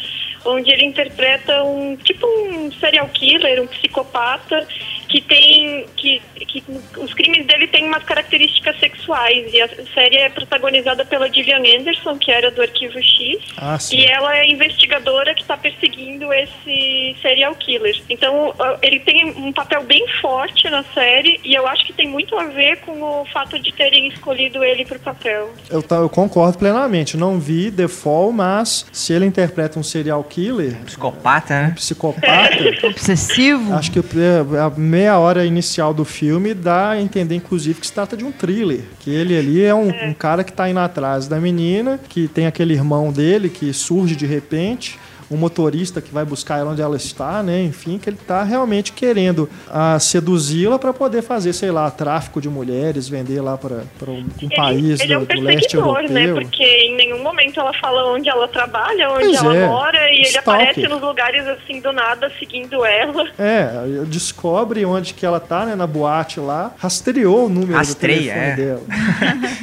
[0.45, 4.65] onde ele interpreta um tipo um serial killer, um psicopata
[5.07, 6.63] que tem que, que
[6.97, 9.53] os crimes dele têm umas características sexuais.
[9.53, 13.39] E a série é protagonizada pela Gillian Anderson que era do Arquivo X.
[13.57, 18.01] Ah, e ela é a investigadora que está perseguindo esse serial killer.
[18.09, 22.37] Então ele tem um papel bem forte na série e eu acho que tem muito
[22.37, 25.53] a ver com o fato de terem escolhido ele para o papel.
[25.69, 27.17] Eu, eu concordo plenamente.
[27.17, 31.67] Não vi The Fall mas se ele interpreta um serial killer psicopata né?
[31.71, 33.73] um psicopata obsessivo?
[33.73, 38.17] acho que a meia hora inicial do filme dá a entender, inclusive, que se trata
[38.17, 38.81] de um thriller.
[38.99, 42.47] Que ele ali é um, um cara que está indo atrás da menina, que tem
[42.47, 44.97] aquele irmão dele que surge de repente
[45.29, 47.61] um motorista que vai buscar ela onde ela está, né?
[47.63, 52.49] Enfim, que ele está realmente querendo ah, seduzi-la para poder fazer, sei lá, tráfico de
[52.49, 55.81] mulheres, vender lá para um, um país ele do, é um do leste né?
[55.81, 56.09] europeu.
[56.09, 56.33] Né?
[56.33, 59.67] Porque em nenhum momento ela fala onde ela trabalha, onde pois ela é.
[59.67, 60.53] mora, e ele Stalker.
[60.53, 63.27] aparece nos lugares assim do nada, seguindo ela.
[63.37, 65.75] É, descobre onde que ela tá, né?
[65.75, 68.55] Na boate lá, rastreou o número Rastreia, do telefone é.
[68.55, 68.81] dela.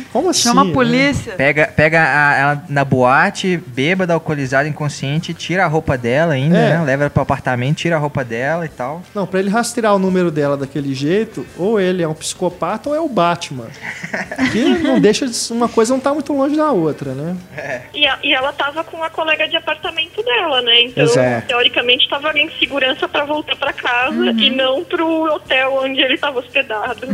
[0.13, 0.43] Como assim?
[0.43, 0.73] Chama a né?
[0.73, 1.33] polícia.
[1.33, 1.37] Né?
[1.37, 6.59] Pega, pega a, ela na boate, bêbada, alcoolizada, inconsciente, tira tira a roupa dela ainda,
[6.59, 6.79] é.
[6.79, 6.85] né?
[6.85, 9.03] Leva ela pro apartamento, tira a roupa dela e tal.
[9.15, 12.95] Não, pra ele rastrear o número dela daquele jeito, ou ele é um psicopata ou
[12.95, 13.69] é o Batman.
[14.51, 17.37] que não deixa de, uma coisa não tá muito longe da outra, né?
[17.57, 17.83] É.
[17.95, 20.83] E, a, e, ela tava com a colega de apartamento dela, né?
[20.83, 21.47] Então, Exato.
[21.47, 24.39] teoricamente, tava em segurança para voltar para casa uhum.
[24.39, 27.07] e não pro hotel onde ele tava hospedado.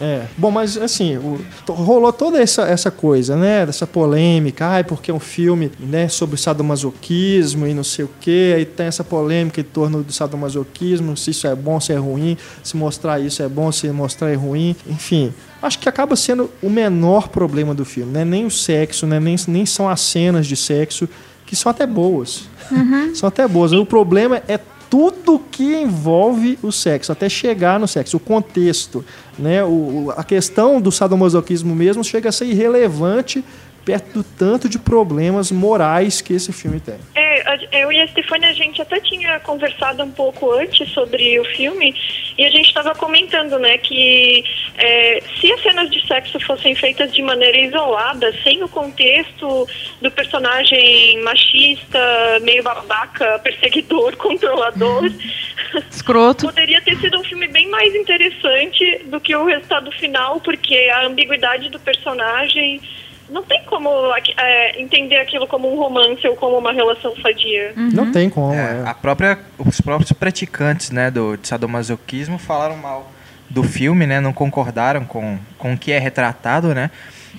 [0.00, 0.22] É.
[0.36, 3.64] Bom, mas assim, o, rolou toda essa, essa coisa, né?
[3.64, 8.54] Dessa polêmica, ai, porque é um filme né, sobre sadomasoquismo e não sei o quê,
[8.56, 12.36] aí tem essa polêmica em torno do sadomasoquismo, se isso é bom, se é ruim,
[12.62, 15.32] se mostrar isso é bom, se mostrar é ruim, enfim.
[15.62, 18.24] Acho que acaba sendo o menor problema do filme, né?
[18.24, 19.18] Nem o sexo, né?
[19.18, 21.08] nem, nem são as cenas de sexo,
[21.46, 22.48] que são até boas.
[22.70, 23.14] Uhum.
[23.14, 23.72] são até boas.
[23.72, 24.58] O problema é
[24.90, 29.04] tudo que envolve o sexo, até chegar no sexo, o contexto,
[29.38, 29.64] né?
[29.64, 33.44] O, a questão do sadomasoquismo mesmo chega a ser irrelevante
[33.86, 36.96] perto do tanto de problemas morais que esse filme tem.
[37.14, 41.44] É, eu e a Stefania, a gente até tinha conversado um pouco antes sobre o
[41.44, 41.94] filme
[42.36, 44.44] e a gente estava comentando, né, que
[44.76, 49.68] é, se as cenas de sexo fossem feitas de maneira isolada, sem o contexto
[50.02, 52.00] do personagem machista,
[52.42, 55.04] meio babaca, perseguidor, controlador,
[55.88, 56.46] Escroto.
[56.46, 61.06] poderia ter sido um filme bem mais interessante do que o resultado final, porque a
[61.06, 62.80] ambiguidade do personagem
[63.28, 63.90] não tem como
[64.36, 67.72] é, entender aquilo como um romance ou como uma relação sadia.
[67.76, 67.90] Uhum.
[67.92, 68.54] Não tem como.
[68.54, 68.88] É, é.
[68.88, 73.10] A própria, os próprios praticantes né, do de sadomasoquismo falaram mal
[73.48, 74.20] do filme, né?
[74.20, 76.90] Não concordaram com, com o que é retratado, né?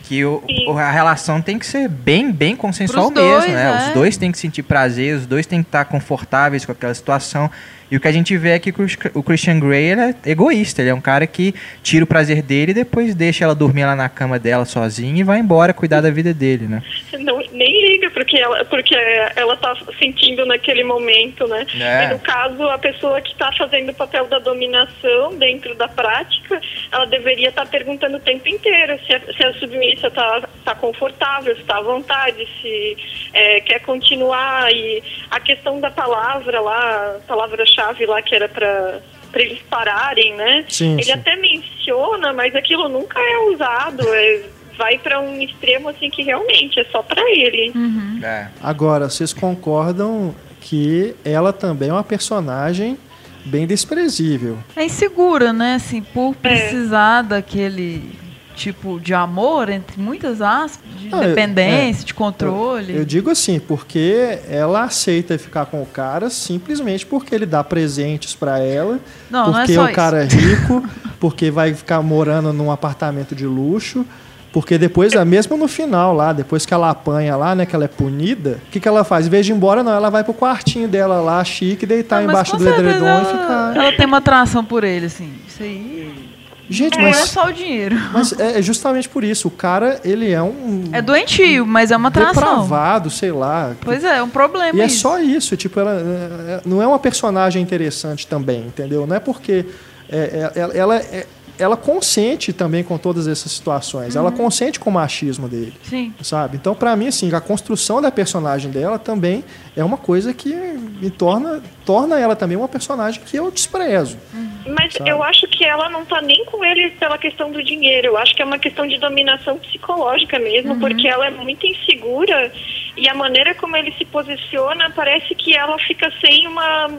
[0.03, 0.41] que o,
[0.77, 3.77] a relação tem que ser bem, bem consensual mesmo, dois, né?
[3.77, 3.93] Os é.
[3.93, 7.51] dois têm que sentir prazer, os dois têm que estar confortáveis com aquela situação.
[7.89, 8.73] E o que a gente vê é que
[9.13, 12.75] o Christian Grey é egoísta, ele é um cara que tira o prazer dele e
[12.75, 16.33] depois deixa ela dormir lá na cama dela sozinha e vai embora cuidar da vida
[16.33, 16.83] dele, né?
[17.19, 18.95] Não, nem liga porque ela, porque
[19.35, 21.65] ela tá sentindo naquele momento, né?
[21.79, 22.05] É.
[22.05, 26.59] E no caso, a pessoa que está fazendo o papel da dominação dentro da prática,
[26.91, 30.75] ela deveria estar tá perguntando o tempo inteiro se a, se a submissa está tá
[30.75, 32.97] confortável, se está à vontade, se
[33.33, 34.71] é, quer continuar.
[34.71, 39.01] E a questão da palavra lá, palavra chave lá que era para
[39.31, 40.65] para eles pararem, né?
[40.69, 41.11] Sim, ele sim.
[41.11, 44.01] até menciona, mas aquilo nunca é usado.
[44.07, 44.43] É,
[44.77, 47.71] vai para um extremo assim que realmente é só para ele.
[47.75, 48.19] Uhum.
[48.23, 48.47] É.
[48.61, 52.97] Agora, vocês concordam que ela também é uma personagem
[53.45, 54.57] bem desprezível?
[54.75, 55.75] É insegura, né?
[55.75, 56.49] Assim, por é.
[56.49, 57.27] precisar é.
[57.27, 58.26] daquele
[58.57, 62.93] tipo de amor, entre muitas aspas, de ah, dependência, é, de controle.
[62.93, 67.63] Eu, eu, digo assim, porque ela aceita ficar com o cara simplesmente porque ele dá
[67.63, 70.35] presentes para ela, não, porque não é o cara isso.
[70.35, 70.89] é rico,
[71.19, 74.05] porque vai ficar morando num apartamento de luxo.
[74.51, 77.87] Porque depois, mesmo no final lá, depois que ela apanha lá, né, que ela é
[77.87, 79.27] punida, o que, que ela faz?
[79.27, 82.23] Em vez de ir embora, não, ela vai pro quartinho dela lá, chique, deitar ah,
[82.23, 83.75] embaixo do edredom ela, e ficar.
[83.75, 85.31] Ela tem uma atração por ele, assim.
[85.47, 86.36] Isso aí.
[86.69, 87.15] Gente, é, mas.
[87.15, 87.95] Não é só o dinheiro.
[88.11, 89.47] Mas é, é justamente por isso.
[89.47, 90.89] O cara, ele é um.
[90.91, 92.33] É doentio, mas é uma atração.
[92.33, 93.75] Depravado, sei lá.
[93.81, 94.77] Pois é, é um problema.
[94.77, 94.95] E isso.
[94.95, 95.55] é só isso.
[95.55, 99.07] Tipo, ela é, é, não é uma personagem interessante também, entendeu?
[99.07, 99.65] Não é porque.
[100.09, 101.25] É, ela é
[101.59, 104.15] ela consente também com todas essas situações.
[104.15, 104.21] Uhum.
[104.21, 105.73] Ela consente com o machismo dele.
[105.83, 106.13] Sim.
[106.21, 106.57] Sabe?
[106.57, 109.43] Então, para mim, assim, a construção da personagem dela também
[109.75, 114.17] é uma coisa que me torna, torna ela também uma personagem que eu desprezo.
[114.33, 114.47] Uhum.
[114.77, 115.09] Mas sabe?
[115.09, 118.07] eu acho que ela não tá nem com ele pela questão do dinheiro.
[118.07, 120.79] Eu acho que é uma questão de dominação psicológica mesmo, uhum.
[120.79, 122.51] porque ela é muito insegura
[122.95, 126.89] e a maneira como ele se posiciona parece que ela fica sem uma,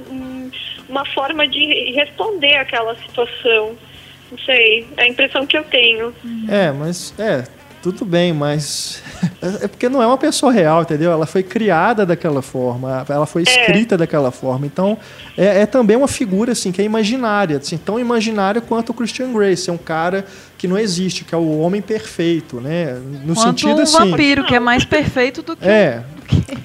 [0.88, 3.76] uma forma de responder àquela situação.
[4.30, 6.14] Não sei, é a impressão que eu tenho.
[6.48, 7.44] É, mas é,
[7.82, 9.02] tudo bem, mas
[9.62, 11.10] é porque não é uma pessoa real, entendeu?
[11.10, 13.50] Ela foi criada daquela forma, ela foi é.
[13.50, 13.98] escrita é.
[13.98, 14.66] daquela forma.
[14.66, 14.98] Então,
[15.36, 19.32] é, é, também uma figura assim que é imaginária, assim, tão imaginária quanto o Christian
[19.32, 20.26] Grey, é um cara
[20.56, 22.98] que não existe, que é o homem perfeito, né?
[23.24, 24.10] No quanto sentido um assim.
[24.10, 26.02] vampiro que é mais perfeito do que É.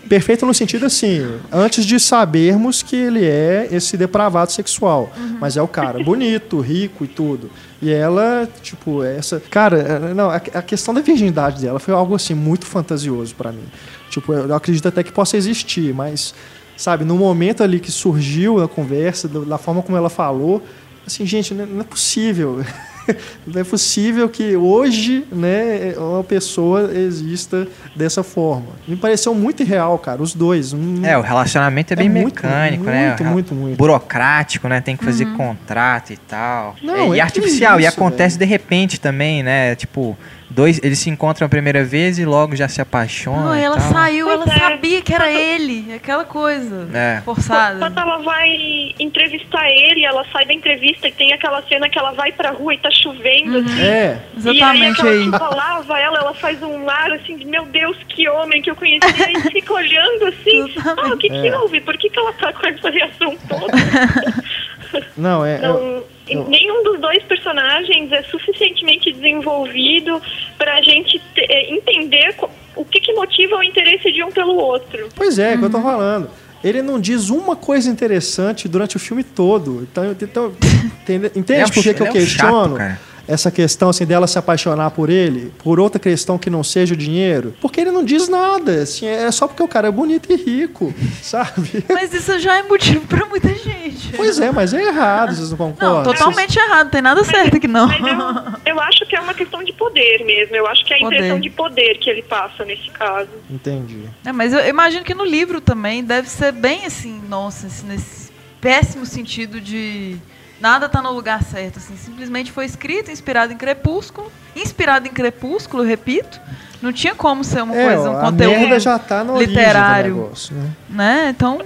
[0.09, 5.11] Perfeito no sentido assim, antes de sabermos que ele é esse depravado sexual.
[5.17, 5.37] Uhum.
[5.39, 7.49] Mas é o cara bonito, rico e tudo.
[7.81, 9.41] E ela, tipo, essa.
[9.49, 13.65] Cara, é, não, a, questão da virgindade dela foi algo assim muito fantasioso para mim.
[14.09, 16.35] Tipo, eu acredito até que possa existir, mas,
[16.77, 20.63] sabe, no momento ali que surgiu a conversa, da forma como ela falou,
[21.07, 22.63] assim, gente, não é possível.
[23.45, 28.67] não é possível que hoje né, uma pessoa exista dessa forma.
[28.87, 30.73] Me pareceu muito irreal, cara, os dois.
[31.03, 33.07] É, o relacionamento é bem é mecânico, muito, né?
[33.09, 33.77] Muito, muito, muito.
[33.77, 34.81] Burocrático, né?
[34.81, 35.37] Tem que fazer uhum.
[35.37, 36.75] contrato e tal.
[36.81, 38.47] Não, é, e é artificial, isso, e acontece velho.
[38.47, 39.75] de repente também, né?
[39.75, 40.17] Tipo,
[40.53, 43.45] dois, eles se encontram a primeira vez e logo já se apaixonam.
[43.45, 43.91] Não, ela tal.
[43.91, 44.59] saiu, ela é.
[44.59, 47.21] sabia que era ele, aquela coisa é.
[47.25, 47.79] forçada.
[47.79, 52.11] Quando ela vai entrevistar ele, ela sai da entrevista e tem aquela cena que ela
[52.11, 53.65] vai pra rua e tá chovendo, uhum.
[53.65, 53.81] assim.
[53.81, 55.21] É, exatamente e aí.
[55.23, 55.27] aí.
[55.27, 58.75] Ela lava ela, ela faz um ar assim, de, meu Deus, que homem que eu
[58.75, 61.57] conhecia, e fica olhando assim, ah, o que que é.
[61.57, 61.81] houve?
[61.81, 63.73] Por que que ela tá com essa reação toda?
[65.17, 65.59] Não, é...
[65.59, 70.21] Não, eu Nenhum dos dois personagens é suficientemente desenvolvido
[70.57, 72.33] para a gente é, entender
[72.75, 75.09] o que, que, motiva o interesse de um pelo outro.
[75.15, 75.83] Pois é, é que eu tô uhum.
[75.83, 76.29] falando.
[76.63, 79.83] Ele não diz uma coisa interessante durante o filme todo.
[79.83, 80.53] Então, então
[80.85, 82.77] entende, entende é por que, que eu questiono?
[82.77, 86.93] Chato, essa questão assim dela se apaixonar por ele, por outra questão que não seja
[86.93, 90.31] o dinheiro, porque ele não diz nada, assim, é só porque o cara é bonito
[90.31, 91.83] e rico, sabe?
[91.89, 94.13] Mas isso já é motivo para muita gente.
[94.15, 95.95] Pois é, mas é errado, vocês não concordam?
[95.95, 96.65] Não, totalmente vocês...
[96.65, 97.91] errado, não tem nada mas, certo aqui não.
[97.91, 100.99] Eu, eu, acho que é uma questão de poder mesmo, eu acho que é a
[100.99, 101.15] poder.
[101.15, 103.29] impressão de poder que ele passa nesse caso.
[103.49, 104.03] Entendi.
[104.25, 109.05] É, mas eu imagino que no livro também deve ser bem assim, nossa, nesse péssimo
[109.05, 110.17] sentido de
[110.63, 111.97] Nada está no lugar certo, assim.
[111.97, 114.31] Simplesmente foi escrito, inspirado em Crepúsculo.
[114.55, 116.39] Inspirado em Crepúsculo, repito.
[116.81, 120.15] Não tinha como ser uma é, coisa, um conteúdo já tá no literário.
[120.15, 120.71] Negócio, né?
[120.89, 121.33] né?
[121.35, 121.59] Então.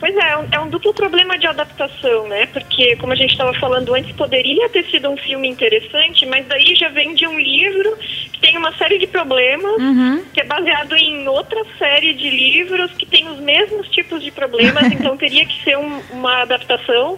[0.00, 2.46] Pois é, é um, é um duplo problema de adaptação, né?
[2.46, 6.74] Porque, como a gente estava falando antes, poderia ter sido um filme interessante, mas daí
[6.74, 7.96] já vem de um livro
[8.32, 10.24] que tem uma série de problemas, uhum.
[10.34, 14.82] que é baseado em outra série de livros que tem os mesmos tipos de problemas,
[14.90, 17.16] então teria que ser um, uma adaptação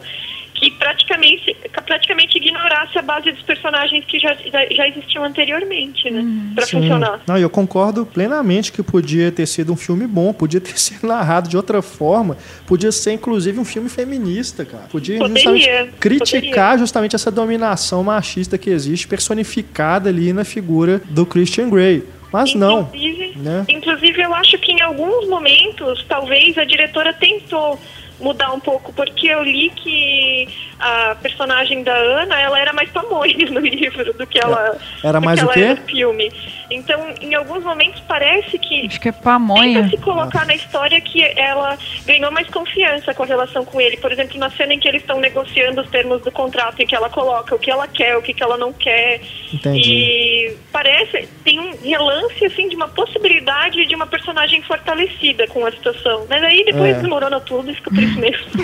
[0.63, 4.37] que praticamente, praticamente ignorasse a base dos personagens que já,
[4.71, 6.21] já existiam anteriormente, né?
[6.21, 6.53] Uhum.
[6.55, 6.81] Pra Sim.
[6.81, 7.21] funcionar.
[7.27, 11.49] Não, eu concordo plenamente que podia ter sido um filme bom, podia ter sido narrado
[11.49, 14.85] de outra forma, podia ser inclusive um filme feminista, cara.
[14.85, 16.79] Podia poderia, criticar poderia.
[16.79, 22.05] justamente essa dominação machista que existe, personificada ali na figura do Christian Grey.
[22.33, 23.43] Mas inclusive, não.
[23.43, 23.65] Né?
[23.69, 27.79] Inclusive, eu acho que em alguns momentos, talvez a diretora tentou
[28.23, 30.49] mudar um pouco, porque eu li que
[30.83, 35.41] a personagem da Ana, ela era mais pamonha no livro do que ela era mais
[35.41, 35.69] o quê?
[35.69, 36.33] no filme.
[36.69, 39.89] Então, em alguns momentos parece que acho que é pamonha.
[39.89, 43.97] se colocar na história que ela ganhou mais confiança com a relação com ele.
[43.97, 46.97] Por exemplo, na cena em que eles estão negociando os termos do contrato e que
[46.97, 49.21] ela coloca o que ela quer, o que, que ela não quer.
[49.53, 49.93] Entendi.
[49.93, 55.71] E parece tem um relance assim de uma possibilidade de uma personagem fortalecida com a
[55.71, 56.27] situação.
[56.29, 57.01] Mas aí depois é.
[57.01, 58.47] desmorona tudo e fica por isso mesmo.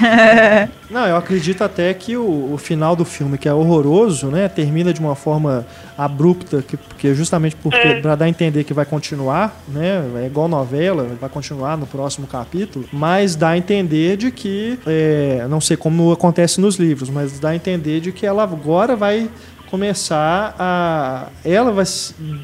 [0.90, 4.92] não, eu acredito até que o, o final do filme, que é horroroso, né, termina
[4.92, 5.66] de uma forma
[5.96, 8.00] abrupta, que, que justamente porque é.
[8.00, 12.26] para dar a entender que vai continuar, né, é igual novela, vai continuar no próximo
[12.26, 17.38] capítulo, mas dá a entender de que, é, não sei como acontece nos livros, mas
[17.38, 19.28] dá a entender de que ela agora vai
[19.70, 21.84] começar a ela vai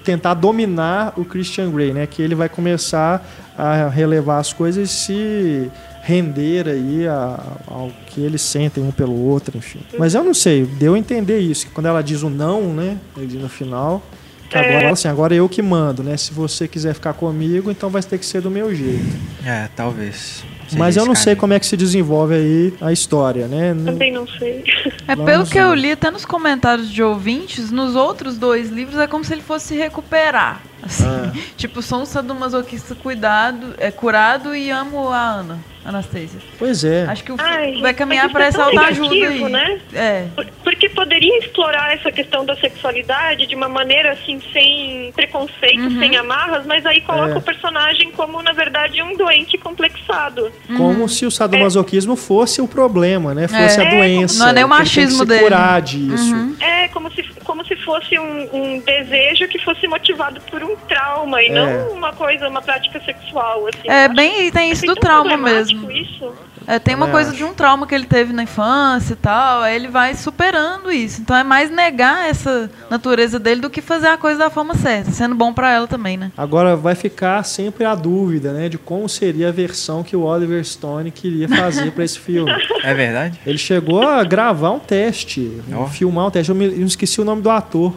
[0.04, 2.06] tentar dominar o Christian Grey, né?
[2.06, 3.26] Que ele vai começar
[3.56, 5.70] a relevar as coisas e se
[6.04, 9.80] render aí a, ao que eles sentem um pelo outro, enfim.
[9.98, 12.98] Mas eu não sei, deu a entender isso, que quando ela diz o não, né,
[13.16, 14.02] ele no final,
[14.50, 14.90] que agora, é.
[14.90, 16.16] assim, agora eu que mando, né?
[16.16, 19.16] Se você quiser ficar comigo, então vai ter que ser do meu jeito.
[19.44, 20.44] É, talvez.
[20.76, 23.74] Mas eu não sei como é que se desenvolve aí a história, né?
[23.84, 24.64] Também não sei.
[25.08, 29.06] É pelo que eu li até nos comentários de ouvintes, nos outros dois livros é
[29.06, 30.62] como se ele fosse se recuperar.
[30.82, 31.32] Assim, ah.
[31.56, 35.73] tipo, sou um sadomasoquista cuidado, é curado e amo a Ana.
[35.84, 36.40] Anastasia.
[36.58, 37.04] Pois é.
[37.04, 39.44] Acho que o Ai, vai caminhar para essa autoajuda aí.
[39.44, 39.80] Né?
[39.92, 40.24] É.
[40.62, 45.98] Porque poderia explorar essa questão da sexualidade de uma maneira assim, sem preconceito, uhum.
[45.98, 47.36] sem amarras, mas aí coloca é.
[47.36, 50.50] o personagem como, na verdade, um doente complexado.
[50.70, 50.76] Uhum.
[50.78, 52.16] Como se o sadomasoquismo é.
[52.16, 53.46] fosse o problema, né?
[53.46, 54.38] Fosse a é, doença.
[54.38, 55.42] Não é nem o machismo dele.
[55.42, 56.34] curar disso.
[56.34, 56.56] Uhum.
[56.60, 61.42] É, como se, como se fosse um, um, desejo que fosse motivado por um trauma
[61.42, 61.52] e é.
[61.52, 63.66] não uma coisa, uma prática sexual.
[63.68, 65.90] Assim, é, bem, tem isso do trauma mesmo mesmo.
[65.90, 66.32] Isso.
[66.66, 69.76] É, tem uma coisa de um trauma que ele teve na infância e tal, aí
[69.76, 71.20] ele vai superando isso.
[71.20, 75.10] Então é mais negar essa natureza dele do que fazer a coisa da forma certa,
[75.10, 76.32] sendo bom para ela também, né?
[76.36, 80.64] Agora vai ficar sempre a dúvida, né, de como seria a versão que o Oliver
[80.64, 82.50] Stone queria fazer para esse filme.
[82.82, 83.38] É verdade?
[83.46, 85.86] Ele chegou a gravar um teste, oh.
[85.86, 86.50] filmar um teste.
[86.50, 87.92] Eu, me, eu esqueci o nome do ator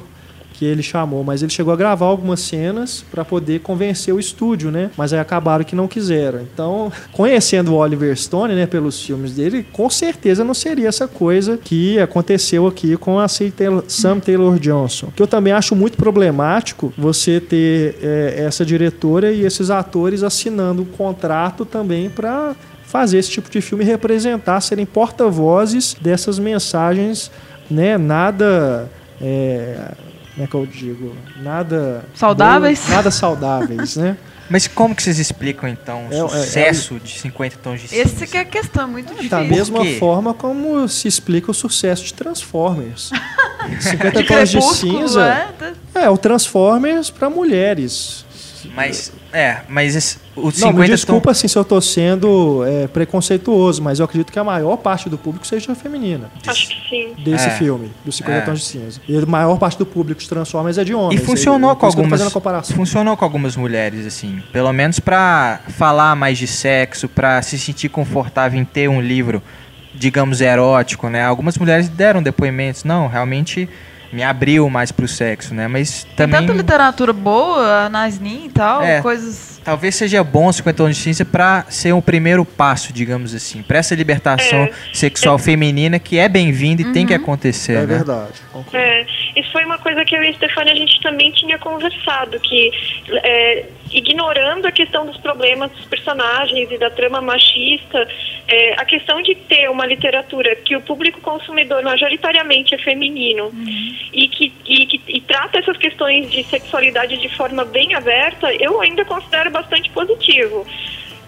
[0.58, 4.72] que ele chamou, mas ele chegou a gravar algumas cenas para poder convencer o estúdio,
[4.72, 4.90] né?
[4.98, 6.42] Mas aí acabaram que não quiseram.
[6.42, 11.58] Então, conhecendo o Oliver Stone, né, pelos filmes dele, com certeza não seria essa coisa
[11.58, 15.12] que aconteceu aqui com a Sam Taylor Johnson.
[15.16, 20.82] Que eu também acho muito problemático você ter é, essa diretora e esses atores assinando
[20.82, 27.30] um contrato também para fazer esse tipo de filme representar, serem porta-vozes dessas mensagens,
[27.70, 27.98] né?
[27.98, 28.90] Nada
[29.22, 29.92] é,
[30.38, 31.15] como é que eu digo?
[31.41, 32.05] Nada.
[32.14, 32.84] Saudáveis?
[32.85, 34.15] Bom, nada saudáveis, né?
[34.47, 37.88] Mas como que vocês explicam, então, o é, sucesso é, é, de 50 tons de
[37.88, 38.01] cinza?
[38.01, 39.30] Esse que é a questão, é muito difícil.
[39.30, 43.09] Da mesma forma como se explica o sucesso de Transformers.
[43.81, 45.51] 50 de tons de cinza
[45.95, 46.03] é?
[46.03, 48.23] é o Transformers para mulheres.
[48.76, 52.88] Mas, é, mas esse, o 50 Não, me desculpa assim, se eu estou sendo é,
[52.88, 56.32] preconceituoso, mas eu acredito que a maior parte do público seja feminina.
[56.45, 57.14] Acho que sim.
[57.24, 57.52] Desse é.
[57.52, 58.41] filme, dos 50 é.
[58.41, 59.02] tons de cinza.
[59.08, 61.22] E a maior parte do público de Transformers é de homens.
[61.22, 62.22] E funcionou com algumas
[62.74, 67.90] funcionou com algumas mulheres assim, pelo menos para falar mais de sexo, para se sentir
[67.90, 69.41] confortável em ter um livro
[69.94, 71.24] digamos erótico, né?
[71.24, 73.68] Algumas mulheres deram depoimentos, não, realmente
[74.12, 75.68] me abriu mais pro sexo, né?
[75.68, 76.40] Mas também.
[76.40, 79.60] Tem tanta literatura boa, Nasnin e tal, é, coisas.
[79.64, 83.80] Talvez seja bom 50 anos de ciência para ser um primeiro passo, digamos assim, para
[83.80, 86.94] essa libertação é, sexual é, feminina que é bem-vinda e uhum.
[86.94, 87.74] tem que acontecer.
[87.74, 87.86] É né?
[87.86, 88.42] verdade.
[88.72, 89.06] É,
[89.36, 92.72] isso foi uma coisa que eu e a Stefania a gente também tinha conversado, que
[93.12, 98.07] é, ignorando a questão dos problemas dos personagens e da trama machista,
[98.47, 103.95] é, a questão de ter uma literatura que o público consumidor majoritariamente é feminino uhum.
[104.14, 108.80] e, que, e, que, e trata essas questões de sexualidade de forma bem aberta, eu
[108.81, 110.65] ainda considero bastante positivo.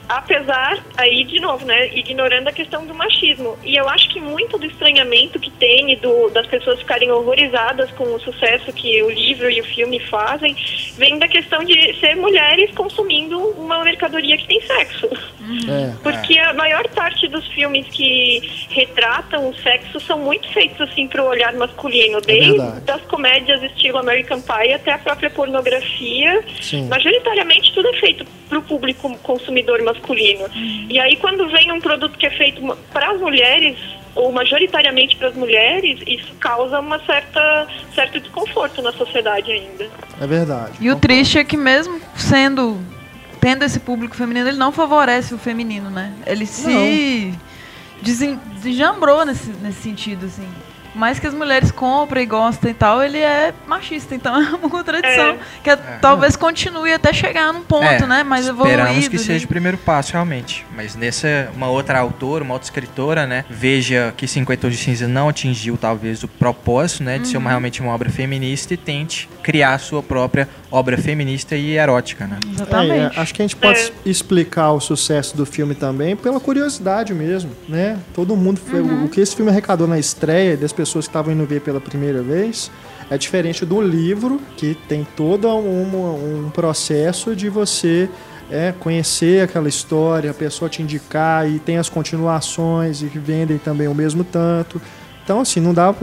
[0.10, 3.56] Apesar, aí de novo, né, ignorando a questão do machismo.
[3.64, 7.92] E eu acho que muito do estranhamento que tem e do, das pessoas ficarem horrorizadas
[7.92, 10.56] com o sucesso que o livro e o filme fazem,
[10.98, 15.08] vem da questão de ser mulheres consumindo uma mercadoria que tem sexo.
[15.70, 15.94] É.
[16.02, 21.24] Porque a maior parte dos filmes que retratam o sexo são muito feitos assim para
[21.24, 26.44] o olhar masculino, é desde é das comédias estilo American Pie até a própria pornografia.
[26.62, 26.88] Sim.
[26.88, 29.99] Majoritariamente tudo é feito para o público consumidor masculino.
[30.56, 30.88] Uhum.
[30.90, 32.62] E aí quando vem um produto que é feito
[32.92, 33.78] para as mulheres
[34.16, 39.88] ou majoritariamente para as mulheres, isso causa uma certa certo desconforto na sociedade ainda.
[40.20, 40.74] É verdade.
[40.80, 42.80] E o triste é que mesmo sendo
[43.40, 46.14] tendo esse público feminino, ele não favorece o feminino, né?
[46.26, 47.34] Ele se
[48.62, 50.48] desjambrou nesse, nesse sentido, assim
[50.96, 54.16] mais que as mulheres comprem e gostem e tal, ele é machista.
[54.16, 55.40] Então é uma contradição é.
[55.64, 55.78] que é, é.
[56.02, 58.06] talvez continue até chegar num ponto, é.
[58.06, 58.24] né?
[58.24, 58.80] Mais evoluído.
[58.80, 60.66] Esperamos que seja o primeiro passo, realmente.
[60.76, 63.46] Mas nessa, uma outra autora, uma outra escritora, né?
[63.50, 67.18] Veja que 50 Tons de Cinza não atingiu, talvez, o propósito, né?
[67.18, 67.26] De uhum.
[67.26, 67.50] ser uma, uhum.
[67.50, 72.40] realmente uma obra feminista e tente criar a sua própria obra feminista e erótica, né?
[72.54, 73.18] Exatamente.
[73.18, 73.92] É, acho que a gente pode é.
[74.06, 77.98] explicar o sucesso do filme também pela curiosidade mesmo, né?
[78.14, 78.62] Todo mundo...
[78.72, 79.06] Uhum.
[79.06, 82.22] O que esse filme arrecadou na estreia das pessoas que estavam indo ver pela primeira
[82.22, 82.70] vez
[83.10, 88.08] é diferente do livro, que tem todo um, um processo de você
[88.52, 93.58] é, conhecer aquela história, a pessoa te indicar e tem as continuações e que vendem
[93.58, 94.82] também o mesmo tanto.
[95.30, 95.94] Então, assim, não dá,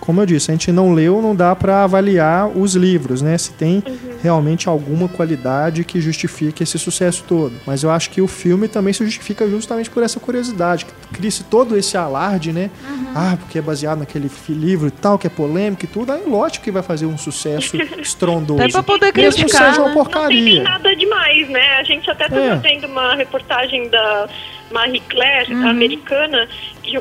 [0.00, 3.36] como eu disse, a gente não leu, não dá para avaliar os livros, né?
[3.36, 4.16] Se tem uhum.
[4.22, 7.52] realmente alguma qualidade que justifique esse sucesso todo.
[7.66, 11.44] Mas eu acho que o filme também se justifica justamente por essa curiosidade, que cria-se
[11.44, 12.70] todo esse alarde, né?
[12.88, 13.12] Uhum.
[13.14, 16.12] Ah, porque é baseado naquele livro e tal, que é polêmico e tudo.
[16.12, 18.62] Aí, lógico que vai fazer um sucesso estrondoso.
[18.62, 19.94] Até pra poder criticar, Mesmo seja uma né?
[19.94, 20.40] porcaria.
[20.40, 21.76] Não tem nada demais, né?
[21.76, 22.56] A gente até tá é.
[22.56, 24.26] vendo uma reportagem da
[24.70, 25.68] Marie Claire, uhum.
[25.68, 26.48] americana,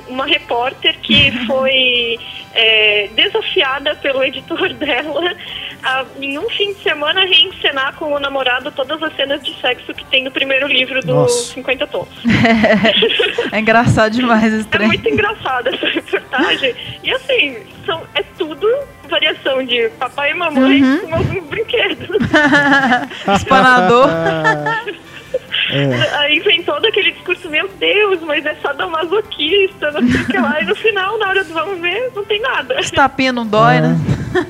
[0.08, 2.20] uma repórter que foi
[2.54, 5.36] é, desafiada pelo editor dela
[5.84, 9.94] a, em um fim de semana, reencenar com o namorado todas as cenas de sexo
[9.94, 11.54] que tem no primeiro livro do Nossa.
[11.54, 12.08] 50 Tons.
[13.52, 16.76] É, é engraçado demais esse É muito engraçada essa reportagem.
[17.04, 18.68] E assim, são, é tudo
[19.10, 21.00] variação de papai e mamãe uhum.
[21.00, 22.18] com algum brinquedo.
[23.36, 24.08] Espanador.
[25.72, 26.18] É.
[26.18, 30.38] Aí vem todo aquele discurso, meu Deus, mas é só masoquista, não sei o que
[30.38, 30.62] lá.
[30.62, 32.76] E no final, na hora do vamos ver, não tem nada.
[32.94, 33.82] Tapinha não dói, é.
[33.82, 33.98] né?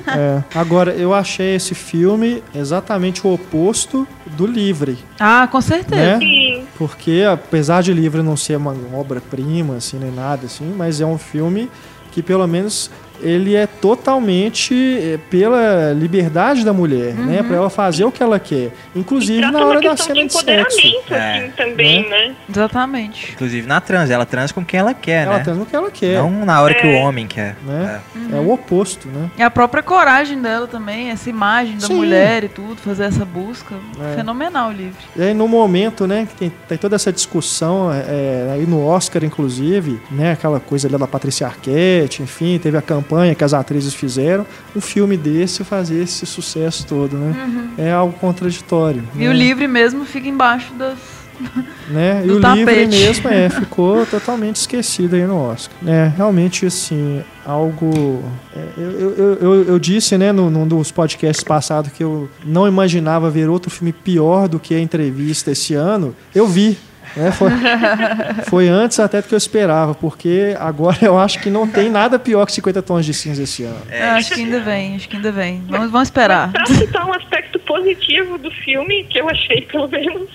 [0.06, 0.58] É.
[0.58, 4.98] Agora, eu achei esse filme exatamente o oposto do Livre.
[5.18, 6.18] Ah, com certeza.
[6.18, 6.18] Né?
[6.18, 6.66] Sim.
[6.76, 11.18] Porque, apesar de Livre não ser uma obra-prima, assim, nem nada assim, mas é um
[11.18, 11.70] filme
[12.12, 12.90] que pelo menos
[13.22, 17.20] ele é totalmente eh, pela liberdade da mulher, né?
[17.20, 17.26] uhum.
[17.26, 17.42] né?
[17.42, 18.70] Para ela fazer o que ela quer.
[18.94, 20.78] Inclusive na hora da cena de, de sexo.
[20.78, 21.50] Assim, é.
[21.56, 22.20] também, né?
[22.28, 22.36] né?
[22.48, 23.32] Exatamente.
[23.32, 25.34] Inclusive na trans, ela trans com quem ela quer, ela né?
[25.36, 26.22] Ela trans com quem ela quer.
[26.22, 26.74] Não na hora é.
[26.74, 27.56] que o homem quer.
[27.64, 28.00] Né?
[28.14, 28.18] É.
[28.18, 28.38] Uhum.
[28.38, 28.40] é.
[28.40, 29.30] o oposto, né?
[29.36, 31.94] E a própria coragem dela também, essa imagem da Sim.
[31.94, 33.74] mulher e tudo, fazer essa busca.
[34.12, 34.16] É.
[34.16, 34.98] Fenomenal, livre.
[35.16, 39.24] E aí no momento, né, que tem, tem toda essa discussão é, aí no Oscar,
[39.24, 40.32] inclusive, né?
[40.32, 44.46] Aquela coisa ali da Patrícia Arquette, enfim, teve a campanha campanha que as atrizes fizeram,
[44.74, 47.34] um filme desse fazer esse sucesso todo, né?
[47.44, 47.84] Uhum.
[47.84, 49.02] É algo contraditório.
[49.16, 49.28] E né?
[49.28, 50.98] o livre mesmo fica embaixo das.
[51.88, 52.22] Né?
[52.24, 52.58] e o tapete.
[52.58, 55.76] livre mesmo é, ficou totalmente esquecido aí no Oscar.
[55.84, 58.22] É, realmente, assim, algo.
[58.54, 62.68] É, eu, eu, eu, eu, disse, né, num, num dos podcasts passados que eu não
[62.68, 66.14] imaginava ver outro filme pior do que a entrevista esse ano.
[66.32, 66.78] Eu vi.
[67.16, 67.50] É, foi,
[68.48, 72.18] foi antes até do que eu esperava, porque agora eu acho que não tem nada
[72.18, 73.80] pior que 50 tons de cinza esse ano.
[73.90, 75.62] É, acho que ainda vem, acho que ainda vem.
[75.68, 76.52] Vamos, vamos esperar.
[76.52, 80.28] Para citar um aspecto positivo do filme, que eu achei pelo menos,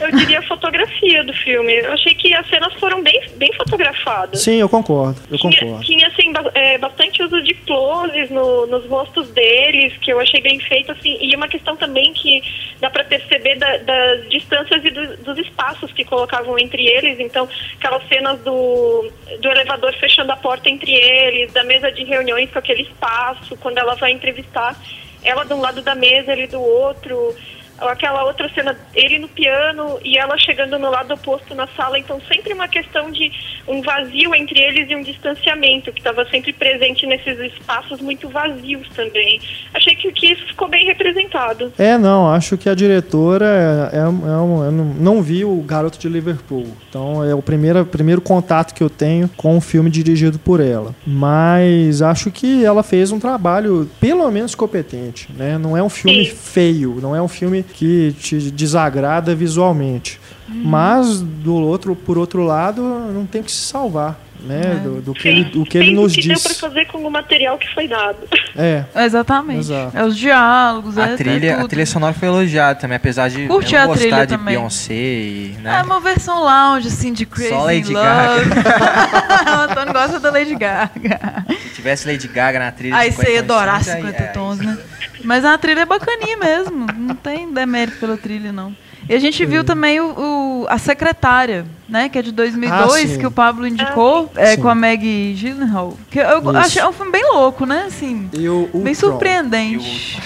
[0.00, 1.74] eu diria a fotografia do filme.
[1.74, 4.42] Eu achei que as cenas foram bem, bem fotografadas.
[4.42, 5.20] Sim, eu concordo.
[5.30, 5.84] Eu tinha, concordo.
[5.84, 10.58] Tinha assim, é, bastante uso de closes no, nos rostos deles, que eu achei bem
[10.60, 12.42] feito, assim, e uma questão também que
[12.80, 17.18] dá para perceber da, das distâncias e do, dos espaços que colocavam entre eles.
[17.20, 17.48] Então,
[17.78, 19.10] aquelas cenas do,
[19.40, 23.78] do elevador fechando a porta entre eles, da mesa de reuniões com aquele espaço, quando
[23.78, 24.76] ela vai entrevistar
[25.22, 27.34] ela de um lado da mesa, ele do outro
[27.78, 32.20] aquela outra cena, ele no piano e ela chegando no lado oposto na sala, então
[32.26, 33.30] sempre uma questão de
[33.68, 38.88] um vazio entre eles e um distanciamento que estava sempre presente nesses espaços muito vazios
[38.94, 39.40] também.
[39.74, 41.72] Achei que, que isso ficou bem representado.
[41.78, 46.08] É, não, acho que a diretora é, é, é um, não vi o Garoto de
[46.08, 50.60] Liverpool, então é o primeiro, primeiro contato que eu tenho com um filme dirigido por
[50.60, 55.58] ela, mas acho que ela fez um trabalho pelo menos competente, né?
[55.58, 56.36] Não é um filme Sim.
[56.36, 60.20] feio, não é um filme que te desagrada visualmente.
[60.48, 64.60] Mas do outro, por outro lado, não tem que se salvar né?
[64.60, 64.74] É.
[64.80, 66.42] Do, do, que ele, do que ele nos que diz.
[66.42, 68.18] Deu pra fazer com o material que foi dado.
[68.56, 68.84] É.
[69.04, 69.60] Exatamente.
[69.60, 69.96] Exato.
[69.96, 73.46] É os diálogos, a é, trilha, é A trilha sonora foi elogiada também, apesar de
[73.46, 74.54] Curti eu não a gostar de também.
[74.54, 75.80] Beyoncé e, né?
[75.80, 78.50] É uma versão lounge, assim, de Crazy Só Lady Love.
[78.50, 79.56] Gaga.
[79.58, 81.46] o Antônio gosta da Lady Gaga.
[81.68, 84.78] Se tivesse Lady Gaga na trilha Aí você ia adorar tons, 50 aí, tons, né?
[85.24, 86.86] Mas a trilha é bacaninha mesmo.
[86.96, 88.74] Não tem demérito pela trilha, não.
[89.08, 92.08] E a gente viu também o, o, a secretária, né?
[92.08, 95.96] Que é de 2002, ah, que o Pablo indicou, ah, é, com a Maggie Gyllenhaal.
[96.10, 96.56] Que eu Isso.
[96.56, 97.84] achei um filme bem louco, né?
[97.86, 98.28] Assim,
[98.72, 100.20] o, bem surpreendente.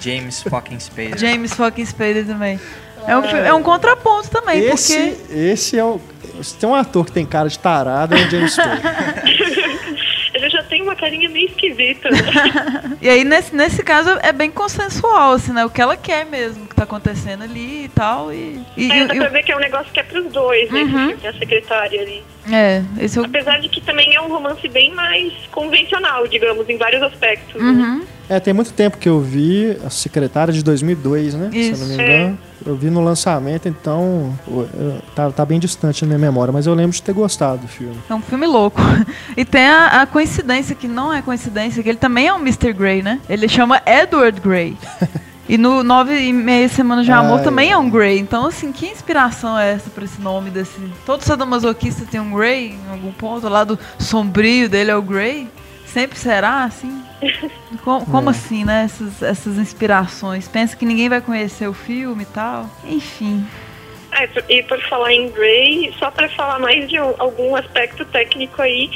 [0.00, 1.18] James fucking Spader.
[1.18, 2.60] James fucking Spader também.
[3.06, 5.32] É um, é um contraponto também, esse, porque...
[5.32, 6.00] Esse é o...
[6.42, 8.82] Se tem um ator que tem cara de tarado, é o James Spader.
[10.68, 12.10] Tem uma carinha meio esquisita.
[12.10, 12.18] Né?
[13.00, 15.64] e aí, nesse, nesse caso, é bem consensual, assim, né?
[15.64, 18.32] O que ela quer mesmo, o que tá acontecendo ali e tal.
[18.32, 20.82] E, e, é, dá pra ver que é um negócio que é pros dois, né?
[20.82, 21.28] Uhum.
[21.28, 22.22] A secretária ali.
[22.52, 23.24] É, esse é o...
[23.24, 27.60] Apesar de que também é um romance bem mais convencional, digamos, em vários aspectos.
[27.60, 27.98] Uhum.
[27.98, 28.06] Né?
[28.28, 31.50] É, tem muito tempo que eu vi a secretária de 2002, né?
[31.52, 31.76] Isso.
[31.76, 32.38] Se eu não me engano.
[32.64, 34.36] Eu vi no lançamento, então
[35.14, 37.96] tá, tá bem distante na minha memória, mas eu lembro de ter gostado do filme.
[38.08, 38.80] É um filme louco.
[39.36, 42.72] E tem a, a coincidência, que não é coincidência, que ele também é um Mr.
[42.72, 43.20] Grey, né?
[43.28, 44.76] Ele chama Edward Grey.
[45.48, 48.18] E no Nove e Meia Semanas de Amor também é um Grey.
[48.18, 50.76] Então, assim, que inspiração é essa pra esse nome desse...
[51.04, 53.46] Todo sadomasoquista tem um Grey em algum ponto.
[53.46, 55.48] O lado sombrio dele é o Grey.
[55.86, 57.00] Sempre será, assim?
[57.82, 58.30] Como, como É.
[58.30, 58.84] assim, né?
[58.84, 60.46] Essas, essas inspirações.
[60.48, 62.68] Pensa que ninguém vai conhecer o filme e tal.
[62.84, 63.46] Enfim.
[64.12, 68.62] Ah, e por- falar em Grey, só pra falar mais de um- algum aspecto técnico
[68.62, 68.90] aí,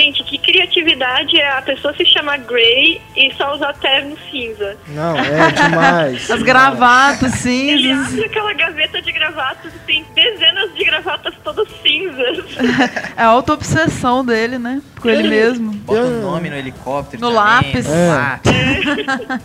[0.00, 4.76] gente, que criatividade é a pessoa se chamar Grey e só usar terno cinza.
[4.88, 6.30] Não, é demais.
[6.30, 8.06] As gravatas Ele cinzas.
[8.12, 12.38] abre aquela gaveta de gravatas e tem dezenas de gravatas todas cinzas.
[13.16, 14.80] É a auto-obsessão dele, né?
[15.00, 15.72] Com ele mesmo.
[15.72, 17.86] Bota o nome no helicóptero No também, lápis.
[17.86, 18.08] no É.
[18.08, 18.52] lápis.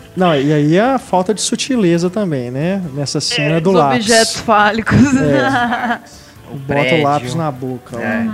[0.16, 2.82] Não, e aí a falta de sutileza também, né?
[2.94, 4.06] Nessa cena do Os lápis.
[4.06, 5.98] objetos É.
[6.50, 6.98] O Bota prédio.
[6.98, 7.96] o lápis na boca.
[7.96, 8.00] ó.
[8.00, 8.26] É.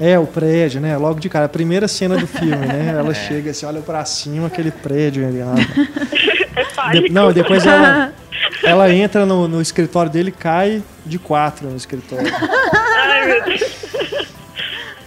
[0.00, 0.96] É, o prédio, né?
[0.96, 2.94] Logo de cara, a primeira cena do filme, né?
[2.98, 5.42] Ela chega assim, olha pra cima, aquele prédio ali.
[5.42, 5.54] lá.
[6.92, 8.12] É De- não, depois ela,
[8.64, 12.26] ela entra no, no escritório dele e cai de quatro no escritório.
[12.32, 14.09] Ai, meu Deus.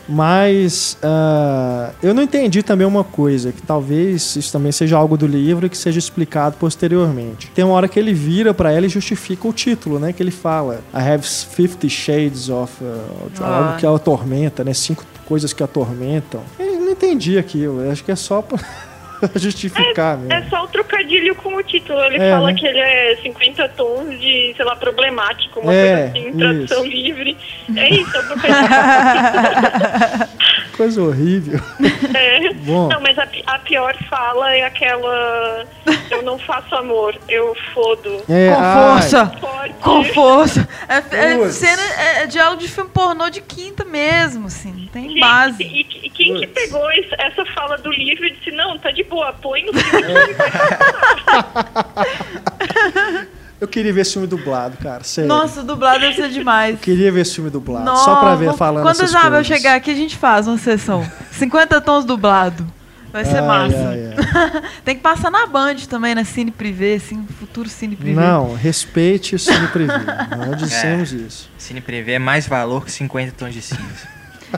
[0.07, 5.25] Mas ah, eu não entendi também uma coisa, que talvez isso também seja algo do
[5.25, 7.49] livro e que seja explicado posteriormente.
[7.53, 10.11] Tem uma hora que ele vira pra ela e justifica o título, né?
[10.13, 12.71] Que ele fala I have 50 shades of...
[12.83, 13.03] Uh,
[13.41, 13.57] Ah.
[13.57, 14.73] Algo que a atormenta, né?
[14.73, 16.41] Cinco coisas que atormentam.
[16.59, 18.43] Eu não entendi aquilo, eu acho que é só
[19.35, 20.49] justificar É mesmo.
[20.49, 21.99] só o trocadilho com o título.
[22.05, 22.57] Ele É, fala né?
[22.59, 26.93] que ele é 50 tons de, sei lá, problemático, uma É, coisa assim, tradução isso.
[26.95, 27.37] livre.
[27.77, 28.67] É isso, é o trocadilho.
[30.77, 31.59] Coisa horrível.
[32.15, 32.53] É.
[32.53, 32.89] Bom.
[32.89, 35.65] Não, mas a, a pior fala é aquela.
[36.11, 38.21] Eu não faço amor, eu fodo.
[38.29, 39.25] É, Com ai, força.
[39.41, 39.73] Pode.
[39.75, 40.67] Com força.
[40.87, 44.71] É, é cena, é, é diálogo de filme pornô de quinta mesmo, assim.
[44.73, 45.63] Não tem Gente, base.
[45.63, 46.53] E, e quem que Putz.
[46.53, 50.03] pegou isso- essa fala do livro e disse, não, tá de boa, põe no filme.
[53.63, 55.03] Eu queria ver esse filme dublado, cara.
[55.03, 55.27] Sério.
[55.29, 56.73] Nossa, o dublado deve ser demais.
[56.75, 57.85] Eu queria ver esse filme dublado.
[57.85, 59.47] Nossa, só pra ver falando Quando o essas Isabel coisas.
[59.47, 61.09] chegar aqui, a gente faz uma sessão.
[61.31, 62.67] 50 tons dublado.
[63.11, 63.77] Vai ser Ai, massa.
[63.89, 64.61] ai, ai.
[64.83, 68.19] Tem que passar na Band também, na Cine Privé, assim, futuro Cine Privé.
[68.19, 69.93] Não, respeite o Cine Privé.
[70.35, 71.15] Nós dissemos É.
[71.17, 71.49] isso.
[71.57, 73.81] Cine Privé é mais valor que 50 tons de cinza.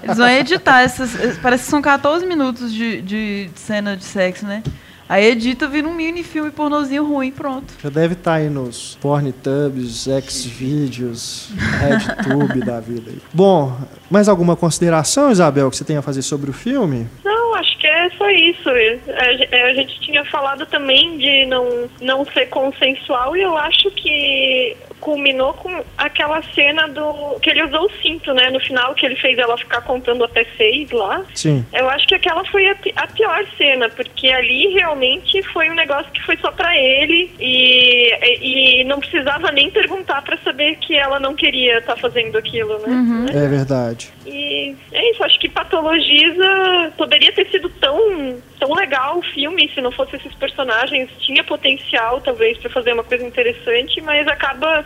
[0.01, 1.37] Eles vão editar essas.
[1.43, 4.63] Parece que são 14 minutos de, de cena de sexo, né?
[5.07, 7.73] Aí edita, vira um mini filme pornozinho ruim, pronto.
[7.81, 11.49] Já deve estar aí nos Porntubs, Xvideos,
[11.79, 13.17] RedTube da vida aí.
[13.33, 13.77] Bom,
[14.09, 17.07] mais alguma consideração, Isabel, que você tem a fazer sobre o filme?
[17.23, 18.67] Não, acho que é só isso.
[18.69, 23.91] A, ge- a gente tinha falado também de não, não ser consensual e eu acho
[23.91, 24.75] que
[25.05, 28.49] culminou com aquela cena do que ele usou o cinto, né?
[28.49, 31.23] No final, que ele fez ela ficar contando até seis lá.
[31.35, 31.63] Sim.
[31.71, 35.75] Eu acho que aquela foi a, pi- a pior cena, porque ali realmente foi um
[35.75, 40.95] negócio que foi só pra ele e, e não precisava nem perguntar pra saber que
[40.95, 43.27] ela não queria estar fazendo aquilo, né?
[43.45, 44.09] É verdade.
[44.25, 46.91] E é isso, acho que patologiza.
[46.97, 51.09] Poderia ter sido tão, tão legal o filme se não fosse esses personagens.
[51.19, 54.83] Tinha potencial, talvez, pra fazer uma coisa interessante, mas acaba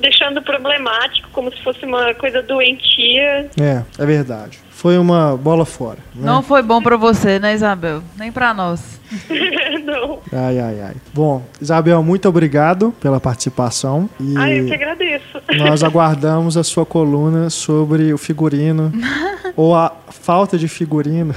[0.00, 3.50] deixando problemático, como se fosse uma coisa doentia.
[3.60, 4.58] É, é verdade.
[4.78, 5.98] Foi uma bola fora.
[6.14, 6.24] Né?
[6.24, 8.00] Não foi bom para você, né, Isabel?
[8.16, 9.00] Nem para nós.
[9.84, 10.20] Não.
[10.32, 10.94] Ai, ai, ai.
[11.12, 14.08] Bom, Isabel, muito obrigado pela participação.
[14.20, 15.42] E ai, eu que agradeço.
[15.56, 18.92] Nós aguardamos a sua coluna sobre o figurino
[19.56, 21.34] ou a falta de figurino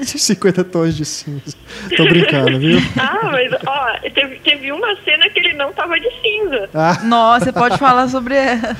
[0.00, 1.56] de 50 tons de cinza.
[1.96, 2.78] Tô brincando, viu?
[2.98, 6.68] Ah, mas ó, teve, teve uma cena que ele não tava de cinza.
[6.74, 7.00] Ah.
[7.02, 8.76] Nossa, você pode falar sobre ela.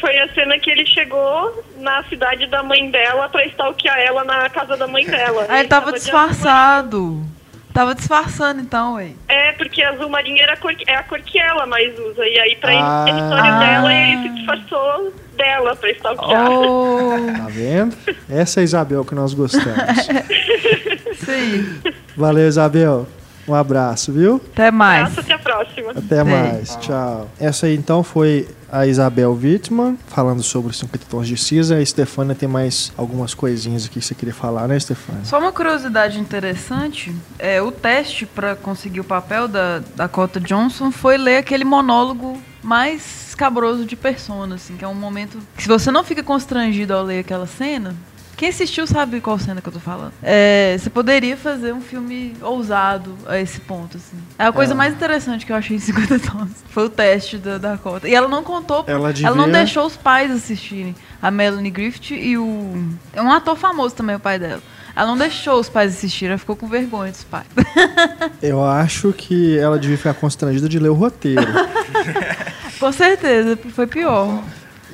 [0.00, 4.48] Foi a cena que ele chegou na cidade da mãe dela pra stalkear ela na
[4.50, 5.46] casa da mãe dela.
[5.48, 7.24] Ah, ele tava, tava disfarçado.
[7.72, 9.10] Tava disfarçando então, ué.
[9.28, 12.26] É, porque azul marinho era a cor, é a cor que ela mais usa.
[12.26, 13.04] E aí, pra ah.
[13.04, 13.58] território ah.
[13.58, 16.50] dela, ele se disfarçou dela pra stalkear.
[16.50, 17.32] Oh.
[17.36, 17.96] Tá vendo?
[18.30, 19.76] Essa é a Isabel que nós gostamos.
[21.20, 21.80] Sim.
[22.16, 23.06] Valeu, Isabel.
[23.48, 24.40] Um abraço, viu?
[24.52, 25.16] Até mais.
[25.18, 25.92] até a próxima.
[25.92, 26.76] Até mais.
[26.76, 27.28] Tchau.
[27.38, 31.76] Essa aí então foi a Isabel Wittmann falando sobre os 50 tons de cinza.
[31.76, 35.24] A Stefania tem mais algumas coisinhas aqui que você queria falar, né, Stefania?
[35.24, 41.16] Só uma curiosidade interessante: é, o teste para conseguir o papel da Dakota Johnson foi
[41.16, 45.90] ler aquele monólogo mais escabroso de persona, assim, que é um momento que se você
[45.90, 47.94] não fica constrangido ao ler aquela cena,
[48.36, 50.12] quem assistiu sabe qual cena que eu tô falando.
[50.22, 54.18] É, você poderia fazer um filme ousado a esse ponto, assim.
[54.38, 54.76] É a coisa é.
[54.76, 56.50] mais interessante que eu achei em 50 tons.
[56.68, 58.06] Foi o teste da Dakota.
[58.06, 59.28] E ela não contou, ela, devia...
[59.28, 60.94] ela não deixou os pais assistirem.
[61.22, 62.88] A Melanie Griffith e o.
[63.12, 64.62] É um ator famoso também, o pai dela.
[64.94, 67.46] Ela não deixou os pais assistirem, ela ficou com vergonha dos pais.
[68.42, 71.42] Eu acho que ela devia ficar constrangida de ler o roteiro.
[72.78, 74.42] com certeza, foi pior.